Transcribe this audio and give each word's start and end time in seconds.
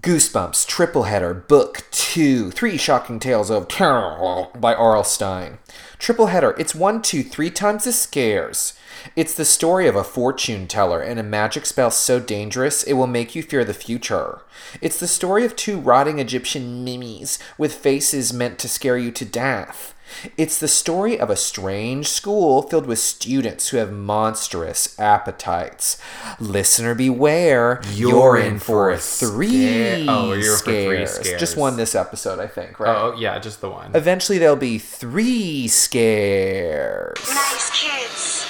Goosebumps, 0.00 0.66
Triple 0.66 1.04
Header, 1.04 1.32
Book 1.32 1.84
2, 1.90 2.50
Three 2.50 2.76
Shocking 2.76 3.18
Tales 3.18 3.48
of 3.48 3.66
Terror 3.66 4.48
by 4.54 4.74
R.L. 4.74 5.04
Stine. 5.04 5.56
Triple 5.98 6.26
Header, 6.26 6.54
it's 6.58 6.74
one, 6.74 7.00
two, 7.00 7.22
three 7.22 7.50
times 7.50 7.84
the 7.84 7.92
scares. 7.92 8.74
It's 9.14 9.32
the 9.32 9.46
story 9.46 9.88
of 9.88 9.96
a 9.96 10.04
fortune 10.04 10.66
teller 10.66 11.00
and 11.00 11.18
a 11.18 11.22
magic 11.22 11.64
spell 11.64 11.90
so 11.90 12.20
dangerous 12.20 12.82
it 12.82 12.92
will 12.92 13.06
make 13.06 13.34
you 13.34 13.42
fear 13.42 13.64
the 13.64 13.72
future. 13.72 14.42
It's 14.82 15.00
the 15.00 15.08
story 15.08 15.46
of 15.46 15.56
two 15.56 15.78
rotting 15.78 16.18
Egyptian 16.18 16.84
mummies 16.84 17.38
with 17.56 17.72
faces 17.72 18.34
meant 18.34 18.58
to 18.58 18.68
scare 18.68 18.98
you 18.98 19.10
to 19.12 19.24
death. 19.24 19.94
It's 20.36 20.58
the 20.58 20.68
story 20.68 21.18
of 21.18 21.30
a 21.30 21.36
strange 21.36 22.08
school 22.08 22.62
filled 22.62 22.86
with 22.86 22.98
students 22.98 23.68
who 23.68 23.76
have 23.76 23.92
monstrous 23.92 24.98
appetites. 24.98 25.98
Listener 26.40 26.94
beware, 26.94 27.80
you're, 27.92 28.36
oh, 28.38 28.40
in 28.40 28.58
for 28.58 28.96
three, 28.96 29.48
scare- 29.48 30.04
oh, 30.08 30.32
you're 30.32 30.56
for 30.56 30.64
three 30.64 31.06
scares. 31.06 31.10
scares. 31.12 31.40
Just 31.40 31.56
one 31.56 31.76
this 31.76 31.94
episode, 31.94 32.38
I 32.38 32.46
think, 32.46 32.78
right? 32.80 32.88
Oh, 32.96 33.12
oh, 33.14 33.18
yeah, 33.18 33.38
just 33.38 33.60
the 33.60 33.68
one. 33.70 33.94
Eventually, 33.94 34.38
there'll 34.38 34.56
be 34.56 34.78
three 34.78 35.68
scares. 35.68 37.16
Nice 37.28 37.70
kids. 37.70 38.46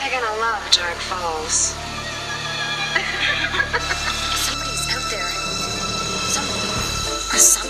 They're 0.00 0.10
gonna 0.20 0.40
love 0.40 0.62
Dark 0.70 0.96
Falls. 0.96 1.74
Somebody's 4.44 4.88
out 4.94 5.10
there. 5.10 5.30
Somebody. 6.28 7.63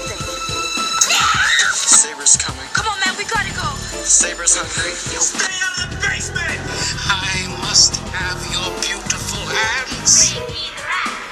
Saber's 4.04 4.54
hungry. 4.54 4.92
Stay 4.92 5.48
out 5.64 5.84
of 5.84 5.96
the 5.96 6.00
basement! 6.06 6.60
I 7.08 7.48
must 7.64 7.96
have 8.12 8.36
your 8.52 8.68
beautiful 8.84 9.40
hands. 9.48 10.36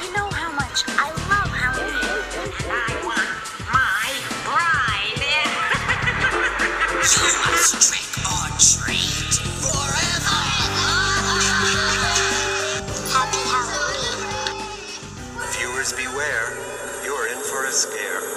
You 0.00 0.08
know 0.16 0.24
how 0.32 0.50
much 0.56 0.80
I 0.96 1.12
love 1.28 1.52
Halloween. 1.52 2.00
And 2.40 2.72
I 2.72 2.88
want 3.04 3.28
my 3.68 4.08
bride. 4.48 5.20
You 6.96 7.28
must 7.44 7.76
trick 7.92 8.08
or 8.24 8.48
treat 8.56 9.36
forever. 9.60 10.40
Hobble, 13.12 13.48
hobble. 13.52 14.64
Viewers 15.60 15.92
beware. 15.92 16.56
You're 17.04 17.28
in 17.28 17.40
for 17.44 17.66
a 17.66 17.70
scare. 17.72 18.31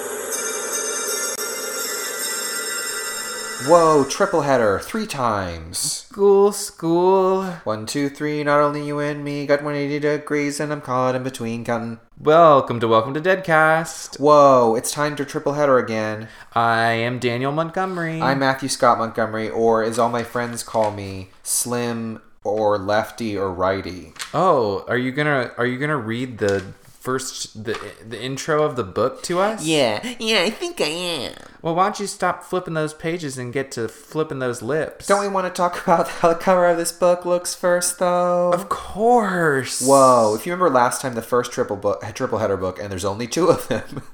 Whoa, 3.66 4.04
triple 4.04 4.42
header, 4.42 4.78
three 4.78 5.08
times. 5.08 5.76
School, 5.78 6.52
school. 6.52 7.42
One, 7.64 7.84
two, 7.84 8.08
three, 8.08 8.44
not 8.44 8.60
only 8.60 8.86
you 8.86 9.00
and 9.00 9.24
me 9.24 9.44
got 9.44 9.58
180 9.58 9.98
degrees 9.98 10.60
and 10.60 10.72
I'm 10.72 10.80
caught 10.80 11.16
in 11.16 11.24
between 11.24 11.64
counting. 11.64 11.98
Welcome 12.16 12.78
to 12.78 12.86
Welcome 12.86 13.12
to 13.14 13.20
Deadcast. 13.20 14.20
Whoa, 14.20 14.76
it's 14.76 14.92
time 14.92 15.16
to 15.16 15.24
triple 15.24 15.54
header 15.54 15.78
again. 15.78 16.28
I 16.52 16.92
am 16.92 17.18
Daniel 17.18 17.50
Montgomery. 17.50 18.22
I'm 18.22 18.38
Matthew 18.38 18.68
Scott 18.68 18.98
Montgomery, 18.98 19.50
or 19.50 19.82
as 19.82 19.98
all 19.98 20.10
my 20.10 20.22
friends 20.22 20.62
call 20.62 20.92
me, 20.92 21.30
Slim 21.42 22.22
or 22.44 22.78
Lefty 22.78 23.36
or 23.36 23.52
Righty. 23.52 24.12
Oh, 24.32 24.84
are 24.86 24.96
you 24.96 25.10
gonna 25.10 25.50
are 25.58 25.66
you 25.66 25.80
gonna 25.80 25.96
read 25.96 26.38
the 26.38 26.60
first 27.06 27.64
the 27.64 27.76
the 28.08 28.20
intro 28.20 28.62
of 28.62 28.76
the 28.76 28.84
book 28.84 29.22
to 29.22 29.38
us? 29.38 29.64
Yeah, 29.64 30.14
yeah, 30.18 30.42
I 30.42 30.50
think 30.50 30.80
I 30.80 30.84
am. 30.84 31.34
Well, 31.66 31.74
why 31.74 31.86
don't 31.86 31.98
you 31.98 32.06
stop 32.06 32.44
flipping 32.44 32.74
those 32.74 32.94
pages 32.94 33.38
and 33.38 33.52
get 33.52 33.72
to 33.72 33.88
flipping 33.88 34.38
those 34.38 34.62
lips? 34.62 35.08
Don't 35.08 35.20
we 35.20 35.26
want 35.26 35.52
to 35.52 35.52
talk 35.52 35.82
about 35.82 36.06
how 36.06 36.28
the 36.28 36.36
cover 36.36 36.64
of 36.64 36.76
this 36.76 36.92
book 36.92 37.26
looks 37.26 37.56
first, 37.56 37.98
though? 37.98 38.52
Of 38.52 38.68
course. 38.68 39.84
Whoa! 39.84 40.36
If 40.36 40.46
you 40.46 40.52
remember 40.52 40.72
last 40.72 41.02
time, 41.02 41.16
the 41.16 41.22
first 41.22 41.50
triple 41.50 41.74
book, 41.74 42.04
triple 42.14 42.38
header 42.38 42.56
book, 42.56 42.78
and 42.78 42.92
there's 42.92 43.04
only 43.04 43.26
two 43.26 43.48
of 43.48 43.66
them. 43.66 44.04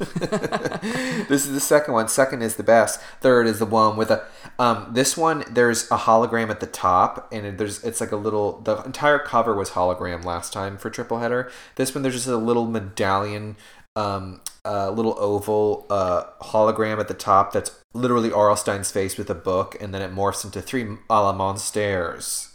this 1.29 1.45
is 1.45 1.53
the 1.53 1.61
second 1.61 1.93
one. 1.93 2.09
Second 2.09 2.41
is 2.41 2.57
the 2.57 2.63
best. 2.63 3.03
Third 3.21 3.47
is 3.47 3.59
the 3.59 3.67
one 3.67 3.99
with 3.99 4.11
a. 4.11 4.25
Um, 4.59 4.89
this 4.95 5.15
one 5.19 5.45
there's 5.47 5.85
a 5.91 5.99
hologram 5.99 6.49
at 6.49 6.61
the 6.61 6.67
top, 6.67 7.31
and 7.31 7.59
there's 7.59 7.85
it's 7.85 8.01
like 8.01 8.13
a 8.13 8.17
little. 8.17 8.63
The 8.63 8.83
entire 8.85 9.19
cover 9.19 9.55
was 9.55 9.73
hologram 9.73 10.25
last 10.25 10.55
time 10.55 10.79
for 10.79 10.89
triple 10.89 11.19
header. 11.19 11.53
This 11.75 11.95
one 11.95 12.01
there's 12.01 12.15
just 12.15 12.29
a 12.29 12.37
little 12.39 12.67
medallion, 12.67 13.57
um, 13.97 14.41
a 14.65 14.91
little 14.91 15.17
oval 15.19 15.87
uh, 15.91 16.25
hologram 16.41 16.99
at 16.99 17.09
the 17.09 17.15
top 17.15 17.53
that's 17.53 17.71
literally 17.95 18.33
R.L. 18.33 18.57
Stine's 18.57 18.91
face 18.91 19.17
with 19.19 19.29
a 19.31 19.35
book, 19.35 19.77
and 19.81 19.93
then 19.93 20.03
it 20.03 20.15
morphs 20.15 20.45
into 20.45 20.63
three 20.63 20.97
a 21.11 21.23
la 21.23 21.33
monsters. 21.33 22.49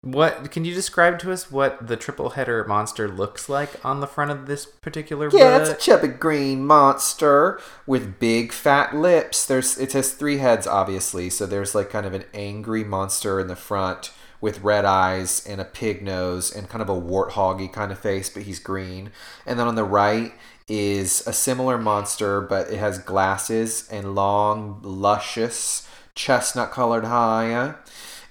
What 0.00 0.52
can 0.52 0.64
you 0.64 0.74
describe 0.74 1.18
to 1.20 1.32
us 1.32 1.50
what 1.50 1.88
the 1.88 1.96
triple 1.96 2.30
header 2.30 2.64
monster 2.64 3.08
looks 3.08 3.48
like 3.48 3.84
on 3.84 3.98
the 3.98 4.06
front 4.06 4.30
of 4.30 4.46
this 4.46 4.64
particular 4.64 5.28
Yeah, 5.32 5.58
it's 5.58 5.70
a 5.70 5.72
book? 5.72 5.80
chubby 5.80 6.08
green 6.08 6.64
monster 6.64 7.60
with 7.84 8.20
big 8.20 8.52
fat 8.52 8.94
lips. 8.94 9.44
There's 9.44 9.76
it 9.76 9.92
has 9.94 10.12
three 10.12 10.38
heads, 10.38 10.68
obviously. 10.68 11.30
So 11.30 11.46
there's 11.46 11.74
like 11.74 11.90
kind 11.90 12.06
of 12.06 12.14
an 12.14 12.24
angry 12.32 12.84
monster 12.84 13.40
in 13.40 13.48
the 13.48 13.56
front 13.56 14.12
with 14.40 14.60
red 14.60 14.84
eyes 14.84 15.44
and 15.48 15.60
a 15.60 15.64
pig 15.64 16.00
nose 16.00 16.54
and 16.54 16.68
kind 16.68 16.80
of 16.80 16.88
a 16.88 17.00
warthoggy 17.00 17.70
kind 17.72 17.90
of 17.90 17.98
face, 17.98 18.30
but 18.30 18.44
he's 18.44 18.60
green. 18.60 19.10
And 19.44 19.58
then 19.58 19.66
on 19.66 19.74
the 19.74 19.82
right 19.82 20.32
is 20.68 21.26
a 21.26 21.32
similar 21.32 21.78
monster, 21.78 22.40
but 22.40 22.70
it 22.70 22.78
has 22.78 22.98
glasses 22.98 23.88
and 23.90 24.14
long, 24.14 24.80
luscious 24.82 25.88
chestnut 26.14 26.70
colored 26.70 27.04
hair. 27.04 27.78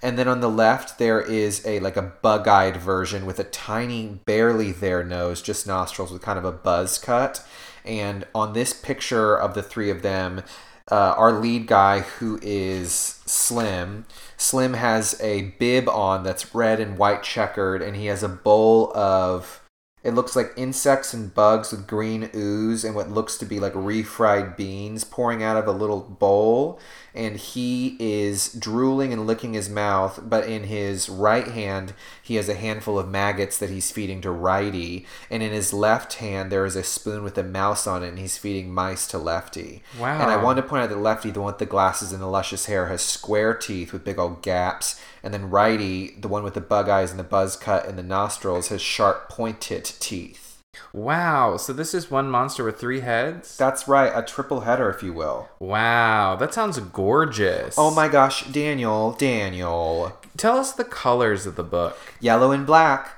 And 0.02 0.18
then 0.18 0.28
on 0.28 0.42
the 0.42 0.50
left 0.50 1.00
there 1.00 1.20
is 1.20 1.66
a 1.66 1.80
like 1.80 1.98
a 1.98 2.02
bug-eyed 2.02 2.78
version 2.78 3.26
with 3.26 3.40
a 3.40 3.44
tiny, 3.44 4.20
barely 4.26 4.72
there 4.72 5.04
nose, 5.04 5.42
just 5.42 5.66
nostrils 5.66 6.12
with 6.12 6.22
kind 6.22 6.38
of 6.38 6.46
a 6.46 6.52
buzz 6.52 6.98
cut. 6.98 7.44
And 7.84 8.26
on 8.36 8.54
this 8.54 8.74
picture 8.74 9.36
of 9.36 9.54
the 9.54 9.64
three 9.64 9.90
of 9.90 10.02
them, 10.02 10.44
uh, 10.92 11.16
our 11.18 11.34
lead 11.34 11.68
guy 11.68 12.02
who 12.02 12.40
is 12.42 12.92
Slim, 13.26 14.06
Slim 14.38 14.74
has 14.74 15.20
a 15.22 15.54
bib 15.60 15.90
on 15.90 16.24
that's 16.24 16.54
red 16.54 16.80
and 16.80 16.98
white 16.98 17.24
checkered, 17.24 17.82
and 17.82 17.96
he 17.96 18.06
has 18.06 18.24
a 18.24 18.30
bowl 18.30 18.96
of 18.96 19.62
it 20.08 20.14
looks 20.14 20.38
like 20.38 20.54
insects 20.56 21.14
and 21.14 21.36
bugs 21.36 21.72
with 21.74 21.86
green 21.86 22.30
ooze 22.34 22.86
and 22.86 22.96
what 22.96 23.12
looks 23.12 23.38
to 23.38 23.46
be 23.46 23.60
like 23.60 23.74
refried 23.74 24.56
beans 24.56 25.04
pouring 25.04 25.44
out 25.44 25.58
of 25.58 25.68
a 25.68 25.72
little 25.74 26.00
bowl. 26.00 26.80
And 27.18 27.36
he 27.36 27.98
is 28.00 28.54
drooling 28.54 29.12
and 29.12 29.26
licking 29.26 29.54
his 29.54 29.72
mouth, 29.72 30.20
but 30.22 30.48
in 30.48 30.66
his 30.66 31.10
right 31.10 31.48
hand, 31.48 31.94
he 32.22 32.36
has 32.36 32.48
a 32.48 32.54
handful 32.54 33.00
of 33.00 33.10
maggots 33.10 33.58
that 33.58 33.72
he's 33.72 33.90
feeding 33.90 34.22
to 34.22 34.30
Righty. 34.30 35.08
And 35.32 35.42
in 35.42 35.52
his 35.52 35.74
left 35.74 36.14
hand, 36.16 36.52
there 36.52 36.64
is 36.64 36.76
a 36.76 36.84
spoon 36.84 37.24
with 37.24 37.36
a 37.40 37.44
mouse 37.44 37.88
on 37.88 38.04
it, 38.04 38.10
and 38.10 38.20
he's 38.20 38.38
feeding 38.38 38.72
mice 38.72 39.08
to 39.08 39.18
Lefty. 39.18 39.82
Wow. 40.00 40.22
And 40.22 40.30
I 40.30 40.38
want 40.38 40.58
to 40.58 40.64
point 40.64 40.84
out 40.84 40.90
that 40.90 41.00
Lefty, 41.00 41.32
the 41.32 41.42
one 41.42 41.54
with 41.54 41.58
the 41.58 41.66
glasses 41.66 42.12
and 42.12 42.22
the 42.22 42.28
luscious 42.28 42.68
hair, 42.68 42.86
has 42.86 43.02
square 43.02 43.56
teeth 43.56 43.94
with 43.94 44.06
big 44.06 44.20
old 44.20 44.44
gaps. 44.44 45.02
And 45.24 45.34
then 45.34 45.50
Righty, 45.50 46.12
the 46.20 46.28
one 46.28 46.44
with 46.44 46.54
the 46.54 46.62
bug 46.62 46.88
eyes 46.88 47.10
and 47.10 47.20
the 47.20 47.24
buzz 47.24 47.56
cut 47.56 47.88
and 47.88 47.98
the 47.98 48.04
nostrils, 48.04 48.68
has 48.68 48.80
sharp 48.80 49.28
pointed 49.28 49.86
teeth. 49.86 50.57
Wow. 50.94 51.58
So 51.58 51.74
this 51.74 51.94
is 51.94 52.12
one 52.12 52.30
monster 52.30 52.64
with 52.64 52.80
three 52.80 53.02
heads. 53.02 53.58
That's 53.58 53.88
right, 53.88 54.12
a 54.14 54.22
triple 54.22 54.62
header, 54.62 54.90
if 54.90 55.04
you 55.04 55.14
will. 55.14 55.50
Wow, 55.60 56.36
that 56.36 56.54
sounds 56.54 56.80
gorgeous. 56.80 57.76
Oh 57.78 57.92
my 57.92 58.08
gosh, 58.08 58.46
Daniel, 58.48 59.12
Daniel. 59.14 60.18
Tell 60.38 60.58
us 60.58 60.72
the 60.72 60.84
colors 60.84 61.46
of 61.46 61.56
the 61.56 61.64
book. 61.64 61.98
Yellow 62.20 62.52
and 62.52 62.66
black. 62.66 63.14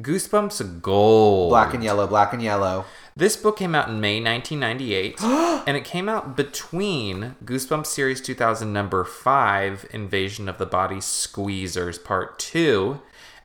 Goosebumps 0.00 0.80
Gold. 0.80 1.50
Black 1.50 1.74
and 1.74 1.84
yellow, 1.84 2.06
black 2.06 2.32
and 2.32 2.42
yellow. 2.42 2.84
This 3.16 3.36
book 3.36 3.58
came 3.58 3.74
out 3.74 3.88
in 3.88 4.00
May 4.00 4.22
1998, 4.22 5.22
and 5.66 5.76
it 5.76 5.84
came 5.84 6.08
out 6.08 6.36
between 6.36 7.36
Goosebumps 7.44 7.86
Series 7.86 8.20
2000 8.20 8.72
number 8.72 9.04
5, 9.04 9.88
Invasion 9.92 10.48
of 10.48 10.58
the 10.58 10.66
Body 10.66 10.96
Squeezers 10.96 12.02
Part 12.02 12.38
2, 12.38 13.00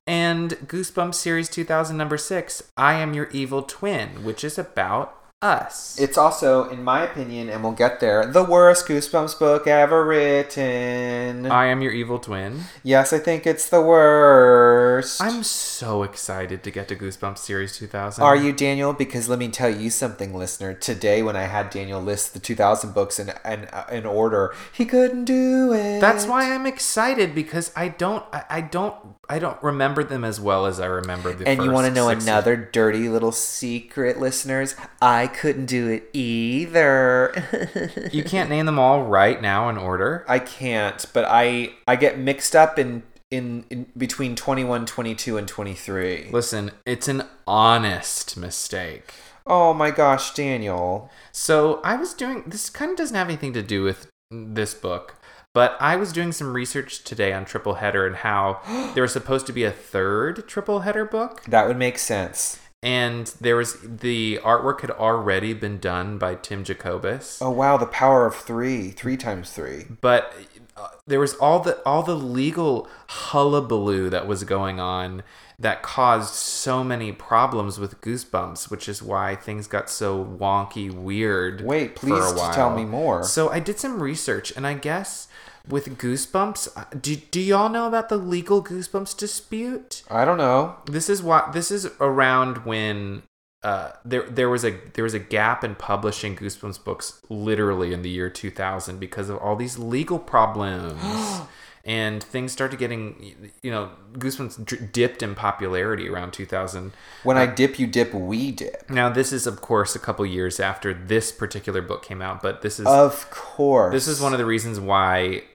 and 0.08 0.52
Goosebumps 0.68 1.16
Series 1.16 1.50
2000 1.50 1.98
number 1.98 2.18
6, 2.18 2.64
I 2.78 2.94
Am 2.94 3.14
Your 3.14 3.28
Evil 3.32 3.64
Twin, 3.64 4.24
which 4.24 4.44
is 4.44 4.58
about 4.58 5.25
us. 5.46 5.98
It's 6.00 6.18
also, 6.18 6.68
in 6.70 6.84
my 6.84 7.04
opinion, 7.04 7.50
and 7.50 7.64
we'll 7.64 7.72
get 7.74 8.00
there, 8.00 8.26
the 8.26 8.44
worst 8.44 8.88
Goosebumps 8.88 9.38
book 9.40 9.68
ever 9.68 10.04
written. 10.06 11.46
I 11.52 11.68
Am 11.68 11.82
Your 11.82 11.92
Evil 11.92 12.20
Twin. 12.20 12.62
yes, 12.84 13.14
I 13.14 13.20
think 13.20 13.46
it's 13.46 13.70
the 13.70 13.82
worst. 13.82 15.22
I'm 15.22 15.44
so 15.44 16.04
excited 16.04 16.64
to 16.64 16.72
get 16.72 16.88
to 16.90 16.96
Goosebumps 16.96 17.38
Series 17.38 17.78
2000. 17.78 18.24
Are 18.24 18.36
you 18.36 18.52
Daniel? 18.52 18.94
Because 18.94 19.30
let 19.30 19.40
me 19.40 19.50
tell 19.50 19.70
you 19.70 19.90
something, 19.90 20.34
listener. 20.34 20.74
Today, 20.74 21.22
when 21.22 21.36
I 21.36 21.44
had 21.44 21.70
Daniel 21.70 22.02
list 22.02 22.34
the 22.34 22.40
2000 22.40 22.94
books 22.94 23.20
in 23.20 23.30
in, 23.46 23.66
uh, 23.66 23.86
in 23.92 24.06
order, 24.06 24.54
he 24.74 24.86
couldn't 24.86 25.26
do 25.26 25.74
it. 25.74 26.00
That's 26.02 26.26
why 26.26 26.52
I'm 26.54 26.66
excited 26.66 27.36
because 27.36 27.72
I 27.76 27.90
don't 27.90 28.24
I, 28.34 28.44
I 28.50 28.62
don't 28.62 28.96
I 29.30 29.40
don't 29.40 29.62
remember 29.64 30.04
them 30.04 30.24
as 30.24 30.40
well 30.40 30.66
as 30.66 30.80
I 30.80 30.86
remember 30.86 31.34
the 31.34 31.48
And 31.48 31.64
you 31.64 31.72
want 31.72 31.88
to 31.88 31.94
know 31.94 32.10
six- 32.10 32.24
another 32.26 32.56
dirty 32.56 33.10
little 33.10 33.32
secret, 33.32 34.20
listeners? 34.20 34.76
I 35.02 35.28
couldn't 35.36 35.66
do 35.66 35.90
it 35.90 36.10
either. 36.14 37.34
You 38.12 38.24
can't 38.24 38.50
name 38.50 38.66
them 38.66 38.80
all 38.80 39.04
right 39.04 39.42
now 39.42 39.68
in 39.68 39.78
order. 39.78 40.26
I 40.28 40.40
can't, 40.40 41.06
but 41.14 41.26
I 41.28 41.74
I 41.88 41.96
get 41.96 42.18
mixed 42.18 42.56
up 42.56 42.80
in 42.80 43.04
in, 43.32 43.66
in 43.70 43.88
between 43.98 44.36
21, 44.36 44.86
22, 44.86 45.38
and 45.38 45.48
23. 45.48 46.30
Listen, 46.32 46.72
it's 46.86 47.08
an 47.08 47.24
honest 47.46 48.38
mistake. 48.38 49.14
Oh 49.46 49.74
my 49.74 49.92
gosh, 49.92 50.34
Daniel. 50.34 51.10
So 51.32 51.82
I 51.84 51.96
was 51.96 52.14
doing 52.14 52.44
this 52.48 52.70
kind 52.70 52.92
of 52.92 52.98
doesn't 52.98 53.16
have 53.16 53.28
anything 53.28 53.54
to 53.54 53.62
do 53.62 53.84
with 53.84 54.08
this 54.32 54.74
book, 54.74 55.16
but 55.54 55.76
I 55.80 55.96
was 55.96 56.14
doing 56.14 56.32
some 56.32 56.54
research 56.54 57.04
today 57.04 57.34
on 57.34 57.46
triple 57.46 57.76
header 57.76 58.08
and 58.08 58.18
how 58.18 58.62
there 58.94 59.04
was 59.04 59.14
supposed 59.14 59.48
to 59.48 59.54
be 59.54 59.64
a 59.64 59.72
third 59.72 60.48
triple 60.48 60.82
header 60.82 61.06
book, 61.06 61.44
That 61.46 61.68
would 61.68 61.78
make 61.78 61.98
sense. 61.98 62.60
And 62.86 63.28
there 63.42 63.56
was 63.56 63.78
the 63.82 64.40
artwork 64.44 64.82
had 64.82 64.92
already 64.92 65.54
been 65.54 65.80
done 65.80 66.18
by 66.20 66.36
Tim 66.36 66.64
Jacobus, 66.64 67.42
Oh 67.42 67.50
wow, 67.50 67.78
the 67.78 67.88
power 67.88 68.28
of 68.28 68.36
three. 68.36 68.92
Three 68.92 69.18
times 69.18 69.52
three. 69.52 69.86
but 70.02 70.32
uh, 70.78 70.90
there 71.08 71.20
was 71.20 71.34
all 71.36 71.60
the 71.60 71.82
all 71.84 72.04
the 72.04 72.16
legal 72.16 72.88
hullabaloo 73.08 74.10
that 74.12 74.28
was 74.28 74.44
going 74.44 74.80
on 74.80 75.24
that 75.58 75.82
caused 75.82 76.34
so 76.34 76.84
many 76.84 77.12
problems 77.12 77.80
with 77.80 78.02
Goosebumps, 78.02 78.70
which 78.70 78.90
is 78.90 79.02
why 79.02 79.36
things 79.36 79.68
got 79.68 79.90
so 79.90 80.24
wonky 80.24 80.94
weird. 80.94 81.62
Wait, 81.62 81.98
for 81.98 82.08
please 82.08 82.34
tell 82.54 82.76
me 82.76 82.86
more. 82.86 83.24
So 83.24 83.50
I 83.50 83.60
did 83.60 83.80
some 83.80 84.04
research, 84.04 84.52
and 84.56 84.68
I 84.68 84.74
guess 84.74 85.28
with 85.68 85.98
Goosebumps, 85.98 86.78
uh, 86.78 86.86
do, 87.00 87.16
do 87.16 87.40
y'all 87.42 87.70
know 87.70 87.88
about 87.88 88.10
the 88.10 88.18
legal 88.18 88.64
Goosebumps 88.64 89.18
dispute? 89.18 90.04
I 90.10 90.26
don't 90.26 90.38
know. 90.38 90.76
This 90.86 91.10
is 91.10 91.22
what 91.24 91.54
this 91.54 91.72
is 91.72 91.90
around 92.00 92.66
when 92.66 93.24
uh, 93.64 93.92
there 94.04 94.24
there 94.30 94.50
was 94.50 94.64
a 94.64 94.78
there 94.94 95.04
was 95.04 95.14
a 95.16 95.20
gap 95.20 95.64
in 95.64 95.76
publishing 95.76 96.36
Goosebumps 96.36 96.84
books 96.84 97.22
literally 97.30 97.94
in 97.94 98.02
the 98.04 98.10
year 98.10 98.30
2000 98.30 99.00
because 99.00 99.30
of 99.30 99.38
all 99.38 99.56
these 99.56 99.78
legal 99.80 100.20
problems. 100.20 101.02
And 101.88 102.24
things 102.24 102.52
started 102.52 102.80
getting, 102.80 103.52
you 103.62 103.70
know, 103.70 103.92
Goosebumps 104.14 104.66
dr- 104.66 104.92
dipped 104.92 105.22
in 105.22 105.36
popularity 105.36 106.10
around 106.10 106.32
2000. 106.34 106.94
When 107.22 107.38
I 107.38 107.46
dip, 107.46 107.78
you 107.78 107.86
dip, 107.86 108.12
we 108.12 108.50
dip. 108.50 108.90
Now, 108.90 109.10
this 109.10 109.32
is, 109.32 109.46
of 109.46 109.62
course, 109.62 109.96
a 109.96 110.00
couple 110.00 110.26
years 110.26 110.60
after 110.60 110.96
this 110.96 111.32
particular 111.32 111.84
book 111.84 112.04
came 112.04 112.24
out, 112.24 112.42
but 112.42 112.64
this 112.64 112.80
is 112.80 112.88
Of 112.88 113.30
course. 113.30 113.94
this 113.94 114.08
is 114.08 114.20
one 114.20 114.34
of 114.34 114.40
the 114.40 114.48
reasons 114.48 114.80
why 114.80 115.44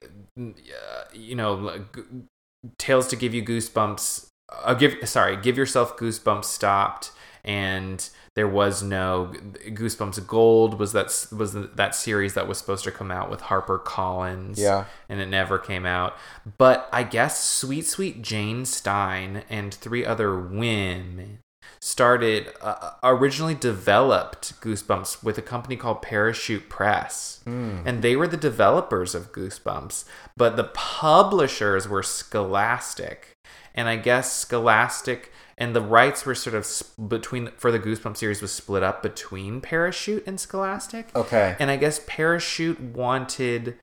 you 1.13 1.35
know 1.35 1.85
tales 2.77 3.07
to 3.07 3.15
give 3.15 3.33
you 3.33 3.43
goosebumps 3.43 4.27
uh, 4.63 4.73
give 4.73 4.95
sorry 5.07 5.37
give 5.37 5.57
yourself 5.57 5.97
goosebumps 5.97 6.45
stopped 6.45 7.11
and 7.43 8.09
there 8.35 8.47
was 8.47 8.83
no 8.83 9.33
goosebumps 9.69 10.25
gold 10.27 10.77
was 10.79 10.93
that 10.93 11.05
was 11.35 11.53
that 11.53 11.95
series 11.95 12.33
that 12.35 12.47
was 12.47 12.57
supposed 12.57 12.83
to 12.83 12.91
come 12.91 13.09
out 13.11 13.29
with 13.31 13.41
harper 13.41 13.79
collins 13.79 14.59
Yeah. 14.59 14.85
and 15.09 15.19
it 15.19 15.25
never 15.27 15.57
came 15.57 15.85
out 15.85 16.15
but 16.57 16.87
i 16.93 17.03
guess 17.03 17.43
sweet 17.43 17.87
sweet 17.87 18.21
jane 18.21 18.65
stine 18.65 19.43
and 19.49 19.73
three 19.73 20.05
other 20.05 20.39
women 20.39 21.39
started 21.81 22.53
uh, 22.61 22.91
originally 23.03 23.55
developed 23.55 24.59
Goosebumps 24.61 25.23
with 25.23 25.37
a 25.37 25.41
company 25.41 25.75
called 25.75 26.01
Parachute 26.03 26.69
Press. 26.69 27.41
And 27.45 28.01
they 28.03 28.15
were 28.15 28.27
the 28.27 28.37
developers 28.37 29.15
of 29.15 29.31
Goosebumps, 29.31 30.05
but 30.37 30.55
the 30.57 30.65
publishers 30.65 31.87
were 31.87 32.03
Scholastic. 32.03 33.31
And 33.73 33.87
I 33.87 33.95
guess 33.95 34.31
Scholastic 34.31 35.31
and 35.57 35.75
the 35.75 35.81
rights 35.81 36.25
were 36.25 36.35
sort 36.35 36.55
of 36.55 36.63
s- 36.63 36.83
between 36.83 37.49
for 37.57 37.71
the 37.71 37.79
Goosebumps 37.79 38.17
series 38.17 38.41
was 38.41 38.51
split 38.51 38.83
up 38.83 39.01
between 39.01 39.59
Parachute 39.61 40.25
and 40.27 40.39
Scholastic. 40.39 41.09
Okay. 41.15 41.55
And 41.59 41.71
I 41.71 41.77
guess 41.77 41.99
Parachute 42.05 42.79
wanted 42.79 43.77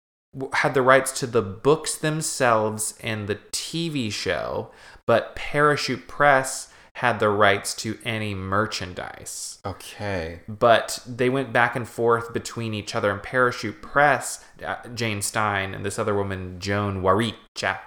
had 0.53 0.75
the 0.75 0.83
rights 0.83 1.11
to 1.21 1.27
the 1.27 1.41
books 1.43 1.97
themselves 1.97 2.95
and 3.03 3.27
the 3.29 3.37
TV 3.51 4.13
show, 4.13 4.71
but 5.07 5.35
Parachute 5.35 6.07
Press 6.07 6.71
had 6.99 7.21
the 7.21 7.29
rights 7.29 7.75
to 7.75 7.97
any 8.05 8.35
merchandise. 8.35 9.61
Okay. 9.65 10.41
But 10.49 10.99
they 11.07 11.31
went 11.31 11.53
back 11.53 11.77
and 11.77 11.89
forth 11.89 12.33
between 12.33 12.75
each 12.75 12.93
other. 12.93 13.13
And 13.13 13.23
Parachute 13.23 13.81
Press, 13.81 14.45
uh, 14.67 14.77
Jane 14.95 15.23
Stine 15.23 15.75
and 15.75 15.87
this 15.87 15.97
other 15.97 16.13
woman, 16.13 16.59
Joan 16.59 17.01
Waricha, 17.01 17.79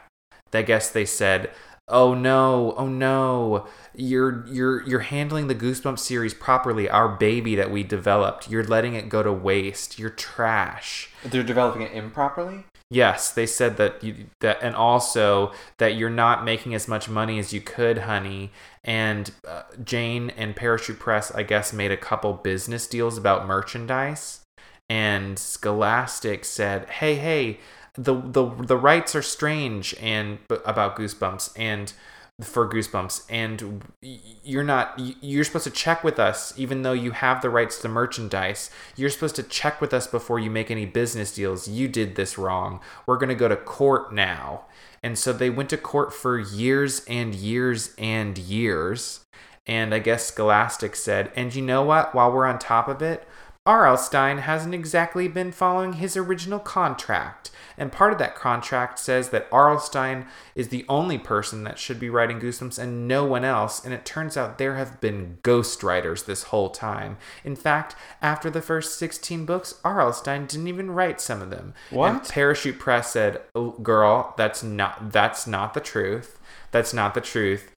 I 0.54 0.62
guess 0.62 0.90
they 0.90 1.04
said, 1.04 1.52
"Oh 1.90 2.14
no, 2.14 2.74
oh 2.78 2.88
no, 2.88 3.68
you're 3.94 4.46
you're 4.48 4.82
you're 4.88 5.02
handling 5.02 5.48
the 5.48 5.56
Goosebumps 5.56 6.00
series 6.00 6.34
properly. 6.34 6.90
Our 6.90 7.10
baby 7.10 7.56
that 7.56 7.70
we 7.70 7.84
developed, 7.84 8.50
you're 8.50 8.64
letting 8.64 8.94
it 8.94 9.10
go 9.10 9.24
to 9.24 9.34
waste. 9.34 10.00
You're 10.00 10.10
trash." 10.10 11.10
They're 11.26 11.44
developing 11.44 11.82
it 11.82 11.92
improperly? 11.92 12.64
Yes, 12.94 13.32
they 13.32 13.46
said 13.46 13.78
that 13.78 14.04
you 14.04 14.26
that 14.42 14.58
and 14.62 14.76
also 14.76 15.54
that 15.78 15.96
you're 15.96 16.10
not 16.10 16.44
making 16.44 16.76
as 16.76 16.90
much 16.90 17.08
money 17.08 17.40
as 17.40 17.54
you 17.54 17.62
could, 17.62 18.00
honey. 18.00 18.52
And 18.84 19.32
uh, 19.48 19.64
Jane 19.82 20.30
and 20.32 20.58
Parachute 20.58 21.00
Press, 21.00 21.32
I 21.34 21.44
guess, 21.44 21.72
made 21.72 21.94
a 21.94 21.98
couple 21.98 22.34
business 22.34 22.88
deals 22.88 23.18
about 23.18 23.48
merchandise. 23.48 24.42
And 24.90 25.40
Scholastic 25.40 26.44
said, 26.44 26.90
"Hey, 26.90 27.16
hey, 27.16 27.62
the 27.94 28.14
the 28.14 28.50
the 28.60 28.76
rights 28.76 29.16
are 29.16 29.22
strange 29.22 29.96
and 30.02 30.40
about 30.66 30.98
Goosebumps 30.98 31.54
and." 31.58 31.94
For 32.42 32.70
goosebumps. 32.70 33.26
And 33.30 33.84
you're 34.02 34.64
not. 34.64 35.00
You're 35.22 35.44
supposed 35.44 35.66
to 35.66 35.72
check 35.72 36.04
with 36.04 36.20
us 36.20 36.54
even 36.58 36.82
though 36.82 36.94
you 36.94 37.12
have 37.12 37.42
the 37.42 37.50
rights 37.50 37.80
to 37.82 37.90
merchandise. 37.90 38.70
You're 38.96 39.10
supposed 39.10 39.36
to 39.38 39.44
check 39.44 39.82
with 39.82 39.94
us 39.94 40.08
before 40.08 40.40
you 40.40 40.50
make 40.50 40.72
any 40.72 40.86
business 40.86 41.34
deals. 41.34 41.68
You 41.68 41.88
did 41.88 42.16
this 42.16 42.38
wrong. 42.38 42.82
We're 43.06 43.18
going 43.18 43.30
to 43.30 43.36
go 43.36 43.48
to 43.48 43.56
court 43.56 44.14
now. 44.14 44.66
And 45.04 45.18
so 45.18 45.34
they 45.34 45.50
went 45.50 45.70
to 45.70 45.78
court 45.78 46.14
for 46.14 46.38
years 46.40 47.04
and 47.08 47.34
years 47.34 47.94
and 47.98 48.38
years. 48.38 49.26
And 49.68 49.94
i 49.94 50.00
guess 50.00 50.26
scholastic 50.26 50.96
said 50.96 51.32
and 51.36 51.54
you 51.54 51.62
know 51.62 51.84
what? 51.84 52.16
While 52.16 52.32
we're 52.32 52.48
on 52.48 52.58
top 52.58 52.88
of 52.88 53.02
it 53.02 53.28
R.L. 53.64 53.98
Stine 53.98 54.40
hasn't 54.40 54.74
exactly 54.74 55.28
been 55.28 55.52
following 55.52 55.94
his 55.94 56.18
original 56.18 56.58
contract, 56.58 57.52
and 57.78 57.92
part 57.92 58.12
of 58.12 58.18
that 58.18 58.34
contract 58.34 58.98
says 58.98 59.30
that 59.30 59.48
R.L. 59.52 59.78
Stine 59.78 60.26
is 60.56 60.70
the 60.70 60.84
only 60.90 61.20
person 61.20 61.64
that 61.66 61.78
should 61.78 62.00
be 62.00 62.10
writing 62.10 62.40
Goosebumps 62.40 62.80
and 62.80 63.08
no 63.08 63.24
one 63.24 63.46
else, 63.46 63.86
and 63.86 63.94
it 63.94 64.04
turns 64.04 64.36
out 64.36 64.58
there 64.58 64.78
have 64.78 65.00
been 65.00 65.38
ghostwriters 65.44 66.26
this 66.26 66.44
whole 66.46 66.72
time. 66.72 67.18
In 67.44 67.56
fact, 67.56 67.96
after 68.20 68.50
the 68.50 68.64
first 68.64 68.98
16 68.98 69.46
books, 69.46 69.76
R.L. 69.84 70.14
Stine 70.14 70.48
didn't 70.48 70.68
even 70.68 70.90
write 70.90 71.22
some 71.22 71.40
of 71.40 71.52
them. 71.52 71.76
What? 71.92 72.10
And 72.10 72.24
Parachute 72.24 72.80
Press 72.80 73.12
said, 73.12 73.42
"Oh, 73.54 73.72
"Girl, 73.74 74.34
that's 74.38 74.64
not 74.64 75.12
that's 75.12 75.46
not 75.46 75.76
the 75.76 75.82
truth. 75.82 76.40
That's 76.72 76.96
not 76.96 77.14
the 77.14 77.22
truth." 77.22 77.72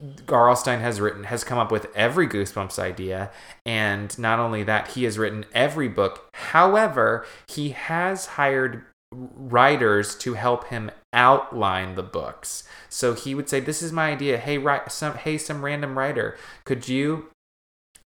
Garlstein 0.00 0.80
has 0.80 1.00
written 1.00 1.24
has 1.24 1.42
come 1.42 1.58
up 1.58 1.72
with 1.72 1.86
every 1.96 2.28
Goosebumps 2.28 2.78
idea, 2.78 3.30
and 3.66 4.16
not 4.18 4.38
only 4.38 4.62
that, 4.62 4.92
he 4.92 5.04
has 5.04 5.18
written 5.18 5.44
every 5.52 5.88
book. 5.88 6.28
However, 6.34 7.26
he 7.48 7.70
has 7.70 8.26
hired 8.26 8.84
writers 9.12 10.16
to 10.18 10.34
help 10.34 10.68
him 10.68 10.90
outline 11.12 11.94
the 11.94 12.02
books. 12.02 12.64
So 12.88 13.14
he 13.14 13.34
would 13.34 13.48
say, 13.48 13.60
"This 13.60 13.82
is 13.82 13.92
my 13.92 14.10
idea. 14.12 14.38
Hey, 14.38 14.58
write 14.58 14.90
some. 14.92 15.14
Hey, 15.14 15.38
some 15.38 15.64
random 15.64 15.98
writer, 15.98 16.36
could 16.64 16.88
you?" 16.88 17.30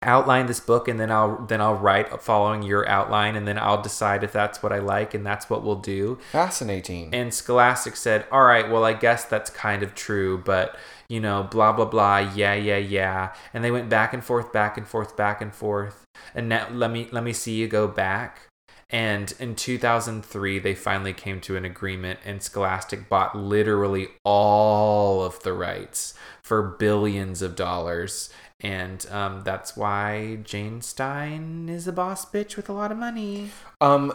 outline 0.02 0.46
this 0.46 0.60
book 0.60 0.86
and 0.86 1.00
then 1.00 1.10
I'll 1.10 1.44
then 1.46 1.60
I'll 1.60 1.74
write 1.74 2.22
following 2.22 2.62
your 2.62 2.88
outline 2.88 3.34
and 3.34 3.48
then 3.48 3.58
I'll 3.58 3.82
decide 3.82 4.22
if 4.22 4.32
that's 4.32 4.62
what 4.62 4.72
I 4.72 4.78
like 4.78 5.12
and 5.12 5.26
that's 5.26 5.50
what 5.50 5.64
we'll 5.64 5.80
do. 5.80 6.18
Fascinating. 6.30 7.12
And 7.12 7.34
Scholastic 7.34 7.96
said, 7.96 8.24
"All 8.30 8.44
right, 8.44 8.70
well, 8.70 8.84
I 8.84 8.92
guess 8.92 9.24
that's 9.24 9.50
kind 9.50 9.82
of 9.82 9.96
true, 9.96 10.38
but 10.38 10.76
you 11.08 11.20
know, 11.20 11.48
blah 11.50 11.72
blah 11.72 11.84
blah, 11.84 12.18
yeah, 12.18 12.54
yeah, 12.54 12.76
yeah." 12.76 13.34
And 13.52 13.64
they 13.64 13.70
went 13.70 13.88
back 13.88 14.12
and 14.12 14.24
forth, 14.24 14.52
back 14.52 14.76
and 14.76 14.86
forth, 14.86 15.16
back 15.16 15.40
and 15.40 15.54
forth. 15.54 16.04
And 16.34 16.48
now 16.48 16.68
let 16.70 16.90
me 16.90 17.08
let 17.12 17.24
me 17.24 17.32
see 17.32 17.54
you 17.56 17.68
go 17.68 17.88
back. 17.88 18.48
And 18.90 19.34
in 19.38 19.54
2003, 19.54 20.58
they 20.60 20.74
finally 20.74 21.12
came 21.12 21.40
to 21.42 21.56
an 21.56 21.64
agreement, 21.66 22.20
and 22.24 22.42
Scholastic 22.42 23.08
bought 23.08 23.36
literally 23.36 24.08
all 24.24 25.22
of 25.22 25.42
the 25.42 25.52
rights 25.52 26.14
for 26.42 26.62
billions 26.62 27.42
of 27.42 27.54
dollars. 27.54 28.30
And 28.60 29.06
um, 29.10 29.42
that's 29.44 29.76
why 29.76 30.38
Jane 30.42 30.80
Stine 30.80 31.68
is 31.68 31.86
a 31.86 31.92
boss 31.92 32.24
bitch 32.24 32.56
with 32.56 32.68
a 32.68 32.72
lot 32.72 32.90
of 32.90 32.98
money. 32.98 33.50
um, 33.80 34.12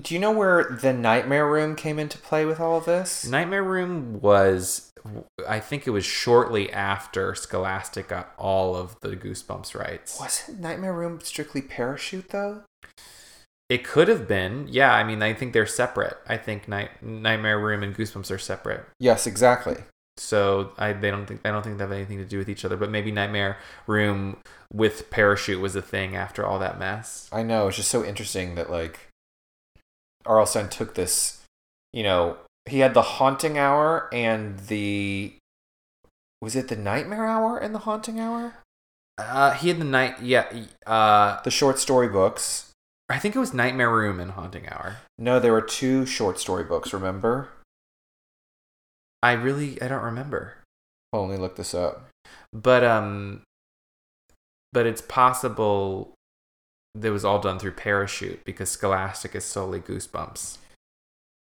do 0.00 0.12
you 0.12 0.20
know 0.20 0.30
where 0.30 0.64
the 0.64 0.92
Nightmare 0.92 1.48
Room 1.48 1.74
came 1.74 1.98
into 1.98 2.18
play 2.18 2.44
with 2.44 2.60
all 2.60 2.76
of 2.76 2.84
this? 2.84 3.26
Nightmare 3.26 3.62
Room 3.62 4.20
was, 4.20 4.92
I 5.46 5.60
think 5.60 5.86
it 5.86 5.90
was 5.90 6.04
shortly 6.04 6.72
after 6.72 7.34
Scholastic 7.34 8.08
got 8.08 8.32
all 8.38 8.74
of 8.74 8.98
the 9.00 9.16
Goosebumps 9.16 9.78
rights. 9.78 10.18
Wasn't 10.18 10.60
Nightmare 10.60 10.94
Room 10.94 11.20
strictly 11.20 11.60
Parachute 11.60 12.30
though? 12.30 12.62
It 13.68 13.84
could 13.84 14.08
have 14.08 14.28
been, 14.28 14.66
yeah. 14.70 14.92
I 14.92 15.04
mean, 15.04 15.22
I 15.22 15.32
think 15.32 15.52
they're 15.52 15.66
separate. 15.66 16.18
I 16.28 16.36
think 16.36 16.68
Night 16.68 17.02
Nightmare 17.02 17.58
Room 17.58 17.82
and 17.82 17.96
Goosebumps 17.96 18.30
are 18.30 18.38
separate. 18.38 18.84
Yes, 18.98 19.26
exactly. 19.26 19.76
So 20.16 20.72
I 20.78 20.92
they 20.92 21.10
don't 21.10 21.26
think 21.26 21.40
I 21.44 21.50
don't 21.50 21.62
think 21.62 21.78
they 21.78 21.84
have 21.84 21.92
anything 21.92 22.18
to 22.18 22.24
do 22.24 22.38
with 22.38 22.48
each 22.48 22.64
other. 22.64 22.76
But 22.76 22.90
maybe 22.90 23.10
Nightmare 23.10 23.58
Room 23.86 24.36
with 24.72 25.10
Parachute 25.10 25.60
was 25.60 25.74
a 25.74 25.82
thing 25.82 26.14
after 26.14 26.46
all 26.46 26.58
that 26.58 26.78
mess. 26.78 27.28
I 27.32 27.42
know. 27.42 27.68
It's 27.68 27.76
just 27.78 27.90
so 27.90 28.04
interesting 28.04 28.54
that 28.54 28.70
like 28.70 29.08
R.L. 30.26 30.46
Stine 30.46 30.68
took 30.68 30.94
this. 30.94 31.40
You 31.92 32.02
know, 32.02 32.36
he 32.66 32.78
had 32.80 32.94
the 32.94 33.02
Haunting 33.02 33.58
Hour 33.58 34.08
and 34.12 34.58
the 34.60 35.34
was 36.40 36.56
it 36.56 36.68
the 36.68 36.76
Nightmare 36.76 37.26
Hour 37.26 37.58
and 37.58 37.74
the 37.74 37.80
Haunting 37.80 38.20
Hour? 38.20 38.54
Uh, 39.16 39.52
he 39.52 39.68
had 39.68 39.78
the 39.78 39.84
night. 39.84 40.20
Yeah. 40.20 40.46
Uh, 40.86 41.40
The 41.42 41.50
short 41.50 41.78
story 41.78 42.08
books. 42.08 42.70
I 43.08 43.18
think 43.18 43.36
it 43.36 43.38
was 43.38 43.54
Nightmare 43.54 43.90
Room 43.90 44.18
and 44.18 44.32
Haunting 44.32 44.68
Hour. 44.68 44.98
No, 45.18 45.38
there 45.38 45.52
were 45.52 45.60
two 45.62 46.04
short 46.06 46.38
story 46.40 46.64
books, 46.64 46.92
remember? 46.92 47.48
I 49.22 49.32
really 49.32 49.80
I 49.80 49.88
don't 49.88 50.02
remember. 50.02 50.58
I'll 51.12 51.20
only 51.20 51.38
look 51.38 51.56
this 51.56 51.74
up. 51.74 52.08
But 52.52 52.84
um 52.84 53.42
but 54.72 54.86
it's 54.86 55.00
possible 55.02 56.12
that 56.94 57.08
it 57.08 57.10
was 57.10 57.24
all 57.24 57.40
done 57.40 57.58
through 57.58 57.72
Parachute 57.72 58.44
because 58.44 58.70
Scholastic 58.70 59.34
is 59.34 59.44
solely 59.44 59.80
Goosebumps. 59.80 60.58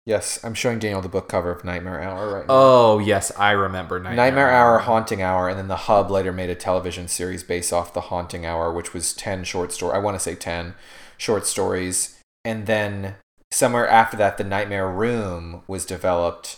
Yes, 0.05 0.43
I'm 0.43 0.53
showing 0.53 0.79
Daniel 0.79 1.01
the 1.01 1.07
book 1.07 1.29
cover 1.29 1.49
of 1.51 1.63
Nightmare 1.63 2.01
Hour 2.01 2.33
right 2.33 2.47
now. 2.47 2.53
Oh, 2.53 2.99
yes, 2.99 3.31
I 3.37 3.51
remember 3.51 3.99
Nightmare, 3.99 4.15
Nightmare 4.25 4.49
Hour, 4.51 4.79
Haunting 4.79 5.21
Hour, 5.21 5.47
and 5.47 5.57
then 5.57 5.69
the 5.69 5.77
Hub 5.77 6.11
later 6.11 6.33
made 6.33 6.49
a 6.49 6.55
television 6.55 7.07
series 7.07 7.41
based 7.41 7.71
off 7.71 7.93
the 7.93 8.01
Haunting 8.01 8.45
Hour, 8.45 8.73
which 8.73 8.93
was 8.93 9.13
ten 9.13 9.45
short 9.45 9.71
story. 9.71 9.95
I 9.95 9.99
want 9.99 10.15
to 10.15 10.19
say 10.19 10.35
ten 10.35 10.73
short 11.17 11.47
stories, 11.47 12.19
and 12.43 12.65
then 12.65 13.15
somewhere 13.51 13.87
after 13.87 14.17
that, 14.17 14.37
the 14.37 14.43
Nightmare 14.43 14.89
Room 14.89 15.61
was 15.69 15.85
developed, 15.85 16.57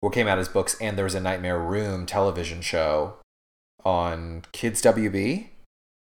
or 0.00 0.10
came 0.10 0.28
out 0.28 0.38
as 0.38 0.48
books, 0.48 0.76
and 0.80 0.96
there 0.96 1.04
was 1.04 1.16
a 1.16 1.20
Nightmare 1.20 1.58
Room 1.58 2.06
television 2.06 2.60
show 2.60 3.14
on 3.84 4.42
Kids 4.52 4.80
WB. 4.82 5.48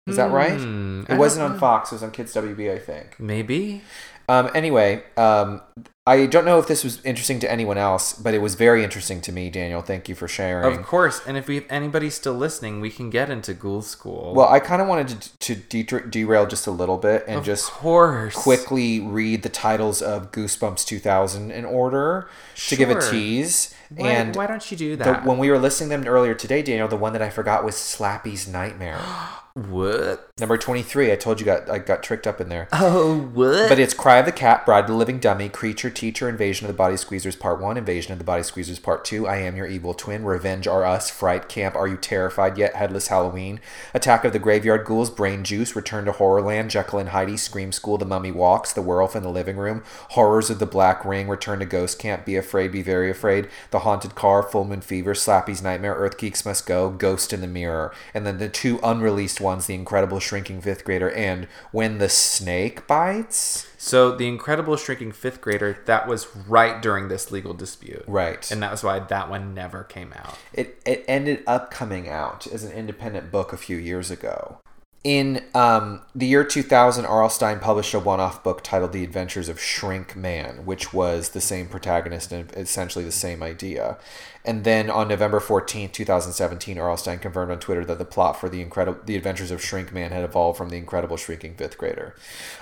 Is 0.06 0.16
that 0.16 0.30
right? 0.30 0.58
Hmm, 0.60 1.04
It 1.08 1.16
wasn't 1.16 1.50
on. 1.50 1.58
Fox. 1.58 1.90
It 1.90 1.94
was 1.96 2.02
on 2.02 2.10
Kids 2.10 2.34
WB, 2.34 2.70
I 2.70 2.78
think. 2.78 3.18
Maybe. 3.18 3.82
Um, 4.28 4.50
anyway, 4.54 5.02
um, 5.16 5.60
I 6.06 6.26
don't 6.26 6.44
know 6.44 6.58
if 6.58 6.66
this 6.66 6.84
was 6.84 7.02
interesting 7.02 7.40
to 7.40 7.50
anyone 7.50 7.78
else, 7.78 8.12
but 8.12 8.34
it 8.34 8.42
was 8.42 8.56
very 8.56 8.84
interesting 8.84 9.22
to 9.22 9.32
me, 9.32 9.48
Daniel. 9.48 9.80
Thank 9.80 10.06
you 10.06 10.14
for 10.14 10.28
sharing. 10.28 10.76
Of 10.78 10.84
course, 10.84 11.22
and 11.26 11.38
if 11.38 11.48
we 11.48 11.56
if 11.56 11.72
anybody's 11.72 12.14
still 12.14 12.34
listening, 12.34 12.82
we 12.82 12.90
can 12.90 13.08
get 13.08 13.30
into 13.30 13.54
Ghoul 13.54 13.80
School. 13.80 14.34
Well, 14.34 14.48
I 14.48 14.60
kind 14.60 14.82
of 14.82 14.88
wanted 14.88 15.22
to, 15.22 15.54
to 15.54 15.82
de- 15.82 16.06
derail 16.08 16.46
just 16.46 16.66
a 16.66 16.70
little 16.70 16.98
bit 16.98 17.24
and 17.26 17.38
of 17.38 17.44
just 17.46 17.70
course. 17.70 18.34
quickly 18.34 19.00
read 19.00 19.42
the 19.42 19.48
titles 19.48 20.02
of 20.02 20.30
Goosebumps 20.30 20.84
2000 20.84 21.50
in 21.50 21.64
order 21.64 22.28
to 22.68 22.76
give 22.76 22.90
a 22.90 23.00
tease. 23.00 23.74
Why, 23.96 24.10
and 24.10 24.34
why 24.34 24.46
don't 24.46 24.70
you 24.70 24.76
do 24.76 24.96
the, 24.96 25.04
that? 25.04 25.24
when 25.24 25.38
we 25.38 25.50
were 25.50 25.58
listing 25.58 25.88
them 25.88 26.06
earlier 26.06 26.34
today, 26.34 26.62
Daniel, 26.62 26.88
the 26.88 26.96
one 26.96 27.12
that 27.12 27.22
I 27.22 27.30
forgot 27.30 27.64
was 27.64 27.76
Slappy's 27.76 28.48
Nightmare. 28.48 29.00
what? 29.54 30.30
Number 30.40 30.58
23. 30.58 31.12
I 31.12 31.16
told 31.16 31.38
you 31.38 31.46
got 31.46 31.70
I 31.70 31.78
got 31.78 32.02
tricked 32.02 32.26
up 32.26 32.40
in 32.40 32.48
there. 32.48 32.66
Oh, 32.72 33.30
what? 33.34 33.68
But 33.68 33.78
it's 33.78 33.94
Cry 33.94 34.16
of 34.16 34.26
the 34.26 34.32
Cat, 34.32 34.66
Bride 34.66 34.80
of 34.80 34.86
the 34.88 34.96
Living 34.96 35.20
Dummy, 35.20 35.48
Creature, 35.48 35.90
Teacher, 35.90 36.28
Invasion 36.28 36.66
of 36.66 36.72
the 36.72 36.76
Body 36.76 36.96
Squeezers 36.96 37.38
Part 37.38 37.60
1, 37.60 37.76
Invasion 37.76 38.12
of 38.12 38.18
the 38.18 38.24
Body 38.24 38.42
Squeezers 38.42 38.82
Part 38.82 39.04
2, 39.04 39.28
I 39.28 39.36
Am 39.36 39.54
Your 39.54 39.68
Evil 39.68 39.94
Twin, 39.94 40.24
Revenge 40.24 40.66
R 40.66 40.84
Us, 40.84 41.08
Fright 41.08 41.48
Camp, 41.48 41.76
Are 41.76 41.86
You 41.86 41.96
Terrified 41.96 42.58
Yet, 42.58 42.74
Headless 42.74 43.06
Halloween, 43.06 43.60
Attack 43.94 44.24
of 44.24 44.32
the 44.32 44.40
Graveyard 44.40 44.84
Ghouls, 44.84 45.10
Brain 45.10 45.44
Juice, 45.44 45.76
Return 45.76 46.04
to 46.06 46.12
Horrorland, 46.12 46.70
Jekyll 46.70 46.98
and 46.98 47.10
Heidi, 47.10 47.36
Scream 47.36 47.70
School, 47.70 47.96
The 47.96 48.04
Mummy 48.04 48.32
Walks, 48.32 48.72
The 48.72 48.82
Werewolf 48.82 49.14
in 49.14 49.22
the 49.22 49.30
Living 49.30 49.56
Room, 49.56 49.84
Horrors 50.10 50.50
of 50.50 50.58
the 50.58 50.66
Black 50.66 51.04
Ring, 51.04 51.28
Return 51.28 51.60
to 51.60 51.64
Ghost 51.64 52.00
Camp, 52.00 52.24
Be 52.24 52.34
Afraid, 52.34 52.72
Be 52.72 52.82
Very 52.82 53.08
Afraid, 53.08 53.48
The 53.70 53.80
Haunted 53.84 54.14
Car, 54.14 54.42
Full 54.42 54.64
Moon 54.64 54.80
Fever, 54.80 55.14
Slappy's 55.14 55.62
Nightmare, 55.62 55.94
Earth 55.94 56.18
Geeks 56.18 56.44
Must 56.44 56.66
Go, 56.66 56.90
Ghost 56.90 57.32
in 57.32 57.40
the 57.40 57.46
Mirror, 57.46 57.94
and 58.12 58.26
then 58.26 58.38
the 58.38 58.48
two 58.48 58.80
unreleased 58.82 59.40
ones, 59.40 59.66
The 59.66 59.74
Incredible 59.74 60.18
Shrinking 60.18 60.60
Fifth 60.60 60.84
Grader 60.84 61.10
and 61.10 61.46
When 61.70 61.98
the 61.98 62.08
Snake 62.08 62.86
Bites. 62.86 63.66
so 63.78 64.16
the 64.16 64.26
incredible 64.26 64.76
shrinking 64.76 65.12
fifth 65.12 65.40
grader 65.42 65.78
that 65.84 66.08
was 66.08 66.26
right 66.48 66.80
during 66.80 67.08
this 67.08 67.30
legal 67.30 67.52
dispute, 67.54 68.02
Right. 68.06 68.50
And 68.50 68.62
that 68.62 68.70
was 68.70 68.82
why 68.82 68.98
that 68.98 69.28
one 69.30 69.54
never 69.54 69.84
came 69.84 70.12
out. 70.14 70.38
it, 70.52 70.80
it 70.84 71.04
ended 71.06 71.44
up 71.46 71.70
coming 71.70 72.08
out 72.08 72.46
as 72.46 72.64
an 72.64 72.72
independent 72.72 73.30
book 73.30 73.52
a 73.52 73.56
few 73.58 73.76
years 73.76 74.10
ago. 74.10 74.58
In 75.04 75.44
um, 75.54 76.00
the 76.14 76.24
year 76.24 76.44
2000, 76.44 77.04
R.L. 77.04 77.28
Stine 77.28 77.60
published 77.60 77.92
a 77.92 77.98
one 77.98 78.20
off 78.20 78.42
book 78.42 78.64
titled 78.64 78.92
The 78.92 79.04
Adventures 79.04 79.50
of 79.50 79.60
Shrink 79.60 80.16
Man, 80.16 80.64
which 80.64 80.94
was 80.94 81.28
the 81.28 81.42
same 81.42 81.68
protagonist 81.68 82.32
and 82.32 82.50
essentially 82.52 83.04
the 83.04 83.12
same 83.12 83.42
idea. 83.42 83.98
And 84.46 84.64
then 84.64 84.88
on 84.88 85.08
November 85.08 85.40
14th, 85.40 85.92
2017, 85.92 86.78
R.L. 86.78 86.96
Stine 86.96 87.18
confirmed 87.18 87.52
on 87.52 87.58
Twitter 87.58 87.84
that 87.84 87.98
the 87.98 88.06
plot 88.06 88.40
for 88.40 88.48
the, 88.48 88.62
incredible, 88.62 88.98
the 89.04 89.16
Adventures 89.16 89.50
of 89.50 89.62
Shrink 89.62 89.92
Man 89.92 90.10
had 90.10 90.24
evolved 90.24 90.56
from 90.56 90.70
The 90.70 90.76
Incredible 90.76 91.18
Shrinking 91.18 91.56
Fifth 91.56 91.76
Grader. 91.76 92.14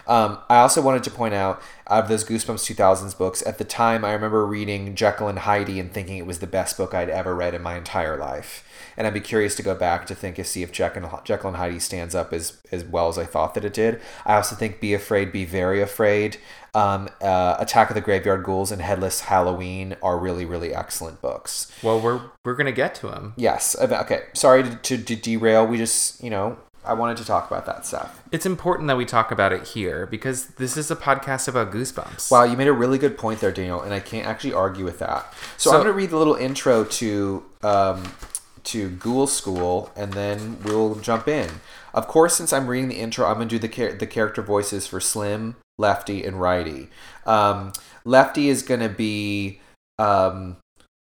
Um, 0.09 0.39
I 0.51 0.59
also 0.59 0.83
wanted 0.83 1.05
to 1.05 1.13
point 1.13 1.35
out, 1.35 1.63
out 1.93 2.05
of 2.05 2.09
those 2.09 2.25
Goosebumps 2.25 2.75
2000s 2.75 3.17
books, 3.17 3.47
at 3.47 3.59
the 3.59 3.65
time 3.65 4.03
I 4.03 4.13
remember 4.13 4.47
reading 4.47 4.95
Jekyll 4.95 5.29
and 5.29 5.41
Heidi 5.41 5.79
and 5.79 5.93
thinking 5.93 6.17
it 6.17 6.27
was 6.27 6.39
the 6.39 6.47
best 6.47 6.79
book 6.79 6.95
I'd 6.95 7.11
ever 7.11 7.35
read 7.35 7.55
in 7.55 7.61
my 7.61 7.77
entire 7.77 8.17
life. 8.17 8.67
And 8.97 9.07
I'd 9.07 9.13
be 9.13 9.21
curious 9.21 9.55
to 9.57 9.63
go 9.63 9.75
back 9.75 10.07
to 10.07 10.15
think 10.15 10.39
and 10.39 10.47
see 10.47 10.63
if 10.63 10.73
Jekyll 10.73 11.05
and, 11.05 11.25
Jekyll 11.25 11.49
and 11.49 11.59
Heidi 11.59 11.79
stands 11.79 12.15
up 12.15 12.33
as, 12.33 12.59
as 12.73 12.83
well 12.83 13.09
as 13.09 13.19
I 13.19 13.27
thought 13.27 13.53
that 13.55 13.65
it 13.65 13.75
did. 13.75 14.01
I 14.25 14.37
also 14.37 14.57
think 14.57 14.81
Be 14.81 14.95
Afraid, 14.95 15.33
Be 15.33 15.45
Very 15.45 15.83
Afraid, 15.83 16.39
um, 16.73 17.11
uh, 17.21 17.57
Attack 17.59 17.91
of 17.91 17.95
the 17.95 18.01
Graveyard 18.01 18.43
Ghouls, 18.43 18.73
and 18.73 18.81
Headless 18.81 19.21
Halloween 19.23 19.97
are 20.03 20.19
really, 20.19 20.47
really 20.47 20.75
excellent 20.75 21.21
books. 21.21 21.71
Well, 21.83 22.01
we're 22.01 22.23
we're 22.45 22.55
gonna 22.55 22.73
get 22.73 22.95
to 22.97 23.09
them. 23.09 23.35
Yes. 23.37 23.77
Okay. 23.79 24.23
Sorry 24.33 24.63
to, 24.63 24.77
to, 24.77 24.99
to 24.99 25.17
derail. 25.17 25.67
We 25.67 25.77
just, 25.77 26.25
you 26.25 26.31
know, 26.31 26.57
I 26.85 26.95
wanted 26.95 27.17
to 27.19 27.25
talk 27.25 27.51
about 27.51 27.67
that 27.67 27.87
stuff. 27.87 28.23
It's 28.33 28.45
important 28.47 28.89
that 28.89 28.97
we 28.97 29.05
talk 29.05 29.31
about 29.31 29.53
it 29.53 29.69
here 29.69 30.07
because 30.07 30.47
this 30.47 30.77
is 30.77 30.91
a 30.91 30.97
podcast 30.97 31.47
about 31.49 31.71
Goosebumps. 31.73 32.31
Wow, 32.31 32.45
you 32.45 32.57
made 32.57 32.67
a 32.69 32.73
really 32.73 32.99
good 32.99 33.17
point 33.17 33.41
there, 33.41 33.53
Daniel, 33.53 33.81
and 33.81 33.95
I 33.95 34.01
can't 34.01 34.27
actually 34.27 34.53
argue 34.53 34.85
with 34.85 34.99
that. 34.99 35.33
So, 35.57 35.71
So- 35.71 35.77
I'm 35.77 35.83
going 35.83 35.93
to 35.93 35.97
read 35.97 36.11
the 36.11 36.17
little 36.17 36.35
intro 36.35 36.85
to 36.85 37.45
um, 37.63 38.13
to 38.65 38.91
Ghoul 38.91 39.27
School, 39.27 39.91
and 39.97 40.13
then 40.13 40.59
we'll 40.65 40.95
jump 40.97 41.29
in. 41.29 41.49
Of 41.95 42.09
course, 42.09 42.37
since 42.37 42.53
I'm 42.53 42.67
reading 42.67 42.89
the 42.89 42.97
intro, 42.99 43.27
I'm 43.27 43.35
going 43.35 43.49
to 43.49 43.59
do 43.59 43.59
the 43.59 43.69
char- 43.69 43.93
the 43.93 44.07
character 44.07 44.43
voices 44.43 44.87
for 44.87 44.99
Slim, 45.01 45.57
Lefty, 45.79 46.25
and 46.25 46.41
Righty. 46.41 46.89
Um, 47.27 47.73
Lefty 48.05 48.49
is 48.49 48.63
going 48.63 48.81
to 48.81 48.89
be 48.89 49.61
um, 49.99 50.57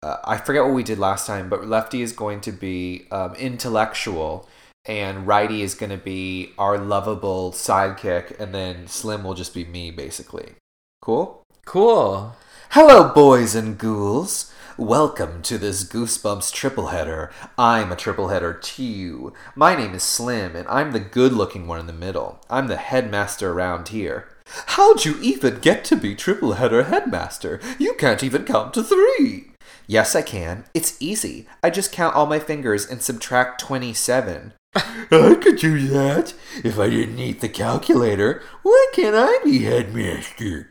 uh, 0.02 0.16
I 0.24 0.38
forget 0.38 0.64
what 0.64 0.72
we 0.72 0.82
did 0.82 0.98
last 0.98 1.26
time, 1.26 1.48
but 1.48 1.66
Lefty 1.66 2.02
is 2.02 2.12
going 2.12 2.40
to 2.42 2.52
be 2.52 3.06
um, 3.10 3.34
intellectual, 3.34 4.48
and 4.84 5.26
Righty 5.26 5.62
is 5.62 5.74
going 5.74 5.90
to 5.90 5.98
be 5.98 6.52
our 6.58 6.78
lovable 6.78 7.52
sidekick, 7.52 8.38
and 8.40 8.54
then 8.54 8.86
Slim 8.86 9.24
will 9.24 9.34
just 9.34 9.54
be 9.54 9.64
me, 9.64 9.90
basically. 9.90 10.54
Cool? 11.02 11.42
cool. 11.70 12.34
Hello, 12.70 13.12
boys 13.12 13.54
and 13.54 13.78
ghouls. 13.78 14.52
Welcome 14.76 15.42
to 15.42 15.58
this 15.58 15.84
Goosebumps 15.84 16.52
triple 16.52 16.88
header. 16.88 17.30
I'm 17.58 17.92
a 17.92 17.96
triple 17.96 18.28
header 18.28 18.52
too. 18.52 19.32
My 19.54 19.76
name 19.76 19.94
is 19.94 20.02
Slim, 20.02 20.56
and 20.56 20.66
I'm 20.66 20.92
the 20.92 21.00
good 21.00 21.32
looking 21.32 21.66
one 21.66 21.78
in 21.78 21.86
the 21.86 21.92
middle. 21.92 22.40
I'm 22.48 22.66
the 22.66 22.76
headmaster 22.76 23.52
around 23.52 23.88
here. 23.88 24.28
How'd 24.66 25.04
you 25.04 25.16
even 25.20 25.60
get 25.60 25.84
to 25.84 25.96
be 25.96 26.14
triple 26.14 26.54
header 26.54 26.84
headmaster? 26.84 27.60
You 27.78 27.94
can't 27.94 28.24
even 28.24 28.44
count 28.44 28.74
to 28.74 28.82
three. 28.82 29.52
Yes, 29.86 30.16
I 30.16 30.22
can. 30.22 30.64
It's 30.74 31.00
easy. 31.00 31.46
I 31.62 31.70
just 31.70 31.92
count 31.92 32.16
all 32.16 32.26
my 32.26 32.38
fingers 32.38 32.86
and 32.86 33.02
subtract 33.02 33.60
27. 33.60 34.54
I 34.74 35.36
could 35.40 35.56
do 35.58 35.88
that. 35.88 36.34
If 36.62 36.78
I 36.78 36.88
didn't 36.88 37.16
need 37.16 37.40
the 37.40 37.48
calculator, 37.48 38.42
why 38.62 38.86
can't 38.92 39.16
I 39.16 39.40
be 39.42 39.64
headmaster? 39.64 40.70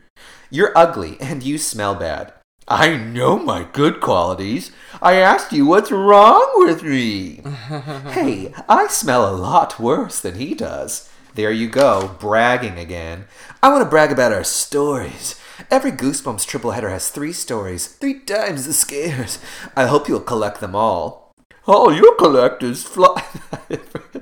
You're 0.50 0.76
ugly 0.76 1.16
and 1.20 1.42
you 1.42 1.58
smell 1.58 1.94
bad. 1.94 2.32
I 2.66 2.96
know 2.96 3.38
my 3.38 3.66
good 3.72 4.00
qualities. 4.00 4.70
I 5.02 5.14
asked 5.14 5.52
you 5.52 5.66
what's 5.66 5.90
wrong 5.90 6.48
with 6.54 6.82
me. 6.82 7.42
hey, 8.12 8.54
I 8.68 8.86
smell 8.86 9.28
a 9.28 9.36
lot 9.36 9.80
worse 9.80 10.20
than 10.20 10.36
he 10.36 10.54
does. 10.54 11.10
There 11.34 11.52
you 11.52 11.68
go, 11.68 12.16
bragging 12.18 12.78
again. 12.78 13.26
I 13.62 13.70
want 13.70 13.82
to 13.82 13.90
brag 13.90 14.12
about 14.12 14.32
our 14.32 14.44
stories. 14.44 15.38
Every 15.70 15.92
Goosebumps 15.92 16.46
triple 16.46 16.70
header 16.70 16.90
has 16.90 17.10
three 17.10 17.32
stories, 17.32 17.86
three 17.86 18.20
times 18.20 18.66
the 18.66 18.72
scares. 18.72 19.38
I 19.76 19.86
hope 19.86 20.08
you'll 20.08 20.20
collect 20.20 20.60
them 20.60 20.74
all. 20.74 21.29
All 21.66 21.92
you 21.92 22.14
collect 22.18 22.62
is 22.62 22.82
fly. 22.82 23.24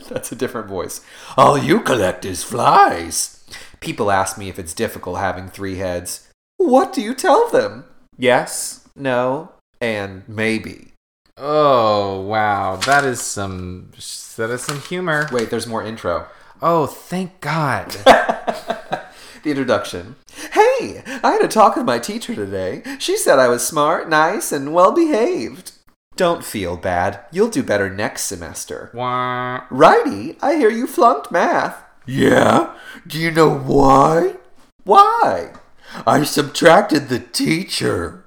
That's 0.09 0.33
a 0.33 0.37
different 0.37 0.69
voice. 0.69 1.01
All 1.37 1.57
you 1.57 1.81
collect 1.81 2.25
is 2.25 2.43
flies. 2.43 3.45
People 3.81 4.11
ask 4.11 4.37
me 4.37 4.49
if 4.49 4.59
it's 4.59 4.75
difficult 4.75 5.19
having 5.19 5.49
three 5.49 5.77
heads. 5.77 6.29
What 6.57 6.93
do 6.93 7.01
you 7.01 7.15
tell 7.15 7.49
them? 7.49 7.85
Yes, 8.17 8.89
no, 8.97 9.53
and 9.81 10.25
maybe. 10.29 10.93
Oh 11.37 12.21
wow, 12.23 12.77
that 12.77 13.05
is 13.05 13.21
some 13.21 13.93
that 14.37 14.51
is 14.51 14.63
some 14.63 14.81
humor. 14.81 15.29
Wait, 15.31 15.51
there's 15.51 15.69
more 15.69 15.85
intro. 15.85 16.27
Oh, 16.61 16.87
thank 16.87 17.41
God. 17.41 17.97
The 19.43 19.51
introduction. 19.51 20.17
Hey, 20.53 21.03
I 21.23 21.33
had 21.33 21.45
a 21.45 21.49
talk 21.49 21.77
with 21.77 21.87
my 21.87 22.01
teacher 22.01 22.35
today. 22.35 22.83
She 22.99 23.17
said 23.17 23.39
I 23.39 23.47
was 23.47 23.65
smart, 23.65 24.09
nice, 24.09 24.51
and 24.51 24.75
well 24.75 24.91
behaved. 24.91 25.73
Don't 26.19 26.45
feel 26.45 26.77
bad. 26.77 27.21
You'll 27.31 27.49
do 27.49 27.63
better 27.63 27.89
next 27.89 28.23
semester. 28.23 28.91
Wah. 28.93 29.63
Righty, 29.71 30.37
I 30.43 30.57
hear 30.57 30.69
you 30.69 30.89
flunked 30.89 31.31
math. 31.31 31.81
Yeah? 32.07 32.75
Do 33.07 33.19
you 33.21 33.31
know 33.31 33.57
why? 33.57 34.35
Why? 34.83 35.53
I 36.05 36.25
subtracted 36.25 37.09
the 37.09 37.21
teacher. 37.21 38.25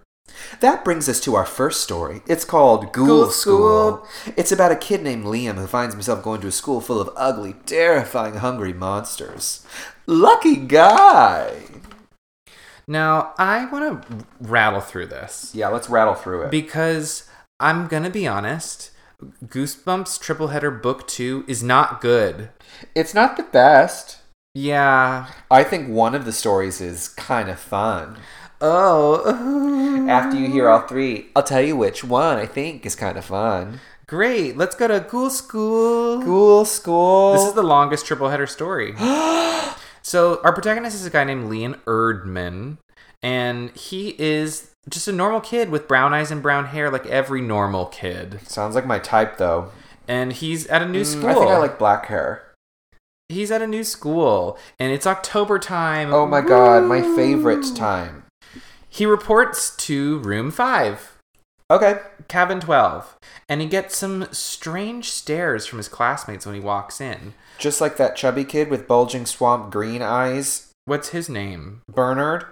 That 0.62 0.86
brings 0.86 1.10
us 1.10 1.20
to 1.22 1.36
our 1.36 1.46
first 1.46 1.82
story. 1.82 2.22
It's 2.28 2.46
called 2.46 2.94
Ghoul, 2.94 3.08
Ghoul 3.08 3.30
School. 3.30 4.06
School. 4.06 4.34
It's 4.38 4.54
about 4.54 4.72
a 4.72 4.78
kid 4.78 5.04
named 5.04 5.26
Liam 5.26 5.56
who 5.56 5.68
finds 5.68 5.94
himself 5.94 6.24
going 6.24 6.40
to 6.42 6.48
a 6.48 6.52
school 6.52 6.80
full 6.80 7.02
of 7.02 7.10
ugly, 7.18 7.56
terrifying, 7.66 8.36
hungry 8.36 8.72
monsters. 8.72 9.66
Lucky 10.08 10.56
guy. 10.56 11.64
Now, 12.88 13.34
I 13.38 13.66
want 13.66 14.02
to 14.10 14.26
rattle 14.40 14.82
through 14.82 15.08
this 15.08 15.52
Yeah, 15.54 15.68
let's 15.68 15.90
rattle 15.90 16.16
through 16.16 16.44
it. 16.44 16.52
because 16.52 17.28
I'm 17.62 17.88
to 17.88 18.10
be 18.10 18.28
honest. 18.28 18.90
Goosebumps 19.46 20.20
Triple 20.20 20.48
Header 20.48 20.72
Book 20.72 21.08
2 21.08 21.46
is 21.48 21.62
not 21.62 22.02
good. 22.02 22.50
it's 22.96 23.14
not 23.14 23.38
the 23.38 23.44
best. 23.44 24.18
Yeah. 24.56 25.28
I 25.52 25.64
think 25.64 25.88
one 25.88 26.16
of 26.16 26.26
the 26.26 26.34
stories 26.34 26.82
is 26.82 27.08
kind 27.08 27.50
of 27.50 27.60
fun. 27.60 28.18
Oh. 28.60 30.08
After 30.10 30.38
you 30.38 30.52
hear 30.52 30.70
all 30.70 30.88
three, 30.88 31.28
I'll 31.36 31.44
tell 31.44 31.62
you 31.62 31.76
which 31.76 32.04
one 32.04 32.38
I 32.38 32.48
think 32.48 32.84
is 32.84 32.96
kind 32.96 33.16
of 33.16 33.26
fun. 33.26 33.80
Great. 34.08 34.58
Let's 34.58 34.76
go 34.76 34.88
to 34.88 35.00
Ghoul 35.08 35.30
School. 35.30 36.22
Ghoul 36.24 36.66
School. 36.66 37.34
This 37.34 37.48
is 37.48 37.54
the 37.54 37.64
longest 37.64 38.08
triple 38.08 38.30
header 38.30 38.48
story. 38.48 38.94
so 40.02 40.42
our 40.44 40.52
protagonist 40.52 40.96
is 40.96 41.06
a 41.06 41.12
guy 41.12 41.24
named 41.24 41.46
Leon 41.46 41.76
Erdman, 41.86 42.78
and 43.22 43.70
he 43.72 44.16
is 44.20 44.71
just 44.90 45.08
a 45.08 45.12
normal 45.12 45.42
kid 45.42 45.70
with 45.70 45.88
brown 45.88 46.14
eyes 46.14 46.32
and 46.32 46.42
brown 46.42 46.66
hair, 46.68 46.90
like 46.90 47.06
every 47.06 47.42
normal 47.42 47.86
kid. 47.88 48.40
Sounds 48.48 48.76
like 48.76 48.86
my 48.86 49.00
type, 49.00 49.38
though. 49.38 49.72
And 50.08 50.34
he's 50.34 50.68
at 50.68 50.82
a 50.82 50.88
new 50.88 51.06
school. 51.06 51.24
Mm, 51.26 51.30
I 51.30 51.34
think 51.36 51.48
I 51.48 51.58
like 51.58 51.80
black 51.80 52.08
hair. 52.08 52.48
He's 53.30 53.52
at 53.52 53.62
a 53.62 53.68
new 53.68 53.84
school, 53.86 54.58
and 54.78 54.92
it's 54.92 55.08
October 55.08 55.58
time. 55.60 56.14
Oh 56.14 56.26
my 56.26 56.42
god, 56.42 56.84
my 56.84 57.02
favorite 57.16 57.66
time. 57.76 58.24
He 58.90 59.06
reports 59.06 59.74
to 59.78 60.18
room 60.20 60.52
five, 60.52 61.18
Okay. 61.70 62.00
cabin 62.28 62.60
twelve, 62.60 63.16
and 63.48 63.62
he 63.62 63.68
gets 63.68 63.96
some 63.96 64.28
strange 64.34 65.10
stares 65.10 65.66
from 65.66 65.78
his 65.78 65.88
classmates 65.88 66.46
when 66.46 66.56
he 66.56 66.60
walks 66.62 67.00
in. 67.00 67.34
Just 67.58 67.80
like 67.80 67.96
that 67.96 68.18
chubby 68.18 68.44
kid 68.44 68.70
with 68.70 68.86
bulging 68.88 69.26
swamp 69.26 69.72
green 69.72 70.02
eyes, 70.02 70.68
What's 70.86 71.10
his 71.10 71.30
name? 71.30 71.82
Bernard, 71.90 72.44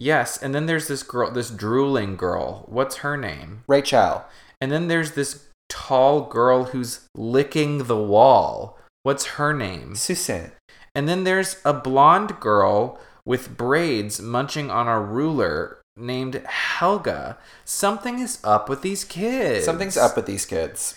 Yes, 0.00 0.42
and 0.42 0.54
then 0.54 0.64
there's 0.64 0.88
this 0.88 1.02
girl, 1.02 1.30
this 1.30 1.50
drooling 1.50 2.16
girl. 2.16 2.64
What's 2.70 2.96
her 2.96 3.18
name? 3.18 3.64
Rachel. 3.68 4.24
And 4.58 4.72
then 4.72 4.88
there's 4.88 5.12
this 5.12 5.44
tall 5.68 6.22
girl 6.22 6.64
who's 6.64 7.06
licking 7.14 7.84
the 7.84 7.98
wall. 7.98 8.78
What's 9.02 9.36
her 9.36 9.52
name? 9.52 9.94
Susan. 9.94 10.52
And 10.94 11.06
then 11.06 11.24
there's 11.24 11.56
a 11.66 11.74
blonde 11.74 12.40
girl 12.40 12.98
with 13.26 13.58
braids 13.58 14.22
munching 14.22 14.70
on 14.70 14.88
a 14.88 14.98
ruler 14.98 15.82
named 15.98 16.42
Helga. 16.46 17.36
Something 17.66 18.20
is 18.20 18.40
up 18.42 18.70
with 18.70 18.80
these 18.80 19.04
kids. 19.04 19.66
Something's 19.66 19.98
up 19.98 20.16
with 20.16 20.24
these 20.24 20.46
kids. 20.46 20.94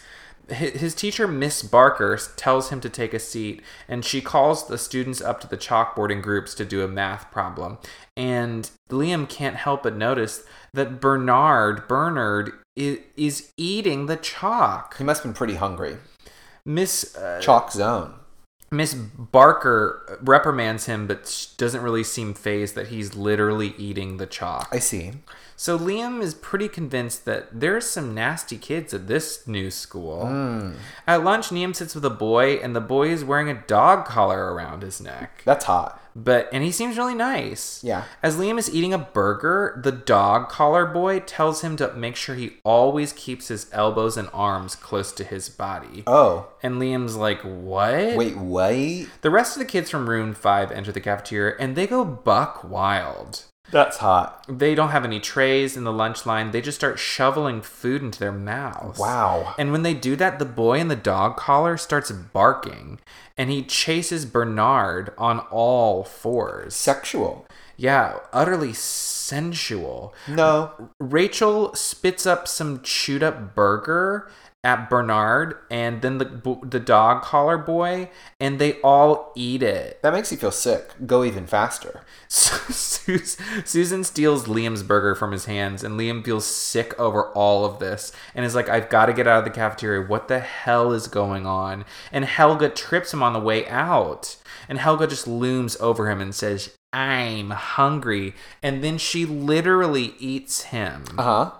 Hi- 0.49 0.55
His 0.55 0.93
teacher, 0.93 1.27
Miss 1.27 1.63
Barker, 1.63 2.17
tells 2.35 2.69
him 2.69 2.79
to 2.81 2.89
take 2.89 3.13
a 3.13 3.19
seat, 3.19 3.61
and 3.87 4.03
she 4.03 4.21
calls 4.21 4.67
the 4.67 4.77
students 4.77 5.21
up 5.21 5.39
to 5.41 5.47
the 5.47 5.57
chalkboard 5.57 6.11
in 6.11 6.21
groups 6.21 6.53
to 6.55 6.65
do 6.65 6.83
a 6.83 6.87
math 6.87 7.31
problem. 7.31 7.77
And 8.17 8.69
Liam 8.89 9.27
can't 9.27 9.55
help 9.55 9.83
but 9.83 9.95
notice 9.95 10.43
that 10.73 10.99
Bernard, 10.99 11.87
Bernard, 11.87 12.51
is, 12.75 12.99
is 13.15 13.53
eating 13.57 14.07
the 14.07 14.17
chalk. 14.17 14.97
He 14.97 15.03
must 15.03 15.23
have 15.23 15.31
been 15.31 15.37
pretty 15.37 15.55
hungry. 15.55 15.97
Miss 16.65 17.15
uh, 17.15 17.39
Chalk 17.41 17.71
zone. 17.71 18.15
Miss 18.73 18.95
Barker 18.95 20.19
reprimands 20.21 20.87
him, 20.87 21.05
but 21.05 21.47
doesn't 21.57 21.81
really 21.81 22.03
seem 22.03 22.33
phased 22.33 22.73
that 22.73 22.87
he's 22.87 23.15
literally 23.15 23.75
eating 23.77 24.17
the 24.17 24.25
chalk. 24.25 24.67
I 24.71 24.79
see. 24.79 25.11
So 25.55 25.77
Liam 25.77 26.21
is 26.21 26.33
pretty 26.33 26.67
convinced 26.67 27.25
that 27.25 27.59
there's 27.59 27.85
some 27.85 28.15
nasty 28.15 28.57
kids 28.57 28.93
at 28.93 29.07
this 29.07 29.47
new 29.47 29.69
school. 29.69 30.25
Hmm. 30.25 30.71
At 31.05 31.23
lunch, 31.23 31.49
Liam 31.49 31.75
sits 31.75 31.93
with 31.93 32.03
a 32.03 32.09
boy, 32.09 32.55
and 32.55 32.75
the 32.75 32.81
boy 32.81 33.09
is 33.09 33.23
wearing 33.23 33.49
a 33.49 33.63
dog 33.67 34.05
collar 34.05 34.53
around 34.53 34.81
his 34.81 34.99
neck. 34.99 35.43
That's 35.45 35.65
hot. 35.65 36.02
But 36.15 36.49
and 36.51 36.63
he 36.63 36.71
seems 36.71 36.97
really 36.97 37.15
nice. 37.15 37.83
Yeah. 37.83 38.05
As 38.21 38.37
Liam 38.37 38.57
is 38.57 38.73
eating 38.73 38.93
a 38.93 38.97
burger, 38.97 39.79
the 39.83 39.91
dog 39.91 40.49
collar 40.49 40.85
boy 40.85 41.19
tells 41.19 41.61
him 41.61 41.75
to 41.77 41.93
make 41.93 42.15
sure 42.15 42.35
he 42.35 42.57
always 42.63 43.13
keeps 43.13 43.47
his 43.47 43.67
elbows 43.71 44.17
and 44.17 44.29
arms 44.33 44.75
close 44.75 45.11
to 45.13 45.23
his 45.23 45.49
body. 45.49 46.03
Oh. 46.07 46.47
And 46.61 46.81
Liam's 46.81 47.15
like, 47.15 47.41
"What?" 47.41 48.15
Wait, 48.15 48.37
wait. 48.37 49.09
The 49.21 49.31
rest 49.31 49.55
of 49.55 49.59
the 49.59 49.65
kids 49.65 49.89
from 49.89 50.09
room 50.09 50.33
5 50.33 50.71
enter 50.71 50.91
the 50.91 51.01
cafeteria 51.01 51.55
and 51.59 51.75
they 51.75 51.87
go 51.87 52.05
buck 52.05 52.63
wild. 52.63 53.45
That's 53.71 53.97
hot. 53.97 54.45
They 54.47 54.75
don't 54.75 54.89
have 54.89 55.05
any 55.05 55.19
trays 55.19 55.75
in 55.75 55.83
the 55.83 55.91
lunch 55.91 56.25
line. 56.25 56.51
They 56.51 56.61
just 56.61 56.77
start 56.77 56.99
shoveling 56.99 57.61
food 57.61 58.01
into 58.01 58.19
their 58.19 58.31
mouths. 58.31 58.99
Wow. 58.99 59.55
And 59.57 59.71
when 59.71 59.81
they 59.83 59.93
do 59.93 60.15
that, 60.17 60.37
the 60.37 60.45
boy 60.45 60.79
in 60.79 60.89
the 60.89 60.95
dog 60.95 61.37
collar 61.37 61.77
starts 61.77 62.11
barking 62.11 62.99
and 63.37 63.49
he 63.49 63.63
chases 63.63 64.25
Bernard 64.25 65.11
on 65.17 65.39
all 65.49 66.03
fours. 66.03 66.75
Sexual. 66.75 67.47
yeah, 67.75 68.19
utterly 68.31 68.73
sensual. 68.73 70.13
No. 70.27 70.71
Rachel 70.99 71.73
spits 71.73 72.27
up 72.27 72.47
some 72.47 72.81
chewed 72.83 73.23
up 73.23 73.55
burger 73.55 74.29
at 74.63 74.89
Bernard 74.89 75.57
and 75.69 76.01
then 76.01 76.19
the 76.19 76.59
the 76.63 76.79
dog 76.79 77.21
collar 77.21 77.57
boy 77.57 78.09
and 78.39 78.59
they 78.59 78.79
all 78.81 79.31
eat 79.35 79.61
it. 79.61 80.01
That 80.01 80.13
makes 80.13 80.31
you 80.31 80.37
feel 80.37 80.51
sick. 80.51 80.91
Go 81.05 81.23
even 81.23 81.45
faster. 81.47 82.01
Sus- 82.29 83.37
Susan 83.65 84.03
steals 84.03 84.45
Liam's 84.45 84.83
burger 84.83 85.13
from 85.15 85.31
his 85.31 85.45
hands, 85.45 85.83
and 85.83 85.99
Liam 85.99 86.23
feels 86.23 86.45
sick 86.45 86.97
over 86.99 87.27
all 87.29 87.65
of 87.65 87.79
this 87.79 88.11
and 88.33 88.45
is 88.45 88.55
like, 88.55 88.69
I've 88.69 88.89
got 88.89 89.07
to 89.07 89.13
get 89.13 89.27
out 89.27 89.39
of 89.39 89.43
the 89.45 89.51
cafeteria. 89.51 90.07
What 90.07 90.27
the 90.27 90.39
hell 90.39 90.93
is 90.93 91.07
going 91.07 91.45
on? 91.45 91.85
And 92.11 92.25
Helga 92.25 92.69
trips 92.69 93.13
him 93.13 93.21
on 93.21 93.33
the 93.33 93.39
way 93.39 93.67
out. 93.67 94.37
And 94.69 94.79
Helga 94.79 95.07
just 95.07 95.27
looms 95.27 95.75
over 95.79 96.09
him 96.09 96.21
and 96.21 96.33
says, 96.33 96.75
I'm 96.91 97.49
hungry. 97.49 98.33
And 98.61 98.83
then 98.83 98.97
she 98.97 99.25
literally 99.25 100.13
eats 100.19 100.63
him. 100.63 101.03
Uh 101.17 101.23
huh. 101.23 101.51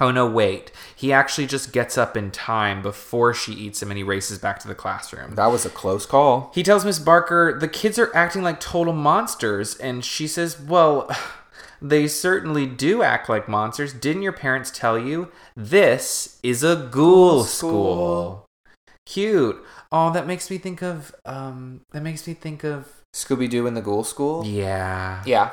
Oh 0.00 0.10
no, 0.10 0.28
wait. 0.28 0.72
He 0.94 1.12
actually 1.12 1.46
just 1.46 1.72
gets 1.72 1.96
up 1.96 2.16
in 2.16 2.30
time 2.30 2.82
before 2.82 3.32
she 3.32 3.52
eats 3.52 3.80
him 3.82 3.90
and 3.90 3.98
he 3.98 4.02
races 4.02 4.38
back 4.38 4.58
to 4.60 4.68
the 4.68 4.74
classroom. 4.74 5.36
That 5.36 5.52
was 5.52 5.64
a 5.64 5.70
close 5.70 6.04
call. 6.04 6.50
He 6.54 6.62
tells 6.62 6.84
Miss 6.84 6.98
Barker 6.98 7.56
the 7.58 7.68
kids 7.68 7.98
are 7.98 8.14
acting 8.14 8.42
like 8.42 8.60
total 8.60 8.92
monsters, 8.92 9.76
and 9.76 10.04
she 10.04 10.26
says, 10.26 10.60
Well, 10.60 11.08
they 11.82 12.08
certainly 12.08 12.66
do 12.66 13.02
act 13.02 13.28
like 13.28 13.48
monsters. 13.48 13.92
Didn't 13.92 14.22
your 14.22 14.32
parents 14.32 14.70
tell 14.70 14.98
you? 14.98 15.30
This 15.56 16.38
is 16.42 16.64
a 16.64 16.88
ghoul 16.90 17.44
school. 17.44 18.46
Cute. 19.06 19.62
Oh, 19.92 20.12
that 20.12 20.26
makes 20.26 20.50
me 20.50 20.58
think 20.58 20.82
of 20.82 21.14
um 21.24 21.82
that 21.92 22.02
makes 22.02 22.26
me 22.26 22.34
think 22.34 22.64
of 22.64 22.88
Scooby 23.14 23.48
Doo 23.48 23.66
in 23.68 23.74
the 23.74 23.80
Ghoul 23.80 24.02
School? 24.02 24.44
Yeah. 24.44 25.22
Yeah. 25.24 25.52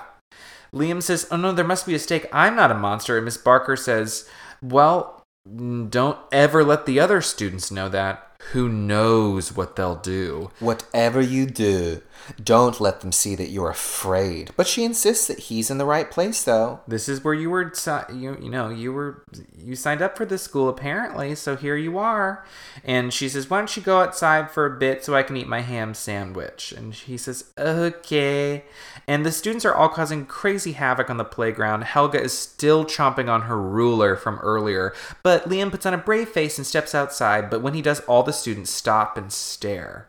Liam 0.73 1.01
says, 1.01 1.27
Oh 1.29 1.37
no, 1.37 1.51
there 1.51 1.65
must 1.65 1.85
be 1.85 1.91
a 1.93 1.95
mistake. 1.95 2.27
I'm 2.31 2.55
not 2.55 2.71
a 2.71 2.75
monster. 2.75 3.17
And 3.17 3.25
Miss 3.25 3.37
Barker 3.37 3.75
says, 3.75 4.27
Well, 4.61 5.23
don't 5.45 6.19
ever 6.31 6.63
let 6.63 6.85
the 6.85 6.99
other 6.99 7.21
students 7.21 7.71
know 7.71 7.89
that. 7.89 8.27
Who 8.53 8.69
knows 8.69 9.55
what 9.55 9.75
they'll 9.75 9.95
do? 9.95 10.49
Whatever 10.59 11.21
you 11.21 11.45
do, 11.45 12.01
don't 12.43 12.79
let 12.79 13.01
them 13.01 13.11
see 13.11 13.35
that 13.35 13.49
you're 13.49 13.69
afraid. 13.69 14.51
But 14.55 14.67
she 14.67 14.83
insists 14.83 15.27
that 15.27 15.39
he's 15.39 15.69
in 15.69 15.77
the 15.77 15.85
right 15.85 16.09
place, 16.09 16.43
though. 16.43 16.81
This 16.87 17.07
is 17.09 17.23
where 17.23 17.33
you 17.33 17.49
were, 17.49 17.71
you 18.13 18.37
you 18.41 18.49
know, 18.49 18.69
you 18.69 18.93
were 18.93 19.23
you 19.57 19.75
signed 19.75 20.01
up 20.01 20.17
for 20.17 20.25
this 20.25 20.41
school 20.41 20.69
apparently. 20.69 21.35
So 21.35 21.55
here 21.55 21.75
you 21.75 21.97
are. 21.97 22.45
And 22.83 23.13
she 23.13 23.29
says, 23.29 23.49
"Why 23.49 23.59
don't 23.59 23.75
you 23.75 23.83
go 23.83 23.99
outside 23.99 24.51
for 24.51 24.65
a 24.65 24.77
bit 24.77 25.03
so 25.03 25.15
I 25.15 25.23
can 25.23 25.37
eat 25.37 25.47
my 25.47 25.61
ham 25.61 25.93
sandwich?" 25.93 26.71
And 26.71 26.93
he 26.93 27.17
says, 27.17 27.45
"Okay." 27.57 28.65
And 29.07 29.25
the 29.25 29.31
students 29.31 29.65
are 29.65 29.73
all 29.73 29.89
causing 29.89 30.25
crazy 30.25 30.73
havoc 30.73 31.09
on 31.09 31.17
the 31.17 31.23
playground. 31.25 31.83
Helga 31.83 32.21
is 32.21 32.37
still 32.37 32.85
chomping 32.85 33.29
on 33.29 33.43
her 33.43 33.59
ruler 33.59 34.15
from 34.15 34.39
earlier, 34.39 34.93
but 35.23 35.49
Liam 35.49 35.71
puts 35.71 35.85
on 35.85 35.93
a 35.93 35.97
brave 35.97 36.29
face 36.29 36.57
and 36.57 36.67
steps 36.67 36.95
outside. 36.95 37.49
But 37.49 37.61
when 37.61 37.73
he 37.73 37.81
does, 37.81 37.99
all 38.01 38.23
the 38.23 38.33
students 38.33 38.71
stop 38.71 39.17
and 39.17 39.31
stare. 39.31 40.07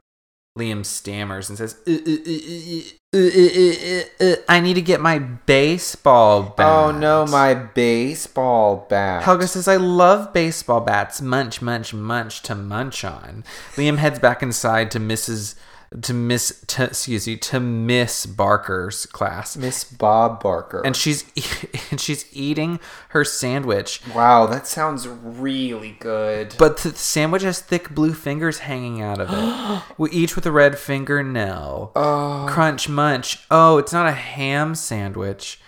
Liam 0.59 0.85
stammers 0.85 1.49
and 1.49 1.57
says, 1.57 1.77
"Uh, 1.87 1.93
uh, 1.93 1.97
uh, 1.97 2.93
uh, 3.15 3.19
uh, 3.19 3.21
uh, 3.49 4.29
uh, 4.29 4.33
uh, 4.33 4.37
I 4.49 4.61
need 4.61 4.75
to 4.75 4.83
get 4.83 5.01
my 5.01 5.19
baseball 5.19 6.43
bat. 6.43 6.67
Oh 6.67 6.91
no, 6.91 7.27
my 7.27 7.55
baseball 7.55 8.87
bat. 8.89 9.23
Helga 9.23 9.49
says, 9.49 9.67
I 9.67 9.77
love 9.77 10.33
baseball 10.33 10.81
bats. 10.81 11.23
Munch, 11.23 11.63
munch, 11.63 11.95
munch 11.95 12.43
to 12.43 12.55
munch 12.55 13.05
on. 13.05 13.45
Liam 13.77 13.97
heads 13.97 14.19
back 14.19 14.43
inside 14.43 14.91
to 14.91 14.99
Mrs. 15.01 15.55
to 16.01 16.15
Miss 16.15 16.65
to, 16.69 16.85
excuse 16.85 17.27
me 17.27 17.37
to 17.37 17.61
Miss 17.61 18.27
Barker's 18.27 19.07
class. 19.07 19.57
Miss 19.57 19.85
Bob 19.85 20.43
Barker. 20.43 20.83
And 20.85 20.97
she's 20.97 21.25
and 21.91 22.01
she's 22.01 22.25
eating 22.33 22.81
her 23.11 23.25
sandwich. 23.25 24.01
wow, 24.15 24.47
that 24.47 24.67
sounds 24.67 25.07
really 25.07 25.97
good. 25.99 26.55
But 26.59 26.79
the 26.79 26.91
sandwich 26.93 27.43
has 27.43 27.61
thick 27.61 27.91
blue 27.91 28.15
fingers 28.15 28.61
hanging 28.61 29.03
out 29.03 29.21
of 29.21 29.29
it. 29.31 29.83
we 29.99 30.11
each 30.11 30.35
with 30.37 30.47
a 30.47 30.53
red 30.53 30.79
fingernail. 30.79 31.93
Oh. 31.95 32.47
Crunch 32.49 32.89
munch. 32.89 33.39
Oh, 33.51 33.79
it's 33.79 33.93
not 33.93 34.07
a 34.07 34.13
ham 34.13 34.75
sandwich. 34.75 35.61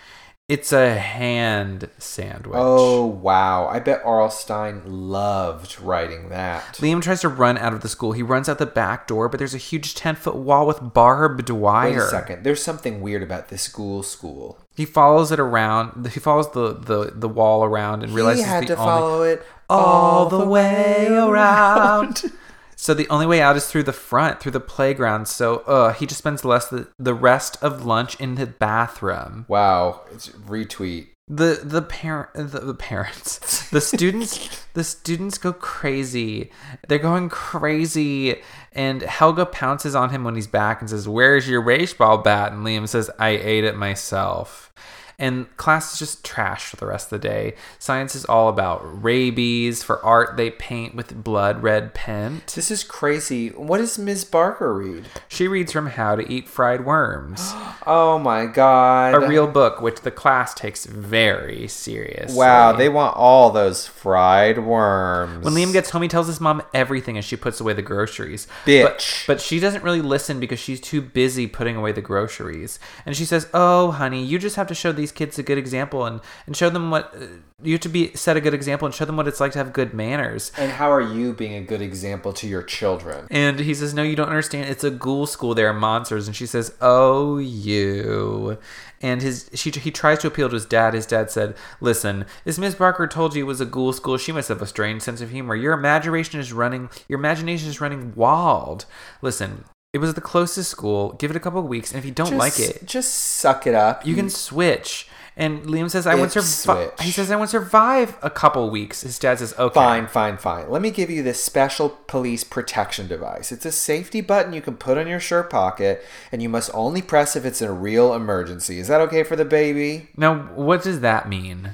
It's 0.47 0.71
a 0.71 0.93
hand 0.93 1.89
sandwich. 1.97 2.53
Oh 2.55 3.03
wow! 3.03 3.67
I 3.67 3.79
bet 3.79 4.03
R.L. 4.05 4.29
Stine 4.29 4.83
loved 4.85 5.81
writing 5.81 6.29
that. 6.29 6.75
Liam 6.75 7.01
tries 7.01 7.21
to 7.21 7.29
run 7.29 7.57
out 7.57 7.73
of 7.73 7.81
the 7.81 7.89
school. 7.89 8.11
He 8.11 8.21
runs 8.21 8.47
out 8.47 8.59
the 8.59 8.67
back 8.67 9.07
door, 9.07 9.27
but 9.27 9.39
there's 9.39 9.55
a 9.55 9.59
huge 9.59 9.95
10 9.95 10.13
foot 10.13 10.35
wall 10.35 10.67
with 10.67 10.93
barbed 10.93 11.49
wire. 11.49 11.89
Wait 11.89 11.97
a 11.97 12.07
second. 12.09 12.43
There's 12.43 12.61
something 12.61 13.01
weird 13.01 13.23
about 13.23 13.49
this 13.49 13.63
school. 13.63 14.03
School. 14.03 14.59
He 14.75 14.85
follows 14.85 15.31
it 15.31 15.39
around. 15.39 16.05
He 16.13 16.19
follows 16.19 16.51
the, 16.51 16.73
the, 16.73 17.13
the 17.15 17.29
wall 17.29 17.63
around 17.63 18.03
and 18.03 18.13
realizes 18.13 18.43
he 18.43 18.49
had 18.49 18.67
to 18.67 18.73
only, 18.75 18.85
follow 18.85 19.23
it 19.23 19.43
all 19.67 20.29
the 20.29 20.45
way 20.45 21.07
around. 21.07 22.21
so 22.85 22.93
the 22.93 23.09
only 23.09 23.25
way 23.25 23.41
out 23.41 23.55
is 23.55 23.65
through 23.65 23.81
the 23.81 23.91
front, 23.91 24.39
through 24.39 24.51
the 24.51 24.59
playground. 24.59 25.27
So 25.27 25.57
uh, 25.61 25.91
he 25.93 26.05
just 26.05 26.19
spends 26.19 26.43
the 26.43 26.49
rest, 26.49 26.69
the, 26.69 26.87
the 26.99 27.15
rest 27.15 27.57
of 27.63 27.83
lunch 27.83 28.13
in 28.19 28.35
the 28.35 28.45
bathroom. 28.45 29.45
Wow! 29.47 30.01
It's 30.11 30.29
retweet. 30.29 31.07
the 31.27 31.61
the 31.63 31.81
parent 31.81 32.29
the, 32.35 32.59
the 32.59 32.75
parents 32.75 33.69
the 33.71 33.81
students 33.81 34.63
the 34.73 34.83
students 34.83 35.39
go 35.39 35.51
crazy 35.51 36.51
they're 36.87 36.99
going 36.99 37.29
crazy 37.29 38.39
and 38.73 39.01
helga 39.01 39.47
pounces 39.47 39.95
on 39.95 40.11
him 40.11 40.23
when 40.23 40.35
he's 40.35 40.45
back 40.45 40.81
and 40.81 40.91
says 40.91 41.09
where's 41.09 41.49
your 41.49 41.63
baseball 41.63 42.19
bat 42.19 42.51
and 42.51 42.63
liam 42.63 42.87
says 42.87 43.09
i 43.17 43.29
ate 43.29 43.63
it 43.63 43.75
myself 43.75 44.71
and 45.17 45.55
class 45.57 45.93
is 45.93 45.99
just 45.99 46.23
trash 46.25 46.65
for 46.65 46.75
the 46.75 46.85
rest 46.85 47.11
of 47.11 47.21
the 47.21 47.27
day 47.27 47.53
science 47.79 48.15
is 48.15 48.25
all 48.25 48.49
about 48.49 48.81
rabies 49.03 49.81
for 49.83 50.03
art 50.03 50.35
they 50.37 50.49
paint 50.51 50.95
with 50.95 51.23
blood 51.23 51.61
red 51.63 51.93
paint 51.93 52.47
This 52.47 52.69
is 52.71 52.83
crazy. 52.83 53.49
What 53.49 53.77
does 53.77 53.97
Ms. 53.97 54.25
Barker 54.25 54.73
read? 54.73 55.05
she 55.27 55.47
reads 55.47 55.71
from 55.71 55.87
how 55.87 56.15
to 56.15 56.31
eat 56.31 56.47
fried 56.47 56.85
worms 56.85 57.53
Oh 57.87 58.19
my 58.19 58.45
god! 58.45 59.13
a 59.13 59.27
real 59.27 59.47
book 59.47 59.81
which 59.81 60.01
the 60.01 60.11
class 60.11 60.53
takes 60.53 60.85
very 60.85 61.67
seriously 61.67 62.37
Wow! 62.37 62.71
They 62.73 62.89
want 62.89 63.15
all 63.15 63.51
those 63.51 63.85
fried 63.87 64.59
worms. 64.59 65.43
When 65.45 65.53
Liam 65.53 65.71
gets 65.73 65.89
home, 65.89 66.01
he 66.01 66.07
tells 66.07 66.27
his 66.27 66.41
mom 66.41 66.61
everything 66.73 67.17
as 67.17 67.25
she 67.25 67.35
puts 67.35 67.59
away 67.59 67.73
the 67.73 67.81
groceries. 67.81 68.47
Bitch. 68.65 68.83
But, 68.83 69.35
but 69.35 69.41
she 69.41 69.59
doesn't 69.59 69.83
really 69.83 70.01
listen 70.01 70.39
because 70.39 70.59
she's 70.59 70.79
too 70.81 71.01
busy 71.01 71.47
putting 71.47 71.75
away 71.75 71.91
the 71.91 72.01
groceries. 72.01 72.79
And 73.05 73.15
she 73.15 73.25
says, 73.25 73.47
"Oh, 73.53 73.91
honey, 73.91 74.23
you 74.23 74.39
just 74.39 74.55
have 74.55 74.67
to 74.67 74.75
show 74.75 74.91
these 74.91 75.04
kids 75.11 75.39
a 75.39 75.43
good 75.43 75.57
example 75.57 76.05
and 76.05 76.21
and 76.45 76.55
show 76.55 76.69
them 76.69 76.91
what 76.91 77.13
uh, 77.15 77.25
you 77.63 77.73
have 77.73 77.81
to 77.81 77.89
be 77.89 78.13
set 78.13 78.37
a 78.37 78.41
good 78.41 78.53
example 78.53 78.85
and 78.85 78.93
show 78.93 79.05
them 79.05 79.17
what 79.17 79.27
it's 79.27 79.39
like 79.39 79.51
to 79.53 79.57
have 79.57 79.73
good 79.73 79.93
manners." 79.93 80.51
And 80.57 80.71
how 80.71 80.91
are 80.91 81.01
you 81.01 81.33
being 81.33 81.55
a 81.55 81.61
good 81.61 81.81
example 81.81 82.33
to 82.33 82.47
your 82.47 82.63
children? 82.63 83.27
And 83.29 83.59
he 83.59 83.73
says, 83.73 83.93
"No, 83.93 84.03
you 84.03 84.15
don't 84.15 84.29
understand. 84.29 84.69
It's 84.69 84.83
a 84.83 84.91
ghoul 84.91 85.25
school. 85.25 85.53
There 85.53 85.69
are 85.69 85.73
monsters." 85.73 86.27
And 86.27 86.35
she 86.35 86.45
says, 86.45 86.73
"Oh, 86.81 87.37
you." 87.37 88.57
And 89.01 89.21
his 89.21 89.49
she 89.53 89.69
he 89.71 89.91
tries 89.91 90.19
to 90.19 90.27
appeal 90.27 90.49
to 90.49 90.55
his 90.55 90.65
dad. 90.65 90.93
His 90.93 91.05
dad 91.05 91.29
said, 91.29 91.55
"Listen, 91.79 92.25
this 92.43 92.57
Miss 92.57 92.75
Barker 92.75 93.07
told 93.07 93.35
you 93.35 93.43
it 93.43 93.47
was 93.47 93.61
a 93.61 93.65
ghoul 93.65 93.93
school. 93.93 94.17
She 94.17 94.31
must 94.31 94.49
have 94.49 94.61
a 94.61 94.67
strange 94.67 95.01
sense 95.01 95.21
of 95.21 95.31
humor. 95.31 95.55
Your 95.55 95.73
imagination 95.73 96.39
is 96.39 96.53
running. 96.53 96.89
Your 97.07 97.19
imagination 97.19 97.69
is 97.69 97.81
running 97.81 98.13
wild. 98.15 98.85
Listen." 99.21 99.65
It 99.95 99.99
was 99.99 100.13
the 100.13 100.19
closest 100.19 100.69
school. 100.69 101.13
Give 101.13 101.31
it 101.31 101.37
a 101.37 101.39
couple 101.39 101.59
of 101.61 101.67
weeks, 101.67 101.91
and 101.91 101.97
if 101.97 102.03
you 102.03 102.11
don't 102.11 102.31
Just- 102.31 102.37
like 102.37 102.59
it, 102.59 102.85
just 102.85 103.13
suck 103.13 103.65
it 103.65 103.73
up. 103.73 104.05
you 104.05 104.13
can 104.13 104.29
switch. 104.29 105.07
And 105.37 105.63
Liam 105.63 105.89
says, 105.89 106.05
"I 106.05 106.15
want 106.15 106.35
Ip 106.35 106.43
survive." 106.43 106.91
He 106.99 107.11
says, 107.11 107.31
"I 107.31 107.37
want 107.37 107.49
to 107.51 107.57
survive 107.57 108.17
a 108.21 108.29
couple 108.29 108.69
weeks." 108.69 109.01
His 109.03 109.17
dad 109.17 109.39
says, 109.39 109.53
"Okay, 109.57 109.73
Fine, 109.73 110.07
fine, 110.07 110.35
fine. 110.37 110.69
Let 110.69 110.81
me 110.81 110.91
give 110.91 111.09
you 111.09 111.23
this 111.23 111.41
special 111.41 111.87
police 112.07 112.43
protection 112.43 113.07
device. 113.07 113.53
It's 113.53 113.65
a 113.65 113.71
safety 113.71 114.19
button 114.19 114.51
you 114.51 114.61
can 114.61 114.75
put 114.75 114.97
on 114.97 115.07
your 115.07 115.19
shirt 115.21 115.49
pocket, 115.49 116.03
and 116.29 116.41
you 116.43 116.49
must 116.49 116.69
only 116.73 117.01
press 117.01 117.37
if 117.37 117.45
it's 117.45 117.61
a 117.61 117.71
real 117.71 118.13
emergency. 118.13 118.79
Is 118.79 118.89
that 118.89 118.99
okay 118.99 119.23
for 119.23 119.37
the 119.37 119.45
baby? 119.45 120.09
Now, 120.17 120.35
what 120.55 120.83
does 120.83 120.99
that 120.99 121.29
mean? 121.29 121.71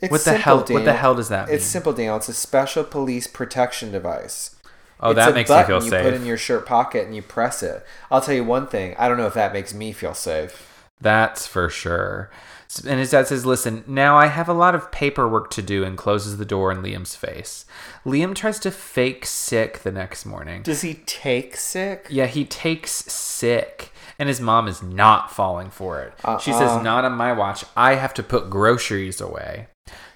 It's 0.00 0.10
What 0.10 0.18
the 0.24 0.30
simple, 0.32 0.42
hell- 0.42 0.64
what 0.70 0.84
the 0.86 0.94
hell 0.94 1.14
does 1.14 1.28
that 1.28 1.46
mean? 1.48 1.56
It's 1.56 1.66
simple, 1.66 1.92
Daniel. 1.92 2.16
It's 2.16 2.30
a 2.30 2.34
special 2.34 2.84
police 2.84 3.26
protection 3.26 3.92
device. 3.92 4.56
Oh, 5.02 5.10
It's 5.10 5.16
that 5.16 5.30
a 5.30 5.34
makes 5.34 5.50
me 5.50 5.62
feel 5.64 5.82
you 5.82 5.90
safe. 5.90 6.02
put 6.04 6.14
in 6.14 6.26
your 6.26 6.36
shirt 6.36 6.66
pocket 6.66 7.06
and 7.06 7.16
you 7.16 7.22
press 7.22 7.62
it. 7.62 7.84
I'll 8.10 8.20
tell 8.20 8.34
you 8.34 8.44
one 8.44 8.66
thing. 8.66 8.94
I 8.98 9.08
don't 9.08 9.16
know 9.18 9.26
if 9.26 9.34
that 9.34 9.52
makes 9.52 9.72
me 9.74 9.92
feel 9.92 10.14
safe. 10.14 10.66
That's 11.00 11.46
for 11.46 11.68
sure. 11.70 12.30
And 12.86 13.00
his 13.00 13.10
dad 13.10 13.26
says, 13.26 13.44
Listen, 13.46 13.82
now 13.86 14.16
I 14.16 14.26
have 14.26 14.48
a 14.48 14.52
lot 14.52 14.74
of 14.76 14.92
paperwork 14.92 15.50
to 15.52 15.62
do, 15.62 15.82
and 15.82 15.98
closes 15.98 16.36
the 16.36 16.44
door 16.44 16.70
in 16.70 16.82
Liam's 16.82 17.16
face. 17.16 17.64
Liam 18.06 18.32
tries 18.34 18.60
to 18.60 18.70
fake 18.70 19.26
sick 19.26 19.78
the 19.80 19.90
next 19.90 20.24
morning. 20.24 20.62
Does 20.62 20.82
he 20.82 20.94
take 21.06 21.56
sick? 21.56 22.06
Yeah, 22.10 22.26
he 22.26 22.44
takes 22.44 22.92
sick, 22.92 23.90
and 24.20 24.28
his 24.28 24.40
mom 24.40 24.68
is 24.68 24.82
not 24.84 25.32
falling 25.32 25.70
for 25.70 26.00
it. 26.00 26.12
She 26.40 26.52
says, 26.52 26.70
Uh-uh. 26.70 26.82
Not 26.82 27.04
on 27.04 27.12
my 27.14 27.32
watch. 27.32 27.64
I 27.76 27.94
have 27.96 28.14
to 28.14 28.22
put 28.22 28.50
groceries 28.50 29.20
away. 29.20 29.66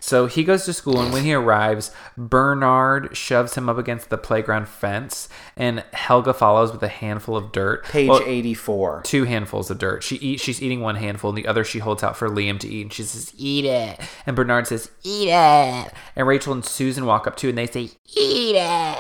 So 0.01 0.27
he 0.27 0.45
goes 0.45 0.67
to 0.67 0.75
school, 0.75 1.01
and 1.01 1.15
when 1.15 1.25
he 1.25 1.33
arrives, 1.33 1.91
Bernard 2.15 3.17
shoves 3.17 3.55
him 3.55 3.71
up 3.71 3.79
against 3.79 4.11
the 4.11 4.19
playground 4.19 4.69
fence, 4.69 5.31
and 5.57 5.83
Helga 5.95 6.35
follows 6.35 6.73
with 6.73 6.83
a 6.83 6.89
handful 6.89 7.39
of 7.39 7.53
dirt. 7.53 7.85
Page 7.87 8.11
Well, 8.11 8.23
84. 8.23 9.01
two 9.05 9.25
handfuls 9.25 9.71
of 9.71 9.79
dirt. 9.79 10.03
She 10.03 10.17
eats. 10.17 10.43
She's 10.43 10.63
eating 10.63 10.83
one 10.83 10.97
handful, 10.97 11.31
and 11.31 11.39
the 11.39 11.47
other 11.47 11.65
she 11.65 11.79
holds 11.79 12.03
out 12.03 12.19
for 12.19 12.29
Liam 12.29 12.61
to 12.61 12.69
eat. 12.69 12.83
And 12.83 12.93
she 12.93 13.03
says, 13.03 13.33
"Eat 13.39 13.65
it." 13.65 13.99
And 14.27 14.37
Bernard 14.37 14.67
says, 14.67 14.91
"Eat 15.03 15.31
it." 15.31 15.93
And 16.15 16.27
Rachel 16.27 16.53
and 16.53 16.65
Susan 16.65 17.07
walk 17.07 17.27
up 17.27 17.37
too, 17.37 17.49
and 17.49 17.57
they 17.57 17.67
say, 17.67 17.91
"Eat 18.15 18.57
it." 18.57 18.99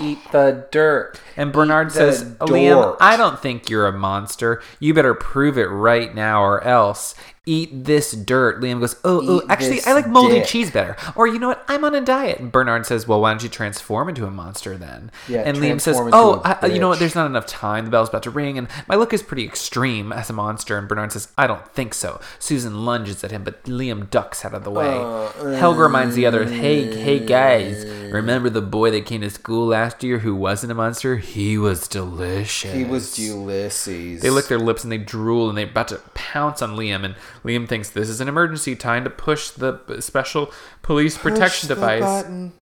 Eat 0.00 0.18
the 0.32 0.66
dirt. 0.72 1.20
And 1.36 1.52
Bernard 1.52 1.92
says, 1.92 2.24
"Liam. 2.40 2.96
I 3.00 3.16
don't 3.16 3.40
think 3.40 3.70
you're 3.70 3.86
a 3.86 3.92
monster. 3.92 4.60
You 4.80 4.92
better 4.92 5.14
prove 5.14 5.56
it 5.56 5.66
right 5.66 6.14
now, 6.14 6.42
or 6.42 6.62
else." 6.64 7.14
Eat 7.46 7.84
this 7.84 8.12
dirt. 8.12 8.60
Liam 8.62 8.80
goes, 8.80 8.96
Oh, 9.04 9.20
oh, 9.22 9.42
actually, 9.50 9.80
I 9.84 9.92
like 9.92 10.08
moldy 10.08 10.36
dick." 10.36 10.46
cheese 10.46 10.70
better. 10.70 10.96
Or 11.14 11.26
you 11.26 11.38
know 11.38 11.48
what? 11.48 11.62
I'm 11.68 11.84
on 11.84 11.94
a 11.94 12.00
diet. 12.00 12.38
And 12.38 12.50
Bernard 12.50 12.86
says, 12.86 13.06
Well, 13.06 13.20
why 13.20 13.30
don't 13.32 13.42
you 13.42 13.50
transform 13.50 14.08
into 14.08 14.26
a 14.26 14.30
monster 14.30 14.78
then? 14.78 15.10
Yeah, 15.28 15.42
and 15.42 15.58
Liam 15.58 15.78
says, 15.80 15.96
Oh, 15.98 16.40
I, 16.44 16.66
you 16.66 16.78
know 16.78 16.88
what? 16.88 16.98
There's 16.98 17.14
not 17.14 17.26
enough 17.26 17.46
time. 17.46 17.84
The 17.84 17.90
bell's 17.90 18.08
about 18.08 18.22
to 18.22 18.30
ring, 18.30 18.56
and 18.56 18.66
my 18.88 18.94
look 18.94 19.12
is 19.12 19.22
pretty 19.22 19.44
extreme 19.44 20.10
as 20.12 20.30
a 20.30 20.32
monster. 20.32 20.78
And 20.78 20.88
Bernard 20.88 21.12
says, 21.12 21.28
I 21.36 21.46
don't 21.46 21.66
think 21.68 21.92
so. 21.92 22.18
Susan 22.38 22.86
lunges 22.86 23.22
at 23.22 23.30
him, 23.30 23.44
but 23.44 23.62
Liam 23.64 24.08
ducks 24.08 24.44
out 24.44 24.54
of 24.54 24.64
the 24.64 24.70
way. 24.70 24.96
Uh, 24.98 25.52
Helga 25.56 25.80
reminds 25.80 26.14
the 26.14 26.24
others, 26.24 26.50
Hey, 26.50 26.94
hey, 26.96 27.18
guys, 27.18 27.84
remember 28.10 28.48
the 28.48 28.62
boy 28.62 28.90
that 28.92 29.04
came 29.04 29.20
to 29.20 29.28
school 29.30 29.66
last 29.66 30.02
year 30.02 30.20
who 30.20 30.34
wasn't 30.34 30.72
a 30.72 30.74
monster? 30.74 31.16
He 31.16 31.58
was 31.58 31.88
delicious. 31.88 32.72
He 32.72 32.84
was 32.84 33.18
Ulysses. 33.18 34.22
They 34.22 34.30
lick 34.30 34.46
their 34.46 34.58
lips 34.58 34.82
and 34.82 34.92
they 34.92 34.98
drool 34.98 35.48
and 35.48 35.58
they're 35.58 35.66
about 35.66 35.88
to 35.88 36.00
pounce 36.14 36.62
on 36.62 36.76
Liam. 36.76 37.04
And 37.04 37.14
Liam 37.44 37.68
thinks 37.68 37.90
this 37.90 38.08
is 38.08 38.20
an 38.20 38.28
emergency. 38.28 38.74
Time 38.74 39.04
to 39.04 39.10
push 39.10 39.50
the 39.50 39.80
special 40.00 40.50
police 40.82 41.18
protection 41.18 41.68
Push 41.68 41.68
the 41.68 41.74
device. 41.74 42.00
button. 42.02 42.52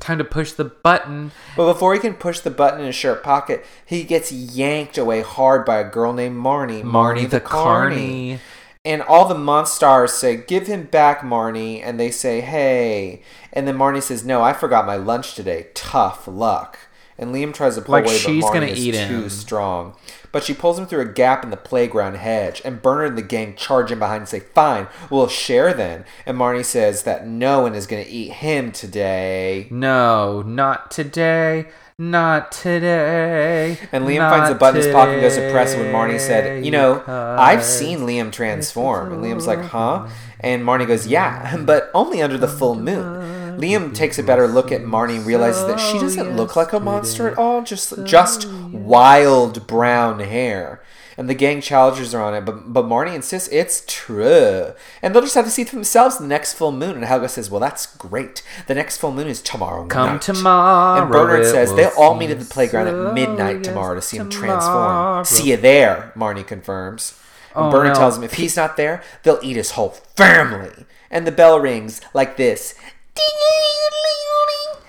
Time 0.00 0.18
to 0.18 0.24
push 0.24 0.52
the 0.52 0.64
button. 0.64 1.30
But 1.56 1.72
before 1.72 1.94
he 1.94 2.00
can 2.00 2.14
push 2.14 2.40
the 2.40 2.50
button 2.50 2.80
in 2.80 2.86
his 2.86 2.94
shirt 2.94 3.22
pocket, 3.22 3.64
he 3.86 4.02
gets 4.04 4.30
yanked 4.30 4.98
away 4.98 5.22
hard 5.22 5.64
by 5.64 5.78
a 5.78 5.88
girl 5.88 6.12
named 6.12 6.36
Marnie. 6.36 6.82
Marnie 6.82 7.28
the 7.30 7.40
Carney. 7.40 8.38
And 8.84 9.02
all 9.02 9.26
the 9.26 9.34
Monstars 9.34 10.10
say, 10.10 10.36
Give 10.36 10.66
him 10.66 10.84
back, 10.84 11.20
Marnie. 11.20 11.80
And 11.82 11.98
they 11.98 12.10
say, 12.10 12.40
Hey. 12.40 13.22
And 13.52 13.66
then 13.66 13.76
Marnie 13.78 14.02
says, 14.02 14.24
No, 14.24 14.42
I 14.42 14.52
forgot 14.52 14.86
my 14.86 14.96
lunch 14.96 15.34
today. 15.34 15.68
Tough 15.74 16.28
luck. 16.28 16.78
And 17.18 17.34
Liam 17.34 17.54
tries 17.54 17.76
to 17.76 17.80
pull 17.82 17.92
Like 17.94 18.04
away, 18.04 18.16
she's 18.18 18.44
but 18.44 18.50
Marnie 18.50 18.54
gonna 18.54 18.66
is 18.66 18.86
eat 18.86 18.92
too 18.92 19.22
him. 19.22 19.28
strong. 19.30 19.94
But 20.32 20.44
she 20.44 20.52
pulls 20.52 20.78
him 20.78 20.86
through 20.86 21.00
a 21.00 21.12
gap 21.12 21.44
in 21.44 21.50
the 21.50 21.56
playground 21.56 22.16
hedge, 22.16 22.60
and 22.64 22.82
Bernard 22.82 23.08
and 23.10 23.18
the 23.18 23.22
gang 23.22 23.54
charge 23.56 23.90
in 23.90 23.98
behind 23.98 24.20
and 24.22 24.28
say, 24.28 24.40
Fine, 24.40 24.88
we'll 25.08 25.28
share 25.28 25.72
then. 25.72 26.04
And 26.26 26.36
Marnie 26.36 26.64
says 26.64 27.04
that 27.04 27.26
no 27.26 27.60
one 27.60 27.74
is 27.74 27.86
going 27.86 28.04
to 28.04 28.10
eat 28.10 28.32
him 28.32 28.70
today. 28.70 29.66
No, 29.70 30.42
not 30.42 30.90
today. 30.90 31.68
Not 31.98 32.52
today. 32.52 33.78
And 33.92 34.04
Liam 34.04 34.18
not 34.18 34.30
finds 34.38 34.50
a 34.50 34.54
button 34.54 34.76
in 34.80 34.84
his 34.86 34.92
pocket 34.92 35.12
and 35.14 35.22
goes 35.22 35.36
to 35.36 35.50
press 35.50 35.72
it 35.72 35.78
when 35.78 35.92
Marnie 35.94 36.20
said, 36.20 36.62
You 36.64 36.70
know, 36.70 37.02
I've 37.06 37.64
seen 37.64 38.00
Liam 38.00 38.30
transform. 38.30 39.12
And 39.14 39.24
Liam's 39.24 39.46
like, 39.46 39.60
Huh? 39.60 40.06
And 40.40 40.62
Marnie 40.62 40.86
goes, 40.86 41.06
Yeah, 41.06 41.56
but 41.64 41.90
only 41.94 42.20
under 42.20 42.36
the 42.36 42.48
full 42.48 42.74
moon. 42.74 43.45
Liam 43.56 43.94
takes 43.94 44.18
a 44.18 44.22
better 44.22 44.46
look 44.46 44.70
at 44.72 44.82
Marnie 44.82 45.16
and 45.16 45.26
realizes 45.26 45.66
that 45.66 45.78
she 45.78 45.98
doesn't 45.98 46.36
look 46.36 46.56
like 46.56 46.72
a 46.72 46.80
monster 46.80 47.28
at 47.30 47.38
all, 47.38 47.62
just 47.62 48.04
just 48.04 48.48
wild 48.50 49.66
brown 49.66 50.20
hair. 50.20 50.82
And 51.18 51.30
the 51.30 51.34
gang 51.34 51.62
challenges 51.62 52.12
her 52.12 52.20
on 52.20 52.34
it, 52.34 52.44
but 52.44 52.72
but 52.74 52.84
Marnie 52.84 53.14
insists 53.14 53.48
it's 53.50 53.82
true. 53.86 54.72
And 55.00 55.14
they'll 55.14 55.22
just 55.22 55.34
have 55.34 55.46
to 55.46 55.50
see 55.50 55.64
for 55.64 55.74
themselves 55.74 56.18
the 56.18 56.26
next 56.26 56.52
full 56.54 56.72
moon. 56.72 56.90
And 56.96 57.04
Helga 57.06 57.30
says, 57.30 57.50
Well, 57.50 57.60
that's 57.60 57.86
great. 57.96 58.42
The 58.66 58.74
next 58.74 58.98
full 58.98 59.12
moon 59.12 59.26
is 59.26 59.40
tomorrow 59.40 59.86
Come 59.86 60.10
night. 60.14 60.22
tomorrow. 60.22 61.00
And 61.02 61.10
Bernard 61.10 61.46
says 61.46 61.74
they'll 61.74 61.90
all 61.96 62.16
meet 62.16 62.28
at 62.30 62.38
the 62.38 62.44
playground 62.44 62.88
so 62.88 63.08
at 63.08 63.14
midnight 63.14 63.64
tomorrow 63.64 63.94
to 63.94 64.02
see 64.02 64.18
him 64.18 64.28
tomorrow. 64.28 65.22
transform. 65.22 65.24
See 65.24 65.50
you 65.50 65.56
there, 65.56 66.12
Marnie 66.14 66.46
confirms. 66.46 67.18
And 67.54 67.64
Oh, 67.64 67.70
Bernard 67.70 67.94
no. 67.94 68.00
tells 68.00 68.18
him 68.18 68.22
if 68.24 68.34
he's 68.34 68.54
not 68.54 68.76
there, 68.76 69.02
they'll 69.22 69.40
eat 69.42 69.56
his 69.56 69.70
whole 69.70 69.90
family. 70.16 70.84
And 71.10 71.26
the 71.26 71.32
bell 71.32 71.58
rings 71.58 72.02
like 72.12 72.36
this. 72.36 72.74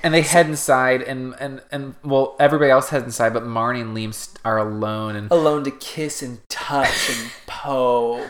And 0.03 0.13
they 0.13 0.21
head 0.21 0.47
inside, 0.47 1.01
and, 1.01 1.35
and, 1.39 1.61
and 1.71 1.95
well, 2.03 2.35
everybody 2.39 2.71
else 2.71 2.89
heads 2.89 3.03
inside, 3.03 3.33
but 3.33 3.43
Marnie 3.43 3.81
and 3.81 3.95
Liam 3.95 4.37
are 4.45 4.57
alone. 4.57 5.15
And 5.15 5.29
Alone 5.31 5.63
to 5.65 5.71
kiss 5.71 6.21
and 6.21 6.47
touch 6.49 7.09
and 7.09 7.31
poke. 7.47 8.21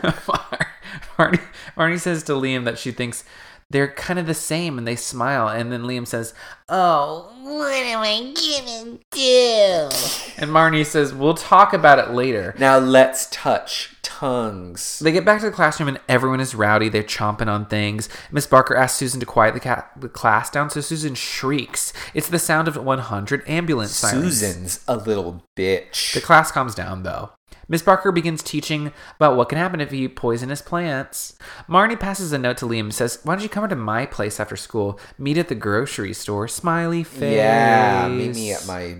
Marnie, 1.16 1.40
Marnie 1.76 2.00
says 2.00 2.22
to 2.24 2.32
Liam 2.32 2.64
that 2.64 2.78
she 2.78 2.90
thinks 2.90 3.24
they're 3.70 3.88
kind 3.88 4.18
of 4.18 4.26
the 4.26 4.34
same 4.34 4.78
and 4.78 4.86
they 4.86 4.96
smile. 4.96 5.48
And 5.48 5.70
then 5.70 5.82
Liam 5.82 6.06
says, 6.06 6.32
Oh, 6.68 7.30
what 7.42 7.72
am 7.72 8.00
I 8.00 8.32
gonna 8.34 8.98
do? 9.10 9.88
and 10.38 10.50
Marnie 10.50 10.86
says, 10.86 11.12
We'll 11.12 11.34
talk 11.34 11.72
about 11.72 11.98
it 11.98 12.10
later. 12.10 12.54
Now 12.58 12.78
let's 12.78 13.28
touch 13.30 13.94
tongues. 14.02 14.98
They 15.00 15.12
get 15.12 15.24
back 15.24 15.40
to 15.40 15.46
the 15.46 15.52
classroom 15.52 15.88
and 15.88 16.00
everyone 16.08 16.40
is 16.40 16.54
rowdy. 16.54 16.88
They're 16.88 17.02
chomping 17.02 17.48
on 17.48 17.66
things. 17.66 18.08
Miss 18.32 18.46
Barker 18.46 18.74
asks 18.74 18.98
Susan 18.98 19.20
to 19.20 19.26
quiet 19.26 19.54
the, 19.54 19.60
ca- 19.60 19.86
the 19.96 20.08
class 20.08 20.50
down, 20.50 20.70
so 20.70 20.80
Susan 20.80 21.14
shrieks. 21.14 21.92
It's 22.14 22.28
the 22.28 22.38
sound 22.38 22.68
of 22.68 22.76
100 22.76 23.48
ambulance 23.48 23.94
sirens. 23.94 24.40
Susan's 24.40 24.80
a 24.88 24.96
little 24.96 25.44
bitch. 25.56 26.14
The 26.14 26.20
class 26.20 26.50
calms 26.50 26.74
down, 26.74 27.02
though. 27.02 27.30
Miss 27.68 27.82
Barker 27.82 28.10
begins 28.10 28.42
teaching 28.42 28.92
about 29.16 29.36
what 29.36 29.48
can 29.48 29.58
happen 29.58 29.80
if 29.80 29.92
you 29.92 30.06
eat 30.06 30.16
poisonous 30.16 30.62
plants. 30.62 31.36
Marnie 31.68 32.00
passes 32.00 32.32
a 32.32 32.38
note 32.38 32.56
to 32.58 32.66
Liam 32.66 32.80
and 32.80 32.94
says, 32.94 33.20
Why 33.22 33.34
don't 33.34 33.42
you 33.42 33.48
come 33.48 33.62
over 33.64 33.70
to 33.70 33.76
my 33.76 34.06
place 34.06 34.40
after 34.40 34.56
school? 34.56 34.98
Meet 35.18 35.38
at 35.38 35.48
the 35.48 35.54
grocery 35.54 36.14
store. 36.14 36.48
Smiley 36.48 37.04
face. 37.04 37.36
yeah, 37.36 38.08
meet 38.08 38.34
me 38.34 38.52
at 38.52 38.66
my 38.66 38.96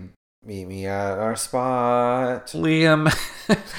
meet 0.49 0.65
me 0.65 0.87
at 0.87 1.19
our 1.19 1.35
spot. 1.35 2.47
Liam 2.47 3.15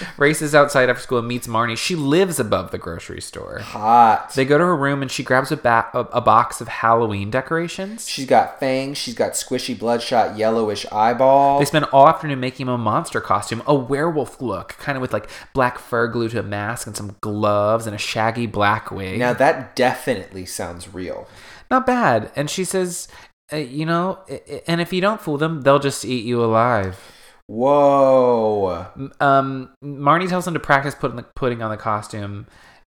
races 0.16 0.54
outside 0.54 0.88
after 0.88 1.02
school 1.02 1.18
and 1.18 1.26
meets 1.26 1.48
Marnie. 1.48 1.76
She 1.76 1.96
lives 1.96 2.38
above 2.38 2.70
the 2.70 2.78
grocery 2.78 3.20
store. 3.20 3.58
Hot. 3.58 4.32
They 4.34 4.44
go 4.44 4.56
to 4.56 4.62
her 4.62 4.76
room 4.76 5.02
and 5.02 5.10
she 5.10 5.24
grabs 5.24 5.50
a, 5.50 5.56
ba- 5.56 5.88
a, 5.92 5.98
a 5.98 6.20
box 6.20 6.60
of 6.60 6.68
Halloween 6.68 7.28
decorations. 7.28 8.08
She's 8.08 8.26
got 8.26 8.60
fangs. 8.60 8.98
She's 8.98 9.16
got 9.16 9.32
squishy, 9.32 9.76
bloodshot, 9.76 10.38
yellowish 10.38 10.86
eyeball. 10.92 11.58
They 11.58 11.64
spend 11.64 11.86
all 11.86 12.06
afternoon 12.06 12.38
making 12.38 12.66
him 12.66 12.72
a 12.72 12.78
monster 12.78 13.20
costume, 13.20 13.64
a 13.66 13.74
werewolf 13.74 14.40
look, 14.40 14.76
kind 14.78 14.94
of 14.94 15.02
with 15.02 15.12
like 15.12 15.28
black 15.52 15.76
fur 15.76 16.06
glued 16.06 16.30
to 16.30 16.38
a 16.38 16.44
mask 16.44 16.86
and 16.86 16.96
some 16.96 17.16
gloves 17.20 17.88
and 17.88 17.96
a 17.96 17.98
shaggy 17.98 18.46
black 18.46 18.92
wig. 18.92 19.18
Now 19.18 19.32
that 19.32 19.74
definitely 19.74 20.46
sounds 20.46 20.94
real. 20.94 21.26
Not 21.68 21.86
bad. 21.86 22.32
And 22.34 22.50
she 22.50 22.64
says, 22.64 23.06
uh, 23.52 23.56
you 23.56 23.86
know, 23.86 24.18
and 24.66 24.80
if 24.80 24.92
you 24.92 25.00
don't 25.00 25.20
fool 25.20 25.38
them, 25.38 25.62
they'll 25.62 25.78
just 25.78 26.04
eat 26.04 26.24
you 26.24 26.42
alive. 26.44 26.98
Whoa. 27.46 28.86
Um, 29.18 29.70
Marnie 29.82 30.28
tells 30.28 30.46
him 30.46 30.54
to 30.54 30.60
practice 30.60 30.94
putting 30.94 31.16
the, 31.16 31.22
putting 31.34 31.62
on 31.62 31.70
the 31.70 31.76
costume, 31.76 32.46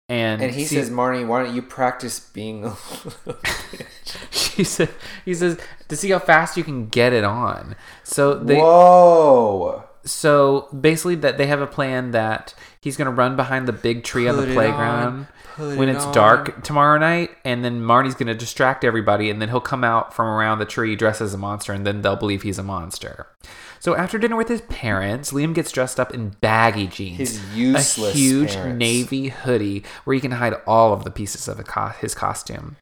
and, 0.08 0.42
And 0.42 0.52
he 0.54 0.64
see- 0.64 0.76
says, 0.76 0.90
Marnie, 0.90 1.26
why 1.26 1.42
don't 1.44 1.54
you 1.54 1.62
practice 1.62 2.20
being 2.20 2.64
a 2.66 2.74
she 4.30 4.64
said, 4.64 4.90
he 5.24 5.34
says 5.34 5.58
to 5.88 5.96
see 5.96 6.10
how 6.10 6.18
fast 6.18 6.56
you 6.56 6.64
can 6.64 6.88
get 6.88 7.12
it 7.12 7.24
on. 7.24 7.76
So 8.02 8.34
they, 8.34 8.56
Whoa. 8.56 9.84
so 10.04 10.68
basically 10.78 11.14
that 11.16 11.38
they 11.38 11.46
have 11.46 11.60
a 11.60 11.66
plan 11.66 12.10
that 12.10 12.54
he's 12.80 12.96
going 12.96 13.06
to 13.06 13.12
run 13.14 13.36
behind 13.36 13.66
the 13.68 13.72
big 13.72 14.02
tree 14.04 14.28
on 14.28 14.36
the 14.36 14.52
playground 14.52 15.06
on, 15.06 15.28
when 15.76 15.88
it 15.88 15.96
it's 15.96 16.04
on. 16.04 16.14
dark 16.14 16.62
tomorrow 16.64 16.98
night 16.98 17.30
and 17.44 17.64
then 17.64 17.80
Marnie's 17.80 18.14
going 18.14 18.26
to 18.28 18.34
distract 18.34 18.84
everybody 18.84 19.30
and 19.30 19.40
then 19.40 19.48
he'll 19.48 19.60
come 19.60 19.84
out 19.84 20.12
from 20.14 20.26
around 20.26 20.58
the 20.58 20.64
tree 20.64 20.96
dressed 20.96 21.20
as 21.20 21.34
a 21.34 21.38
monster 21.38 21.72
and 21.72 21.86
then 21.86 22.02
they'll 22.02 22.16
believe 22.16 22.42
he's 22.42 22.58
a 22.58 22.62
monster 22.62 23.26
so 23.78 23.94
after 23.96 24.18
dinner 24.18 24.36
with 24.36 24.48
his 24.48 24.60
parents 24.62 25.32
liam 25.32 25.54
gets 25.54 25.70
dressed 25.72 25.98
up 26.00 26.12
in 26.12 26.30
baggy 26.40 26.86
jeans 26.86 27.18
His 27.18 27.54
useless 27.56 28.14
a 28.14 28.18
huge 28.18 28.52
parents. 28.54 28.78
navy 28.78 29.28
hoodie 29.28 29.84
where 30.04 30.14
he 30.14 30.20
can 30.20 30.32
hide 30.32 30.54
all 30.66 30.92
of 30.92 31.04
the 31.04 31.10
pieces 31.10 31.48
of 31.48 31.62
co- 31.64 31.88
his 32.00 32.14
costume 32.14 32.76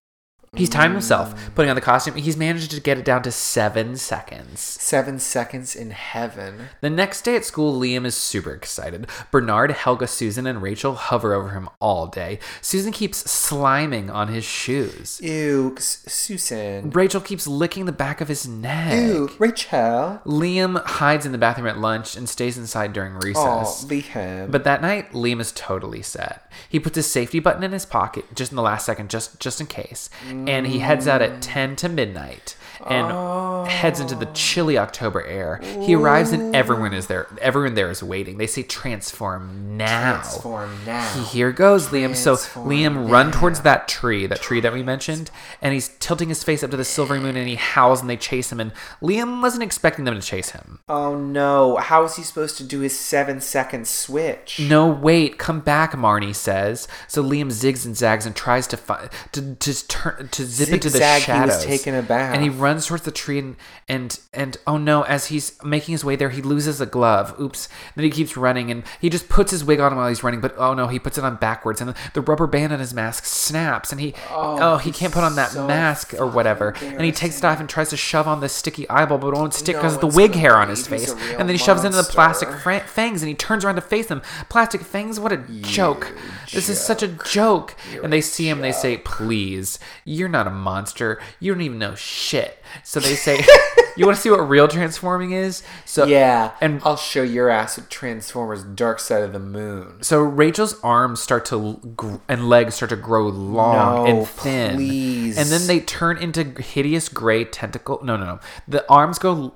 He's 0.59 0.69
timed 0.69 0.93
himself 0.95 1.55
putting 1.55 1.71
on 1.71 1.77
the 1.77 1.81
costume. 1.81 2.17
He's 2.17 2.37
managed 2.37 2.71
to 2.73 2.81
get 2.81 2.99
it 2.99 3.05
down 3.05 3.23
to 3.23 3.31
seven 3.33 3.97
seconds. 3.97 4.61
Seven 4.61 5.19
seconds 5.19 5.75
in 5.77 5.91
heaven. 5.93 6.69
The 6.81 6.91
next 6.91 7.23
day 7.23 7.37
at 7.37 7.45
school, 7.45 7.79
Liam 7.81 8.05
is 8.05 8.15
super 8.17 8.53
excited. 8.53 9.07
Bernard, 9.31 9.71
Helga, 9.71 10.07
Susan, 10.09 10.47
and 10.47 10.61
Rachel 10.61 10.95
hover 10.95 11.33
over 11.33 11.51
him 11.51 11.69
all 11.81 12.07
day. 12.09 12.41
Susan 12.61 12.93
keeps 12.93 13.23
sliming 13.23 14.13
on 14.13 14.29
his 14.29 14.45
shoes. 14.45 15.21
Ew, 15.23 15.77
Susan. 15.79 16.91
Rachel 16.91 17.21
keeps 17.21 17.47
licking 17.47 17.85
the 17.87 17.93
back 17.93 18.21
of 18.21 18.29
his 18.29 18.47
neck. 18.47 18.93
Ew, 18.99 19.31
Rachel. 19.39 20.21
Liam 20.25 20.83
hides 20.85 21.25
in 21.25 21.33
the 21.33 21.39
bathroom 21.39 21.69
at 21.69 21.79
lunch 21.79 22.17
and 22.17 22.29
stays 22.29 22.59
inside 22.59 22.93
during 22.93 23.15
Oh, 23.15 23.21
recess. 23.21 23.85
Liam. 23.85 24.51
But 24.51 24.65
that 24.65 24.83
night, 24.83 25.13
Liam 25.13 25.41
is 25.41 25.53
totally 25.53 26.03
set. 26.03 26.51
He 26.69 26.81
puts 26.81 26.97
his 26.97 27.07
safety 27.07 27.39
button 27.39 27.63
in 27.63 27.73
his 27.73 27.87
pocket 27.87 28.25
just 28.35 28.51
in 28.53 28.57
the 28.57 28.63
last 28.63 28.85
second, 28.87 29.11
just 29.11 29.39
just 29.39 29.61
in 29.61 29.67
case, 29.67 30.11
and 30.49 30.67
he 30.67 30.79
heads 30.79 31.07
out 31.07 31.21
at 31.21 31.43
ten 31.43 31.77
to 31.77 31.91
midnight 31.91 32.57
and 32.87 33.69
heads 33.69 34.01
into 34.01 34.15
the 34.15 34.27
chilly 34.27 34.79
October 34.79 35.25
air. 35.25 35.61
He 35.81 35.95
arrives 35.95 36.33
and 36.33 36.55
everyone 36.55 36.93
is 36.93 37.07
there. 37.07 37.27
Everyone 37.41 37.75
there 37.75 37.91
is 37.91 38.03
waiting. 38.03 38.39
They 38.39 38.47
say, 38.47 38.63
"Transform 38.63 39.77
now." 39.77 40.15
Transform 40.15 40.71
now. 40.87 41.25
Here 41.25 41.53
goes 41.53 41.89
Liam. 41.89 42.15
So 42.15 42.35
Liam 42.37 43.11
run 43.11 43.33
towards 43.33 43.61
that 43.61 43.89
tree, 43.89 44.27
that 44.27 44.41
tree 44.41 44.61
that 44.61 44.73
we 44.73 44.83
mentioned, 44.83 45.31
and 45.63 45.75
he's 45.75 45.89
tilting 46.01 46.29
his 46.29 46.45
face 46.45 46.63
up 46.63 46.71
to 46.71 46.77
the 46.77 46.85
silvery 46.85 47.21
moon, 47.21 47.37
and 47.37 47.49
he 47.49 47.55
howls, 47.57 48.01
and 48.01 48.11
they 48.11 48.17
chase 48.17 48.51
him. 48.53 48.61
And 48.61 48.73
Liam 49.03 49.41
wasn't 49.43 49.63
expecting 49.63 50.05
them 50.05 50.15
to 50.15 50.23
chase 50.27 50.51
him. 50.51 50.81
Oh 50.89 51.17
no, 51.17 51.77
how 51.77 52.05
is 52.05 52.17
he 52.17 52.23
supposed 52.23 52.57
to 52.59 52.65
do 52.65 52.81
his 52.81 52.99
seven 52.99 53.41
second 53.41 53.87
switch? 53.87 54.61
No, 54.61 54.87
wait, 54.89 55.39
come 55.39 55.61
back, 55.61 55.93
Marnie 55.93 56.35
says. 56.35 56.89
So 57.07 57.23
Liam 57.23 57.47
zigs 57.49 57.85
and 57.85 57.97
zags 57.97 58.27
and 58.27 58.35
tries 58.35 58.67
to 58.69 58.77
fi- 58.77 59.09
to 59.33 59.55
to 59.55 59.89
turn 59.89 60.29
to 60.31 60.45
zip 60.45 60.69
into 60.71 60.91
the 60.91 60.99
Zigzag, 60.99 61.23
he 61.23 61.33
was 61.47 61.63
shadows. 61.63 61.65
taking 61.65 61.95
a 61.95 62.03
and 62.13 62.43
he 62.43 62.49
runs 62.49 62.68
towards 62.77 63.05
the 63.05 63.11
tree 63.11 63.39
and 63.39 63.57
and 63.89 64.19
and 64.33 64.57
oh 64.67 64.77
no! 64.77 65.03
As 65.03 65.27
he's 65.27 65.63
making 65.63 65.93
his 65.93 66.05
way 66.05 66.17
there, 66.17 66.31
he 66.31 66.43
loses 66.43 66.81
a 66.81 66.87
glove. 66.87 67.39
Oops! 67.41 67.69
Then 67.95 68.05
he 68.05 68.11
keeps 68.11 68.37
running 68.37 68.71
and 68.71 68.85
he 69.01 69.09
just 69.09 69.29
puts 69.29 69.51
his 69.51 69.65
wig 69.65 69.81
on 69.81 69.97
while 69.97 70.09
he's 70.09 70.23
running. 70.23 70.41
But 70.41 70.55
oh 70.59 70.75
no, 70.75 70.89
he 70.89 70.99
puts 70.99 71.19
it 71.19 71.25
on 71.25 71.37
backwards, 71.37 71.81
and 71.81 71.95
the, 72.15 72.21
rubber 72.21 72.47
band 72.47 72.73
on 72.73 72.81
his 72.81 72.93
mask 72.93 73.25
snaps, 73.25 73.93
and 73.93 74.01
he 74.01 74.15
oh, 74.31 74.59
oh 74.61 74.77
he 74.77 74.93
can't 74.93 75.13
put 75.13 75.25
on 75.25 75.37
that 75.37 75.51
so 75.51 75.67
mask 75.67 76.15
or 76.15 76.27
whatever. 76.27 76.75
And 76.83 77.01
he 77.01 77.13
takes 77.13 77.39
it 77.39 77.45
off 77.45 77.61
and 77.61 77.69
tries 77.69 77.91
to 77.91 77.97
shove 77.97 78.27
on 78.29 78.41
the 78.41 78.49
sticky 78.49 78.89
eyeball, 78.89 79.19
but 79.19 79.29
it 79.29 79.35
won't 79.35 79.55
stick 79.55 79.77
No 79.77 79.83
because 79.83 79.95
of 79.95 80.01
the 80.01 80.07
wig 80.09 80.35
hair 80.35 80.57
on 80.57 80.69
his 80.69 80.87
face. 80.87 81.13
And 81.13 81.41
then 81.41 81.51
he 81.51 81.59
shoves 81.59 81.85
into 81.85 81.97
the 81.97 82.03
plastic 82.03 82.51
fra- 82.51 82.81
fangs 82.81 83.23
and 83.23 83.29
he 83.29 83.35
turns 83.35 83.65
around 83.65 83.77
to 83.77 83.81
face 83.81 84.07
them. 84.07 84.23
Plastic 84.49 84.83
fangs? 84.83 85.19
What 85.21 85.33
a 85.33 85.39
joke. 85.63 86.15
This 86.53 86.69
is 86.69 86.81
such 86.81 87.03
a 87.03 87.09
joke. 87.09 87.75
and 88.03 88.13
they 88.13 88.21
see 88.21 88.49
him, 88.49 88.61
they 88.61 88.73
say, 88.73 88.97
Please, 88.99 89.79
you're 90.05 90.29
not 90.29 90.47
a 90.47 90.51
monster. 90.51 91.21
You 91.41 91.53
don't 91.53 91.63
even 91.63 91.79
know 91.79 91.95
shit. 91.95 92.58
So 92.83 93.01
they 93.01 93.15
say, 93.15 93.45
You 93.97 94.07
want 94.07 94.15
to 94.15 94.23
see 94.23 94.31
what 94.31 94.49
real 94.49 94.69
transforming 94.69 95.33
is? 95.33 95.65
So 95.85 96.05
Yeah, 96.07 96.53
And 96.61 96.81
I'll 96.85 96.97
show 96.97 97.25
your 97.25 97.49
ass 97.51 97.81
Transformers 97.91 98.63
Dark 98.63 99.01
Side 99.01 99.23
of 99.25 99.33
the 99.33 99.41
Moon. 99.41 100.03
so 100.03 100.21
Rachel's 100.21 100.79
arms 100.83 101.21
start 101.21 101.45
to 101.47 101.81
gr- 101.97 102.17
and 102.29 102.49
legs 102.49 102.77
start 102.77 102.91
to 102.91 102.97
grow 102.97 103.27
long 103.27 103.75
No, 103.75 104.07
and 104.07 104.29
thin, 104.29 104.77
please. 104.77 105.37
and 105.37 105.49
then 105.49 105.67
they 105.67 105.81
turn 105.81 106.17
into 106.19 106.45
hideous 106.63 107.09
gray 107.09 107.45
tentacle. 107.45 107.99
No, 108.05 108.17
no, 108.17 108.25
no. 108.25 108.41
The 108.69 108.89
arms 108.89 109.19
go, 109.19 109.55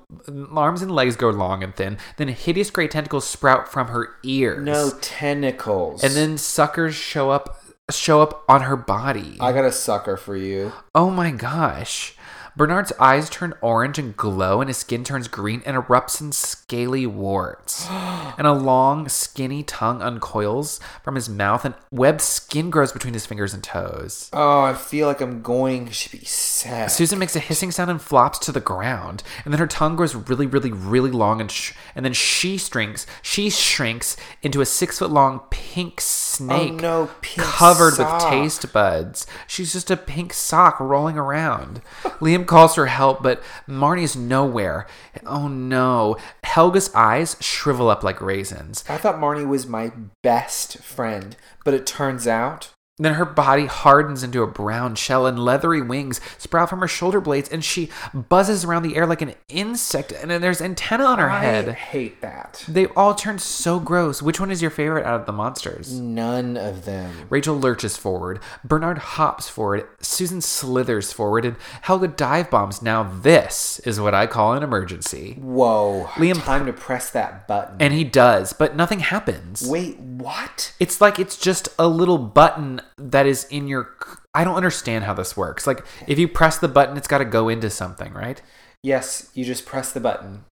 arms 0.53 0.81
and 0.81 0.91
legs 0.91 1.15
go 1.15 1.29
long 1.29 1.63
and 1.63 1.73
thin. 1.73 1.97
Then 2.17 2.27
hideous 2.27 2.69
gray 2.69 2.89
tentacles 2.89 3.25
sprout 3.25 3.71
from 3.71 3.87
her 3.87 4.09
ears. 4.23 4.61
No 4.65 4.91
tentacles. 4.99 6.03
and 6.03 6.13
then 6.15 6.37
suckers 6.37 6.95
show 6.95 7.29
up, 7.31 7.61
show 7.89 8.21
up 8.21 8.43
on 8.49 8.63
her 8.63 8.75
body. 8.75 9.37
I 9.39 9.53
got 9.53 9.63
a 9.63 9.71
sucker 9.71 10.17
for 10.17 10.35
you. 10.35 10.73
Oh 10.93 11.09
my 11.09 11.31
gosh. 11.31 12.15
Bernard's 12.55 12.93
eyes 12.99 13.29
turn 13.29 13.53
orange 13.61 13.97
and 13.97 14.15
glow, 14.15 14.61
and 14.61 14.69
his 14.69 14.77
skin 14.77 15.03
turns 15.03 15.27
green 15.27 15.63
and 15.65 15.75
erupts 15.75 16.21
in 16.21 16.31
scaly 16.31 17.05
warts. 17.05 17.87
and 18.37 18.45
a 18.45 18.53
long, 18.53 19.09
skinny 19.09 19.63
tongue 19.63 20.01
uncoils 20.01 20.79
from 21.03 21.15
his 21.15 21.27
mouth, 21.27 21.65
and 21.65 21.73
webbed 21.91 22.21
skin 22.21 22.69
grows 22.69 22.91
between 22.91 23.13
his 23.13 23.25
fingers 23.25 23.53
and 23.53 23.63
toes. 23.63 24.29
Oh, 24.33 24.61
I 24.61 24.73
feel 24.73 25.07
like 25.07 25.21
I'm 25.21 25.41
going 25.41 25.87
to 25.87 26.11
be 26.11 26.23
sad. 26.25 26.91
Susan 26.91 27.17
makes 27.17 27.35
a 27.35 27.39
hissing 27.39 27.71
sound 27.71 27.89
and 27.89 28.01
flops 28.01 28.37
to 28.39 28.51
the 28.51 28.59
ground, 28.59 29.23
and 29.45 29.53
then 29.53 29.59
her 29.59 29.67
tongue 29.67 29.95
grows 29.95 30.13
really, 30.13 30.45
really, 30.45 30.71
really 30.71 31.11
long, 31.11 31.41
and 31.41 31.49
sh- 31.49 31.73
and 31.95 32.05
then 32.05 32.13
she 32.13 32.57
shrinks. 32.57 33.07
She 33.21 33.49
shrinks 33.49 34.15
into 34.41 34.61
a 34.61 34.65
six 34.65 34.99
foot 34.99 35.09
long 35.09 35.41
pink 35.49 35.99
snake, 36.33 36.73
Oh, 36.73 36.75
no, 36.75 37.09
covered 37.37 37.93
sock. 37.95 38.21
with 38.21 38.29
taste 38.31 38.71
buds. 38.73 39.27
She's 39.47 39.73
just 39.73 39.91
a 39.91 39.97
pink 39.97 40.33
sock 40.33 40.79
rolling 40.79 41.17
around. 41.17 41.81
Liam 42.19 42.45
calls 42.45 42.75
for 42.75 42.87
help, 42.87 43.21
but 43.21 43.41
Marnie's 43.67 44.15
nowhere. 44.15 44.87
Oh 45.25 45.47
no! 45.47 46.17
Helga's 46.43 46.93
eyes 46.95 47.37
shrivel 47.39 47.89
up 47.89 48.03
like 48.03 48.21
raisins. 48.21 48.83
I 48.89 48.97
thought 48.97 49.15
Marnie 49.19 49.47
was 49.47 49.67
my 49.67 49.91
best 50.21 50.77
friend, 50.79 51.35
but 51.63 51.73
it 51.73 51.85
turns 51.85 52.27
out 52.27 52.69
Then 52.99 53.15
her 53.15 53.25
body 53.25 53.65
hardens 53.65 54.21
into 54.21 54.43
a 54.43 54.47
brown 54.47 54.93
shell 54.93 55.25
and 55.25 55.39
leathery 55.39 55.81
wings 55.81 56.21
sprout 56.37 56.69
from 56.69 56.79
her 56.81 56.87
shoulder 56.87 57.19
blades 57.19 57.49
and 57.49 57.63
she 57.63 57.89
buzzes 58.13 58.63
around 58.63 58.83
the 58.83 58.95
air 58.95 59.07
like 59.07 59.23
an 59.23 59.33
insect 59.49 60.11
and 60.11 60.29
then 60.29 60.41
there's 60.41 60.61
antenna 60.61 61.05
on 61.05 61.17
her 61.17 61.29
head. 61.29 61.67
I 61.67 61.71
head. 61.71 61.75
hate 61.75 62.21
that. 62.21 62.63
They 62.67 62.85
all 62.87 63.15
turn 63.15 63.39
so 63.39 63.79
gross. 63.79 64.21
Which 64.21 64.39
one 64.39 64.51
is 64.51 64.61
your 64.61 64.69
favorite 64.69 65.07
out 65.07 65.19
of 65.19 65.25
the 65.25 65.31
monsters? 65.31 65.99
None 65.99 66.55
of 66.55 66.85
them. 66.85 67.11
Rachel 67.31 67.59
lurches 67.59 67.97
forward. 67.97 68.39
Bernard 68.63 68.99
hops 68.99 69.49
forward. 69.49 69.87
Susan 69.99 70.39
slithers 70.39 71.11
forward. 71.11 71.45
And 71.45 71.55
Helga 71.81 72.09
dive 72.09 72.51
bombs. 72.51 72.83
Now, 72.83 73.01
this 73.01 73.79
is 73.79 73.99
what 73.99 74.13
I 74.13 74.27
call 74.27 74.53
an 74.53 74.61
emergency. 74.61 75.37
Whoa. 75.41 76.09
Liam- 76.13 76.43
time 76.43 76.67
to 76.67 76.73
press 76.73 77.09
that 77.09 77.47
button. 77.47 77.77
And 77.79 77.91
he 77.91 78.03
does, 78.03 78.53
but 78.53 78.75
nothing 78.75 78.99
happens. 78.99 79.67
Wait, 79.67 79.97
what? 79.99 80.73
It's 80.79 81.01
like 81.01 81.17
it's 81.17 81.37
just 81.37 81.69
a 81.79 81.87
little 81.87 82.19
button 82.19 82.81
that 83.11 83.25
is 83.25 83.45
in 83.45 83.67
your. 83.67 83.95
I 84.33 84.43
don't 84.43 84.55
understand 84.55 85.03
how 85.03 85.13
this 85.13 85.37
works. 85.37 85.67
Like, 85.67 85.85
if 86.07 86.17
you 86.17 86.27
press 86.27 86.57
the 86.57 86.67
button, 86.67 86.97
it's 86.97 87.07
got 87.07 87.19
to 87.19 87.25
go 87.25 87.49
into 87.49 87.69
something, 87.69 88.13
right? 88.13 88.41
Yes, 88.81 89.29
you 89.33 89.45
just 89.45 89.65
press 89.65 89.91
the 89.91 89.99
button. 89.99 90.45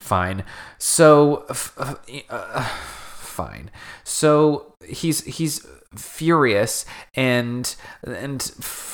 Fine. 0.00 0.44
So, 0.78 1.44
f- 1.50 1.74
uh, 2.30 2.64
fine. 3.18 3.70
So 4.04 4.74
he's 4.86 5.24
he's 5.24 5.66
furious 5.96 6.86
and 7.14 7.74
and 8.04 8.42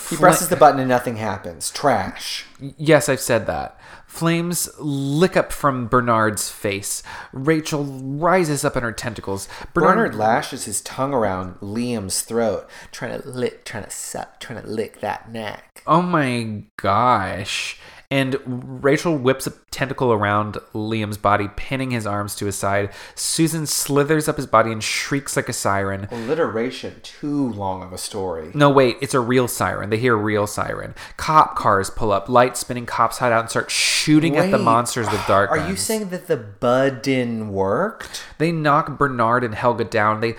He 0.08 0.16
presses 0.16 0.48
the 0.48 0.56
button 0.56 0.80
and 0.80 0.88
nothing 0.88 1.16
happens. 1.16 1.70
Trash. 1.70 2.46
Yes, 2.60 3.08
I've 3.08 3.20
said 3.20 3.46
that. 3.46 3.75
Flames 4.06 4.68
lick 4.78 5.36
up 5.36 5.52
from 5.52 5.88
Bernard's 5.88 6.50
face. 6.50 7.02
Rachel 7.32 7.84
rises 7.84 8.64
up 8.64 8.76
in 8.76 8.82
her 8.82 8.92
tentacles. 8.92 9.48
Bernard 9.74 10.14
lashes 10.14 10.64
his 10.64 10.80
tongue 10.80 11.12
around 11.12 11.56
Liam's 11.60 12.22
throat, 12.22 12.68
trying 12.92 13.20
to 13.20 13.28
lick, 13.28 13.64
trying 13.64 13.84
to 13.84 13.90
suck, 13.90 14.40
trying 14.40 14.62
to 14.62 14.68
lick 14.68 15.00
that 15.00 15.30
neck. 15.30 15.82
Oh 15.86 16.02
my 16.02 16.62
gosh. 16.76 17.78
And 18.10 18.36
Rachel 18.84 19.16
whips 19.16 19.46
a 19.46 19.52
tentacle 19.70 20.12
around 20.12 20.54
Liam's 20.72 21.18
body, 21.18 21.48
pinning 21.56 21.90
his 21.90 22.06
arms 22.06 22.34
to 22.36 22.46
his 22.46 22.56
side. 22.56 22.90
Susan 23.14 23.66
slithers 23.66 24.28
up 24.28 24.36
his 24.36 24.46
body 24.46 24.70
and 24.72 24.82
shrieks 24.82 25.36
like 25.36 25.48
a 25.48 25.52
siren. 25.52 26.08
Alliteration. 26.10 27.00
Too 27.02 27.52
long 27.52 27.82
of 27.82 27.92
a 27.92 27.98
story. 27.98 28.50
No, 28.54 28.70
wait, 28.70 28.96
it's 29.00 29.14
a 29.14 29.20
real 29.20 29.48
siren. 29.48 29.90
They 29.90 29.98
hear 29.98 30.14
a 30.14 30.16
real 30.16 30.46
siren. 30.46 30.94
Cop 31.16 31.56
cars 31.56 31.90
pull 31.90 32.12
up, 32.12 32.28
light 32.28 32.56
spinning 32.56 32.86
cops 32.86 33.18
hide 33.18 33.32
out 33.32 33.40
and 33.40 33.50
start 33.50 33.70
shooting 33.70 34.36
at 34.36 34.50
the 34.50 34.58
monsters 34.58 35.10
with 35.10 35.26
dart 35.26 35.50
Are 35.50 35.56
guns. 35.58 35.70
you 35.70 35.76
saying 35.76 36.08
that 36.10 36.26
the 36.26 36.36
bud 36.36 37.02
didn't 37.02 37.52
worked? 37.52 38.24
They 38.38 38.52
knock 38.52 38.96
Bernard 38.98 39.42
and 39.42 39.54
Helga 39.54 39.84
down. 39.84 40.20
They 40.20 40.34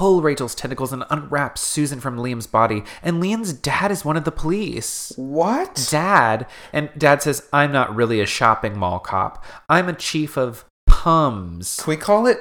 pull 0.00 0.22
Rachel's 0.22 0.54
tentacles 0.54 0.94
and 0.94 1.04
unwrap 1.10 1.58
Susan 1.58 2.00
from 2.00 2.16
Liam's 2.16 2.46
body. 2.46 2.84
And 3.02 3.22
Liam's 3.22 3.52
dad 3.52 3.90
is 3.90 4.02
one 4.02 4.16
of 4.16 4.24
the 4.24 4.32
police. 4.32 5.12
What? 5.16 5.88
Dad. 5.90 6.46
And 6.72 6.88
dad 6.96 7.20
says, 7.20 7.46
I'm 7.52 7.70
not 7.70 7.94
really 7.94 8.18
a 8.18 8.24
shopping 8.24 8.78
mall 8.78 8.98
cop. 8.98 9.44
I'm 9.68 9.90
a 9.90 9.92
chief 9.92 10.38
of 10.38 10.64
PUMS. 10.86 11.80
Can 11.82 11.90
we 11.90 11.98
call 11.98 12.26
it 12.26 12.38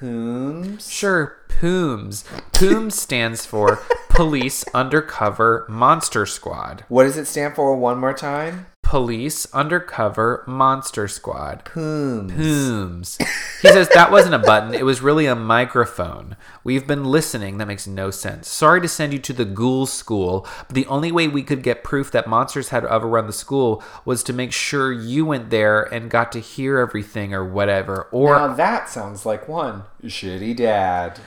Pooms? 0.00 0.90
Sure, 0.90 1.36
PUMS. 1.48 2.24
PUMS 2.52 2.94
stands 3.00 3.46
for 3.46 3.78
Police 4.08 4.64
Undercover 4.74 5.66
Monster 5.68 6.26
Squad. 6.26 6.84
What 6.88 7.04
does 7.04 7.16
it 7.16 7.26
stand 7.26 7.54
for 7.54 7.76
one 7.76 7.98
more 7.98 8.12
time? 8.12 8.66
Police 8.88 9.44
Undercover 9.52 10.44
Monster 10.46 11.08
Squad. 11.08 11.62
Pooms. 11.66 12.32
Pooms. 12.32 13.18
He 13.60 13.68
says 13.68 13.86
that 13.90 14.10
wasn't 14.10 14.34
a 14.34 14.38
button, 14.38 14.72
it 14.72 14.86
was 14.86 15.02
really 15.02 15.26
a 15.26 15.34
microphone. 15.34 16.38
We've 16.64 16.86
been 16.86 17.04
listening. 17.04 17.58
That 17.58 17.68
makes 17.68 17.86
no 17.86 18.10
sense. 18.10 18.48
Sorry 18.48 18.80
to 18.80 18.88
send 18.88 19.12
you 19.12 19.18
to 19.18 19.34
the 19.34 19.44
ghoul 19.44 19.84
school, 19.84 20.46
but 20.68 20.74
the 20.74 20.86
only 20.86 21.12
way 21.12 21.28
we 21.28 21.42
could 21.42 21.62
get 21.62 21.84
proof 21.84 22.10
that 22.12 22.26
monsters 22.26 22.70
had 22.70 22.86
overrun 22.86 23.26
the 23.26 23.32
school 23.34 23.82
was 24.06 24.22
to 24.22 24.32
make 24.32 24.52
sure 24.52 24.90
you 24.90 25.26
went 25.26 25.50
there 25.50 25.82
and 25.82 26.10
got 26.10 26.32
to 26.32 26.40
hear 26.40 26.78
everything 26.78 27.34
or 27.34 27.44
whatever. 27.44 28.08
Or 28.10 28.36
Now 28.36 28.54
that 28.54 28.88
sounds 28.88 29.26
like 29.26 29.46
one 29.46 29.82
shitty 30.02 30.56
dad. 30.56 31.20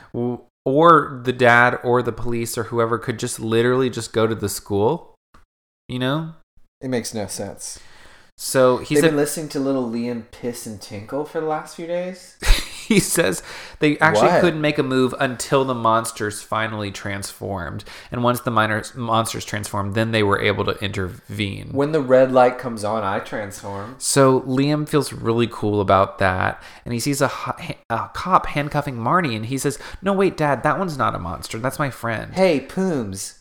or 0.66 1.22
the 1.26 1.34
dad 1.34 1.78
or 1.84 2.02
the 2.02 2.12
police 2.12 2.58
or 2.58 2.64
whoever 2.64 2.98
could 2.98 3.20
just 3.20 3.40
literally 3.40 3.92
just 3.92 4.14
go 4.14 4.26
to 4.26 4.34
the 4.34 4.50
school. 4.50 5.14
You 5.88 6.00
know? 6.00 6.34
It 6.82 6.90
makes 6.90 7.14
no 7.14 7.28
sense. 7.28 7.80
So 8.36 8.78
he 8.78 8.96
They've 8.96 9.04
said 9.04 9.10
been 9.10 9.18
listening 9.18 9.50
to 9.50 9.60
little 9.60 9.88
Liam 9.88 10.24
piss 10.32 10.66
and 10.66 10.82
tinkle 10.82 11.26
for 11.26 11.40
the 11.40 11.46
last 11.46 11.76
few 11.76 11.86
days. 11.86 12.38
he 12.88 13.00
says 13.00 13.44
they 13.80 14.00
actually 14.00 14.30
What? 14.30 14.42
couldn't 14.42 14.62
make 14.62 14.80
a 14.80 14.84
move 14.84 15.14
until 15.20 15.64
the 15.64 15.76
monsters 15.76 16.42
finally 16.42 16.90
transformed. 16.90 17.84
And 18.12 18.24
once 18.24 18.42
the 18.42 18.50
minors, 18.50 18.96
monsters 18.96 19.46
transformed, 19.46 19.94
then 19.94 20.12
they 20.12 20.24
were 20.24 20.42
able 20.42 20.66
to 20.66 20.72
intervene. 20.84 21.70
When 21.72 21.92
the 21.92 22.02
red 22.02 22.32
light 22.32 22.58
comes 22.58 22.84
on, 22.84 23.04
I 23.04 23.20
transform. 23.20 23.96
So 24.00 24.42
Liam 24.42 24.90
feels 24.90 25.14
really 25.14 25.48
cool 25.48 25.80
about 25.80 26.18
that, 26.18 26.62
and 26.84 26.96
he 26.96 27.00
sees 27.00 27.22
a, 27.22 27.32
a 27.92 28.10
cop 28.16 28.48
handcuffing 28.48 28.96
Marnie, 28.96 29.36
and 29.36 29.46
he 29.46 29.58
says, 29.60 29.78
"No, 30.02 30.14
wait, 30.14 30.36
Dad, 30.36 30.64
that 30.64 30.80
one's 30.80 30.98
not 30.98 31.14
a 31.14 31.20
monster. 31.20 31.60
That's 31.60 31.78
my 31.80 31.92
friend." 31.92 32.34
Hey, 32.34 32.60
Pooms. 32.60 33.41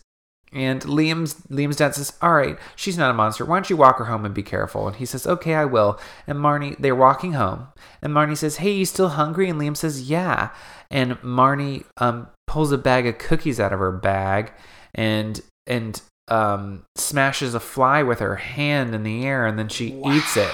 And 0.53 0.83
Liam's 0.83 1.35
Liam's 1.49 1.77
dad 1.77 1.95
says, 1.95 2.13
"All 2.21 2.33
right, 2.33 2.59
she's 2.75 2.99
not 2.99 3.11
a 3.11 3.15
monster. 3.15 3.45
Why 3.45 3.57
don't 3.57 3.71
you 3.71 3.77
walk 3.77 3.99
her 3.99 4.07
home 4.07 4.25
and 4.25 4.35
be 4.35 4.43
careful?" 4.43 4.89
And 4.89 4.97
he 4.97 5.07
says, 5.07 5.27
"Okay, 5.27 5.55
I 5.55 5.65
will." 5.65 6.01
And 6.27 6.39
Marnie, 6.39 6.77
they're 6.79 6.95
walking 6.95 7.35
home, 7.35 7.69
and 8.03 8.13
Marnie 8.13 8.37
says, 8.37 8.57
"Hey, 8.57 8.73
you 8.73 8.85
still 8.85 9.11
hungry?" 9.11 9.49
And 9.49 9.61
Liam 9.61 9.77
says, 9.77 10.11
"Yeah." 10.11 10.51
And 10.91 11.21
Marnie 11.23 11.85
um, 11.99 12.29
pulls 12.49 12.73
a 12.73 12.79
bag 12.79 13.07
of 13.07 13.19
cookies 13.19 13.61
out 13.61 13.73
of 13.73 13.79
her 13.79 13.93
bag, 13.93 14.53
and 14.93 15.41
and 15.69 16.03
um, 16.27 16.83
smashes 16.97 17.55
a 17.55 17.61
fly 17.61 18.03
with 18.03 18.19
her 18.19 18.37
hand 18.37 18.93
in 18.93 19.05
the 19.05 19.25
air, 19.25 19.47
and 19.47 19.57
then 19.57 19.69
she 19.69 20.01
eats 20.05 20.37
it. 20.37 20.53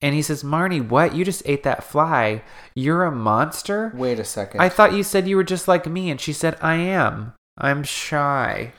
And 0.00 0.14
he 0.14 0.22
says, 0.22 0.44
"Marnie, 0.44 0.86
what? 0.86 1.16
You 1.16 1.24
just 1.24 1.42
ate 1.44 1.64
that 1.64 1.82
fly? 1.82 2.42
You're 2.76 3.04
a 3.04 3.10
monster?" 3.10 3.92
Wait 3.96 4.20
a 4.20 4.24
second. 4.24 4.60
I 4.60 4.68
thought 4.68 4.92
you 4.92 5.02
said 5.02 5.26
you 5.26 5.34
were 5.34 5.42
just 5.42 5.66
like 5.66 5.86
me, 5.86 6.08
and 6.08 6.20
she 6.20 6.32
said, 6.32 6.56
"I 6.60 6.76
am. 6.76 7.32
I'm 7.56 7.82
shy." 7.82 8.74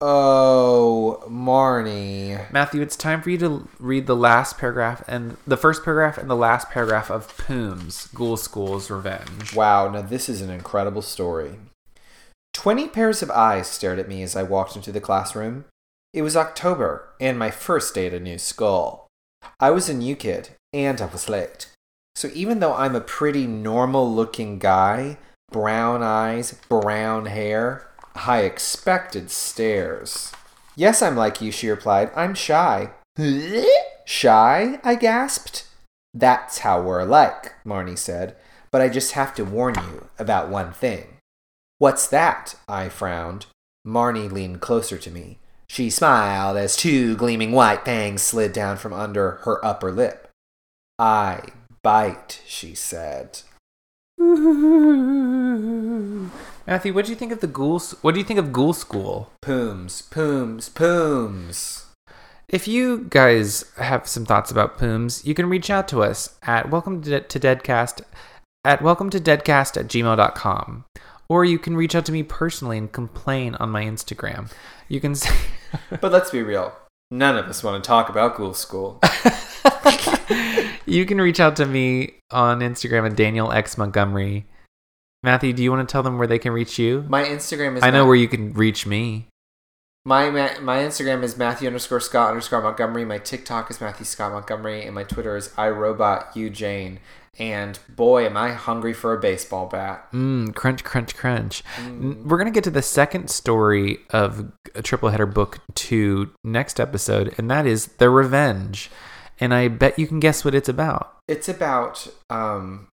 Oh, 0.00 1.22
Marnie. 1.28 2.50
Matthew, 2.52 2.82
it's 2.82 2.96
time 2.96 3.22
for 3.22 3.30
you 3.30 3.38
to 3.38 3.68
read 3.78 4.06
the 4.06 4.16
last 4.16 4.58
paragraph 4.58 5.02
and 5.08 5.36
the 5.46 5.56
first 5.56 5.84
paragraph 5.84 6.18
and 6.18 6.30
the 6.30 6.36
last 6.36 6.70
paragraph 6.70 7.10
of 7.10 7.36
Pooms, 7.36 8.08
Ghoul 8.14 8.36
School's 8.36 8.90
Revenge. 8.90 9.54
Wow, 9.54 9.90
now 9.90 10.02
this 10.02 10.28
is 10.28 10.40
an 10.40 10.50
incredible 10.50 11.02
story. 11.02 11.56
Twenty 12.54 12.88
pairs 12.88 13.22
of 13.22 13.30
eyes 13.30 13.68
stared 13.68 13.98
at 13.98 14.08
me 14.08 14.22
as 14.22 14.34
I 14.34 14.42
walked 14.42 14.76
into 14.76 14.92
the 14.92 15.00
classroom. 15.00 15.64
It 16.12 16.22
was 16.22 16.36
October, 16.36 17.10
and 17.20 17.38
my 17.38 17.50
first 17.50 17.94
day 17.94 18.06
at 18.06 18.14
a 18.14 18.20
new 18.20 18.38
school. 18.38 19.06
I 19.60 19.70
was 19.70 19.88
a 19.88 19.94
new 19.94 20.16
kid, 20.16 20.50
and 20.72 21.00
I 21.00 21.06
was 21.06 21.28
late. 21.28 21.68
So 22.16 22.30
even 22.34 22.58
though 22.58 22.74
I'm 22.74 22.96
a 22.96 23.00
pretty 23.00 23.46
normal 23.46 24.12
looking 24.12 24.58
guy, 24.58 25.18
brown 25.52 26.02
eyes, 26.02 26.58
brown 26.68 27.26
hair, 27.26 27.88
I 28.26 28.40
expected 28.40 29.30
stares. 29.30 30.32
Yes, 30.74 31.02
I'm 31.02 31.16
like 31.16 31.40
you, 31.40 31.52
she 31.52 31.68
replied. 31.68 32.10
I'm 32.16 32.34
shy. 32.34 32.90
shy? 34.04 34.80
I 34.82 34.94
gasped. 34.94 35.66
That's 36.14 36.58
how 36.58 36.82
we're 36.82 37.00
alike, 37.00 37.54
Marnie 37.64 37.98
said. 37.98 38.36
But 38.70 38.80
I 38.80 38.88
just 38.88 39.12
have 39.12 39.34
to 39.36 39.44
warn 39.44 39.74
you 39.76 40.08
about 40.18 40.48
one 40.48 40.72
thing. 40.72 41.16
What's 41.78 42.06
that? 42.08 42.56
I 42.68 42.88
frowned. 42.88 43.46
Marnie 43.86 44.30
leaned 44.30 44.60
closer 44.60 44.98
to 44.98 45.10
me. 45.10 45.38
She 45.68 45.90
smiled 45.90 46.56
as 46.56 46.76
two 46.76 47.16
gleaming 47.16 47.52
white 47.52 47.84
fangs 47.84 48.22
slid 48.22 48.52
down 48.52 48.78
from 48.78 48.92
under 48.92 49.32
her 49.44 49.64
upper 49.64 49.92
lip. 49.92 50.28
I 50.98 51.42
bite, 51.82 52.40
she 52.46 52.74
said. 52.74 53.42
Matthew, 56.68 56.92
what 56.92 57.06
do 57.06 57.10
you 57.10 57.16
think 57.16 57.32
of 57.32 57.40
the 57.40 57.46
Ghoul? 57.46 57.80
What 58.02 58.12
do 58.12 58.20
you 58.20 58.26
think 58.26 58.38
of 58.38 58.52
Ghoul 58.52 58.74
School? 58.74 59.32
Pooms, 59.40 60.02
pooms, 60.02 60.68
pooms. 60.68 61.86
If 62.46 62.68
you 62.68 63.06
guys 63.08 63.64
have 63.78 64.06
some 64.06 64.26
thoughts 64.26 64.50
about 64.50 64.76
Pooms, 64.76 65.24
you 65.24 65.32
can 65.32 65.48
reach 65.48 65.70
out 65.70 65.88
to 65.88 66.02
us 66.02 66.36
at 66.42 66.68
welcome 66.68 67.00
to, 67.04 67.20
to 67.20 67.40
Deadcast 67.40 68.02
at 68.66 68.82
welcome 68.82 69.08
to 69.08 69.18
deadcast 69.18 69.78
at 69.78 69.86
gmail.com. 69.86 70.84
Or 71.30 71.42
you 71.42 71.58
can 71.58 71.74
reach 71.74 71.94
out 71.94 72.04
to 72.04 72.12
me 72.12 72.22
personally 72.22 72.76
and 72.76 72.92
complain 72.92 73.54
on 73.54 73.70
my 73.70 73.84
Instagram. 73.84 74.52
You 74.88 75.00
can 75.00 75.14
say, 75.14 75.34
But 76.02 76.12
let's 76.12 76.30
be 76.30 76.42
real. 76.42 76.74
None 77.10 77.38
of 77.38 77.46
us 77.46 77.64
want 77.64 77.82
to 77.82 77.88
talk 77.88 78.10
about 78.10 78.36
Ghoul 78.36 78.52
School. 78.52 79.00
you 80.84 81.06
can 81.06 81.18
reach 81.18 81.40
out 81.40 81.56
to 81.56 81.64
me 81.64 82.16
on 82.30 82.60
Instagram 82.60 83.06
at 83.06 83.16
Daniel 83.16 83.52
X 83.52 83.78
Montgomery. 83.78 84.44
Matthew, 85.22 85.52
do 85.52 85.62
you 85.62 85.70
want 85.70 85.88
to 85.88 85.90
tell 85.92 86.02
them 86.02 86.18
where 86.18 86.26
they 86.26 86.38
can 86.38 86.52
reach 86.52 86.78
you? 86.78 87.04
My 87.08 87.24
Instagram 87.24 87.76
is 87.76 87.82
I 87.82 87.90
know 87.90 88.02
Ma- 88.04 88.08
where 88.08 88.16
you 88.16 88.28
can 88.28 88.52
reach 88.52 88.86
me. 88.86 89.26
My 90.04 90.30
ma- 90.30 90.60
my 90.60 90.78
Instagram 90.78 91.22
is 91.22 91.36
Matthew 91.36 91.66
underscore 91.66 92.00
Scott 92.00 92.30
underscore 92.30 92.62
Montgomery. 92.62 93.04
My 93.04 93.18
TikTok 93.18 93.70
is 93.70 93.80
Matthew 93.80 94.06
Scott 94.06 94.32
Montgomery, 94.32 94.84
and 94.84 94.94
my 94.94 95.02
Twitter 95.04 95.36
is 95.36 95.48
iRobot 95.50 96.34
you 96.36 96.50
Jane. 96.50 97.00
And 97.38 97.78
boy, 97.88 98.26
am 98.26 98.36
I 98.36 98.52
hungry 98.52 98.92
for 98.92 99.12
a 99.12 99.20
baseball 99.20 99.66
bat. 99.66 100.10
Mm, 100.12 100.54
crunch, 100.56 100.82
crunch, 100.82 101.14
crunch. 101.14 101.62
N- 101.78 102.24
We're 102.26 102.36
going 102.38 102.50
to 102.50 102.54
get 102.54 102.64
to 102.64 102.70
the 102.70 102.82
second 102.82 103.28
story 103.30 103.98
of 104.10 104.50
a 104.74 104.82
triple 104.82 105.10
header 105.10 105.26
book 105.26 105.58
two 105.74 106.32
next 106.42 106.80
episode, 106.80 107.34
and 107.38 107.48
that 107.50 107.64
is 107.66 107.86
The 107.98 108.10
Revenge. 108.10 108.90
And 109.40 109.54
I 109.54 109.68
bet 109.68 109.98
you 110.00 110.08
can 110.08 110.18
guess 110.18 110.44
what 110.44 110.54
it's 110.54 110.68
about. 110.68 111.14
It's 111.28 111.48
about 111.48 112.08
um 112.30 112.87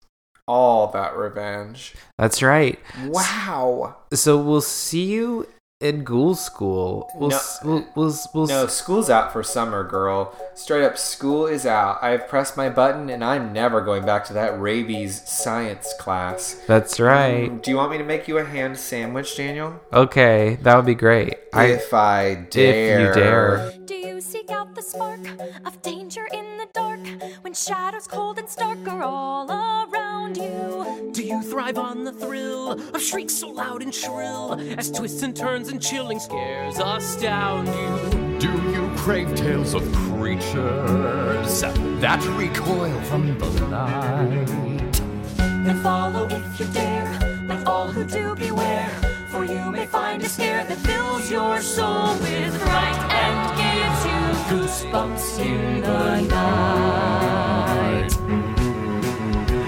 all 0.46 0.88
that 0.88 1.16
revenge. 1.16 1.94
That's 2.18 2.42
right. 2.42 2.78
Wow. 3.06 3.96
So 4.12 4.38
we'll 4.38 4.60
see 4.60 5.04
you 5.04 5.48
in 5.80 6.02
Ghoul 6.04 6.34
School. 6.34 7.10
We'll, 7.14 7.30
No. 7.30 7.36
s- 7.36 7.58
we'll, 7.62 7.86
we'll, 7.94 8.14
we'll, 8.32 8.50
s- 8.50 8.72
school's 8.74 9.10
out 9.10 9.32
for 9.32 9.42
summer, 9.42 9.84
girl. 9.84 10.34
Straight 10.54 10.84
up, 10.84 10.96
school 10.96 11.46
is 11.46 11.66
out. 11.66 12.02
I've 12.02 12.26
pressed 12.28 12.56
my 12.56 12.70
button 12.70 13.10
and 13.10 13.22
I'm 13.24 13.52
never 13.52 13.80
going 13.82 14.04
back 14.06 14.24
to 14.26 14.32
that 14.34 14.58
rabies 14.58 15.28
science 15.28 15.92
class. 15.98 16.54
That's 16.66 16.98
right. 17.00 17.50
Mm, 17.50 17.62
do 17.62 17.70
you 17.70 17.76
want 17.76 17.90
me 17.90 17.98
to 17.98 18.04
make 18.04 18.28
you 18.28 18.38
a 18.38 18.44
ham 18.44 18.76
sandwich, 18.76 19.36
Daniel? 19.36 19.80
Okay, 19.92 20.56
that 20.62 20.76
would 20.76 20.86
be 20.86 20.94
great. 20.94 21.34
I, 21.54 21.66
if 21.66 21.94
I 21.94 22.22
if 22.22 22.50
dare. 22.50 23.00
you 23.08 23.14
dare. 23.14 23.72
Do 23.84 23.94
you 23.94 24.20
seek 24.20 24.50
out 24.50 24.74
the 24.74 24.82
spark 24.82 25.20
of 25.64 25.80
danger 25.82 26.26
in 26.32 26.58
the 26.58 26.66
dark 26.72 27.00
when 27.42 27.54
shadows 27.54 28.08
cold 28.08 28.38
and 28.38 28.48
stark 28.48 28.86
are 28.88 29.02
all 29.02 29.48
around 29.50 30.36
you? 30.36 31.10
Do 31.12 31.22
you 31.22 31.42
thrive 31.42 31.78
on 31.78 32.02
the 32.02 32.12
thrill 32.12 32.72
of 32.72 33.00
shrieks 33.00 33.34
so 33.34 33.48
loud 33.50 33.82
and 33.82 33.94
shrill 33.94 34.54
as 34.78 34.90
twists 34.90 35.22
and 35.22 35.36
turns 35.36 35.68
and 35.68 35.80
chilling 35.80 36.18
scares 36.18 36.78
astound 36.78 37.68
you? 37.68 38.38
Do 38.40 38.50
you 38.72 38.90
crave 38.96 39.32
tales 39.36 39.74
of 39.74 39.82
creatures 39.92 41.60
that 42.00 42.20
recoil 42.36 43.00
from 43.02 43.38
the 43.38 43.46
light? 43.66 44.92
Then 45.36 45.80
follow 45.82 46.26
if 46.26 46.60
you 46.60 46.66
dare, 46.66 47.46
like 47.48 47.64
all 47.66 47.86
who 47.86 48.04
do 48.04 48.34
beware. 48.34 49.03
You 49.48 49.70
may 49.70 49.84
find 49.86 50.22
a 50.22 50.28
scare 50.28 50.64
that 50.64 50.78
fills 50.78 51.30
your 51.30 51.60
soul 51.60 52.14
with 52.14 52.56
fright 52.62 52.96
and 53.12 53.36
gives 53.60 54.04
you 54.08 54.20
goosebumps 54.48 55.38
in 55.38 55.82
the 55.82 56.20
night. 56.22 58.10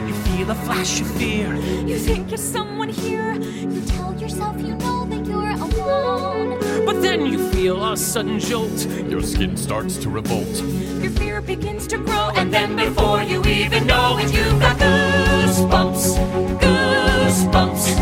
You 0.08 0.14
feel 0.14 0.50
a 0.50 0.54
flash 0.54 1.02
of 1.02 1.10
fear. 1.18 1.54
You 1.56 1.98
think 1.98 2.30
you're 2.30 2.38
someone 2.38 2.88
here, 2.88 3.34
You 3.34 3.82
tell 3.82 4.14
yourself 4.18 4.56
you 4.62 4.76
know 4.76 5.04
that 5.10 5.26
you're 5.26 5.50
alone. 5.50 6.58
But 6.86 7.02
then 7.02 7.26
you 7.26 7.50
feel 7.50 7.84
a 7.84 7.96
sudden 7.98 8.40
jolt. 8.40 8.86
Your 9.10 9.20
skin 9.20 9.58
starts 9.58 9.98
to 9.98 10.08
revolt. 10.08 10.56
your 11.02 11.10
fear 11.10 11.42
begins 11.42 11.86
to 11.88 11.98
grow, 11.98 12.30
and 12.34 12.50
then 12.52 12.76
before 12.76 13.22
you 13.22 13.44
even 13.44 13.86
know 13.86 14.16
it, 14.18 14.32
you've 14.32 14.58
got 14.58 14.78
goosebumps, 14.78 16.16
goosebumps. 16.60 17.95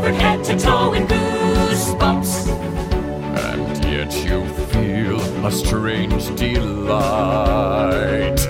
You're 0.00 0.12
covered 0.12 0.22
head 0.22 0.44
to 0.44 0.56
toe 0.58 0.92
in 0.94 1.06
goosebumps. 1.06 2.48
And 3.36 3.84
yet 3.84 4.14
you 4.24 4.46
feel 4.72 5.20
a 5.46 5.52
strange 5.52 6.34
delight. 6.36 8.40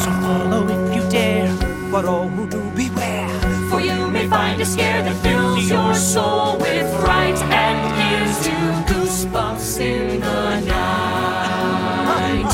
So 0.00 0.10
follow 0.22 0.64
if 0.66 0.94
you 0.96 1.02
dare, 1.10 1.52
but 1.92 2.06
all 2.06 2.26
who 2.28 2.48
do 2.48 2.70
beware. 2.70 3.28
For 3.68 3.80
you 3.80 4.08
may 4.10 4.26
find 4.26 4.58
a 4.62 4.64
scare 4.64 5.02
that 5.02 5.16
fills 5.22 5.68
your 5.68 5.94
soul 5.94 6.56
with 6.56 6.88
fright 7.00 7.36
and 7.42 7.78
gives 8.00 8.46
you 8.46 8.54
goosebumps 8.88 9.78
in 9.80 10.20
the 10.20 10.60
night. 10.60 12.44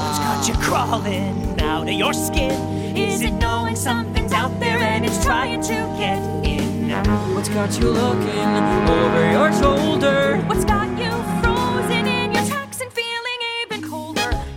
What's 0.00 0.18
got 0.18 0.48
you 0.48 0.54
crawling 0.54 1.60
out 1.60 1.88
of 1.88 1.94
your 1.94 2.14
skin? 2.14 2.83
Is 2.96 3.22
it 3.22 3.32
knowing 3.32 3.74
something's 3.74 4.32
out 4.32 4.60
there 4.60 4.78
and 4.78 5.04
it's 5.04 5.22
trying 5.24 5.60
to 5.62 5.74
get 5.98 6.18
in? 6.44 6.90
What's 7.34 7.48
got 7.48 7.76
you 7.80 7.90
looking 7.90 8.38
over 8.88 9.32
your 9.32 9.52
shoulder? 9.52 10.40
What's 10.46 10.64
got 10.64 10.93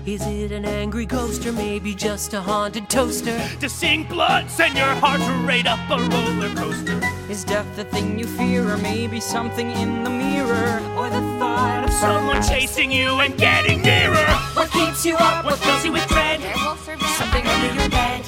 Is 0.08 0.26
it 0.26 0.54
an 0.54 0.64
angry 0.64 1.06
ghost 1.06 1.46
or 1.46 1.52
maybe 1.52 1.94
just 1.94 2.34
a 2.34 2.40
haunted 2.40 2.90
toaster? 2.90 3.38
To 3.60 3.68
sing 3.68 4.06
blood, 4.06 4.50
send 4.50 4.78
your 4.78 4.96
heart 5.04 5.20
right 5.46 5.68
up 5.68 5.82
a 5.90 6.02
roller 6.02 6.56
coaster. 6.56 7.02
Is 7.30 7.44
death 7.44 7.68
the 7.76 7.84
thing 7.84 8.18
you 8.18 8.26
fear, 8.26 8.66
or 8.70 8.78
maybe 8.78 9.20
something 9.20 9.70
in 9.70 10.06
the 10.06 10.10
mirror? 10.10 10.80
Or 10.96 11.10
the 11.10 11.20
thought 11.38 11.84
of 11.84 11.92
Someone 11.92 12.42
chasing 12.42 12.90
you 12.90 13.20
and 13.20 13.38
getting 13.38 13.82
nearer. 13.82 14.16
what 14.54 14.72
keeps 14.72 15.06
you 15.06 15.18
up? 15.18 15.44
What 15.44 15.60
fills 15.60 15.84
you 15.84 15.92
with 15.92 16.08
dread? 16.08 16.40
Werewolves 16.40 16.88
are 16.88 16.96
bad. 16.96 17.18
Something 17.18 17.46
under 17.46 17.76
your 17.76 17.90
bed? 17.90 18.24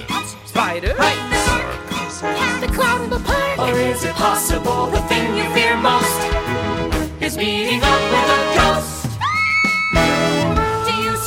Spider? 0.47 0.95
Cat 0.95 2.59
the 2.59 2.67
clown 2.75 3.03
in 3.03 3.09
the 3.09 3.19
park. 3.19 3.57
Or 3.57 3.79
is 3.79 4.03
it 4.03 4.15
possible 4.15 4.87
the 4.87 4.99
thing 5.03 5.33
you 5.37 5.49
fear 5.53 5.77
most 5.77 7.23
is 7.23 7.37
meeting 7.37 7.79
up 7.81 8.01
with 8.11 8.37
a 8.37 8.55
ghost? 8.55 8.98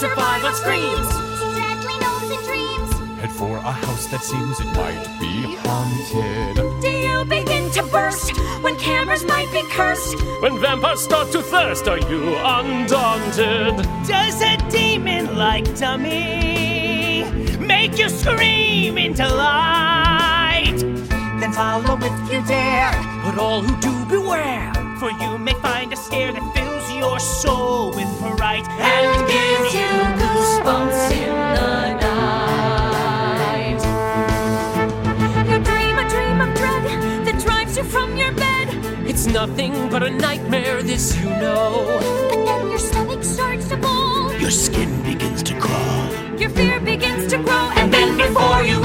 Do 0.02 0.08
you 0.08 0.14
survive 0.14 0.44
on 0.44 0.54
screams? 0.56 1.08
Deadly 1.54 1.96
notes 2.00 2.30
and 2.34 2.44
dreams. 2.44 3.20
Head 3.20 3.30
for 3.30 3.56
a 3.58 3.70
house 3.70 4.06
that 4.06 4.24
seems 4.24 4.58
it 4.58 4.66
might 4.74 5.06
be 5.20 5.54
haunted. 5.62 6.56
Do 6.82 6.90
you 6.90 7.24
begin 7.24 7.70
to 7.70 7.84
burst 7.84 8.36
when 8.62 8.76
cameras 8.78 9.22
might 9.22 9.48
be 9.52 9.62
cursed? 9.70 10.20
When 10.42 10.58
vampires 10.58 11.02
start 11.02 11.30
to 11.30 11.40
thirst, 11.40 11.86
are 11.86 12.00
you 12.00 12.34
undaunted? 12.34 13.76
Does 14.04 14.42
a 14.42 14.56
demon 14.70 15.36
like 15.36 15.72
dummy 15.78 17.22
make 17.60 17.96
you 17.96 18.08
scream 18.08 18.98
into 18.98 19.22
light? 19.22 20.78
Then 21.38 21.52
follow 21.52 21.96
if 22.02 22.32
you 22.32 22.44
dare, 22.48 22.90
but 23.22 23.38
all 23.38 23.62
who 23.62 23.80
do 23.80 24.04
beware. 24.06 24.72
For 24.98 25.12
you 25.12 25.38
may 25.38 25.54
find 25.54 25.92
a 25.92 25.96
scare 25.96 26.32
that 26.32 26.54
fills 26.56 26.71
your 27.02 27.18
soul 27.18 27.90
with 27.90 28.08
fright 28.38 28.66
and 28.78 29.26
gives 29.26 29.74
you 29.74 29.92
goosebumps 30.22 31.10
in 31.10 31.34
the 31.58 31.74
night. 32.06 33.82
You 35.50 35.58
dream 35.68 35.96
a 35.98 36.06
dream 36.14 36.38
of 36.44 36.50
dread 36.54 36.84
that 37.26 37.36
drives 37.44 37.76
you 37.76 37.82
from 37.82 38.16
your 38.16 38.32
bed. 38.44 38.68
It's 39.10 39.26
nothing 39.26 39.72
but 39.90 40.04
a 40.04 40.10
nightmare, 40.10 40.80
this 40.80 41.16
you 41.20 41.28
know. 41.42 41.70
But 42.30 42.44
then 42.46 42.70
your 42.70 42.78
stomach 42.78 43.24
starts 43.24 43.66
to 43.70 43.76
bowl. 43.78 44.32
Your 44.34 44.52
skin 44.52 45.02
begins 45.02 45.42
to 45.42 45.58
crawl. 45.58 46.06
Your 46.38 46.50
fear 46.50 46.78
begins 46.78 47.26
to 47.32 47.38
grow, 47.38 47.66
and 47.78 47.92
then 47.92 48.16
before 48.16 48.62
you 48.62 48.78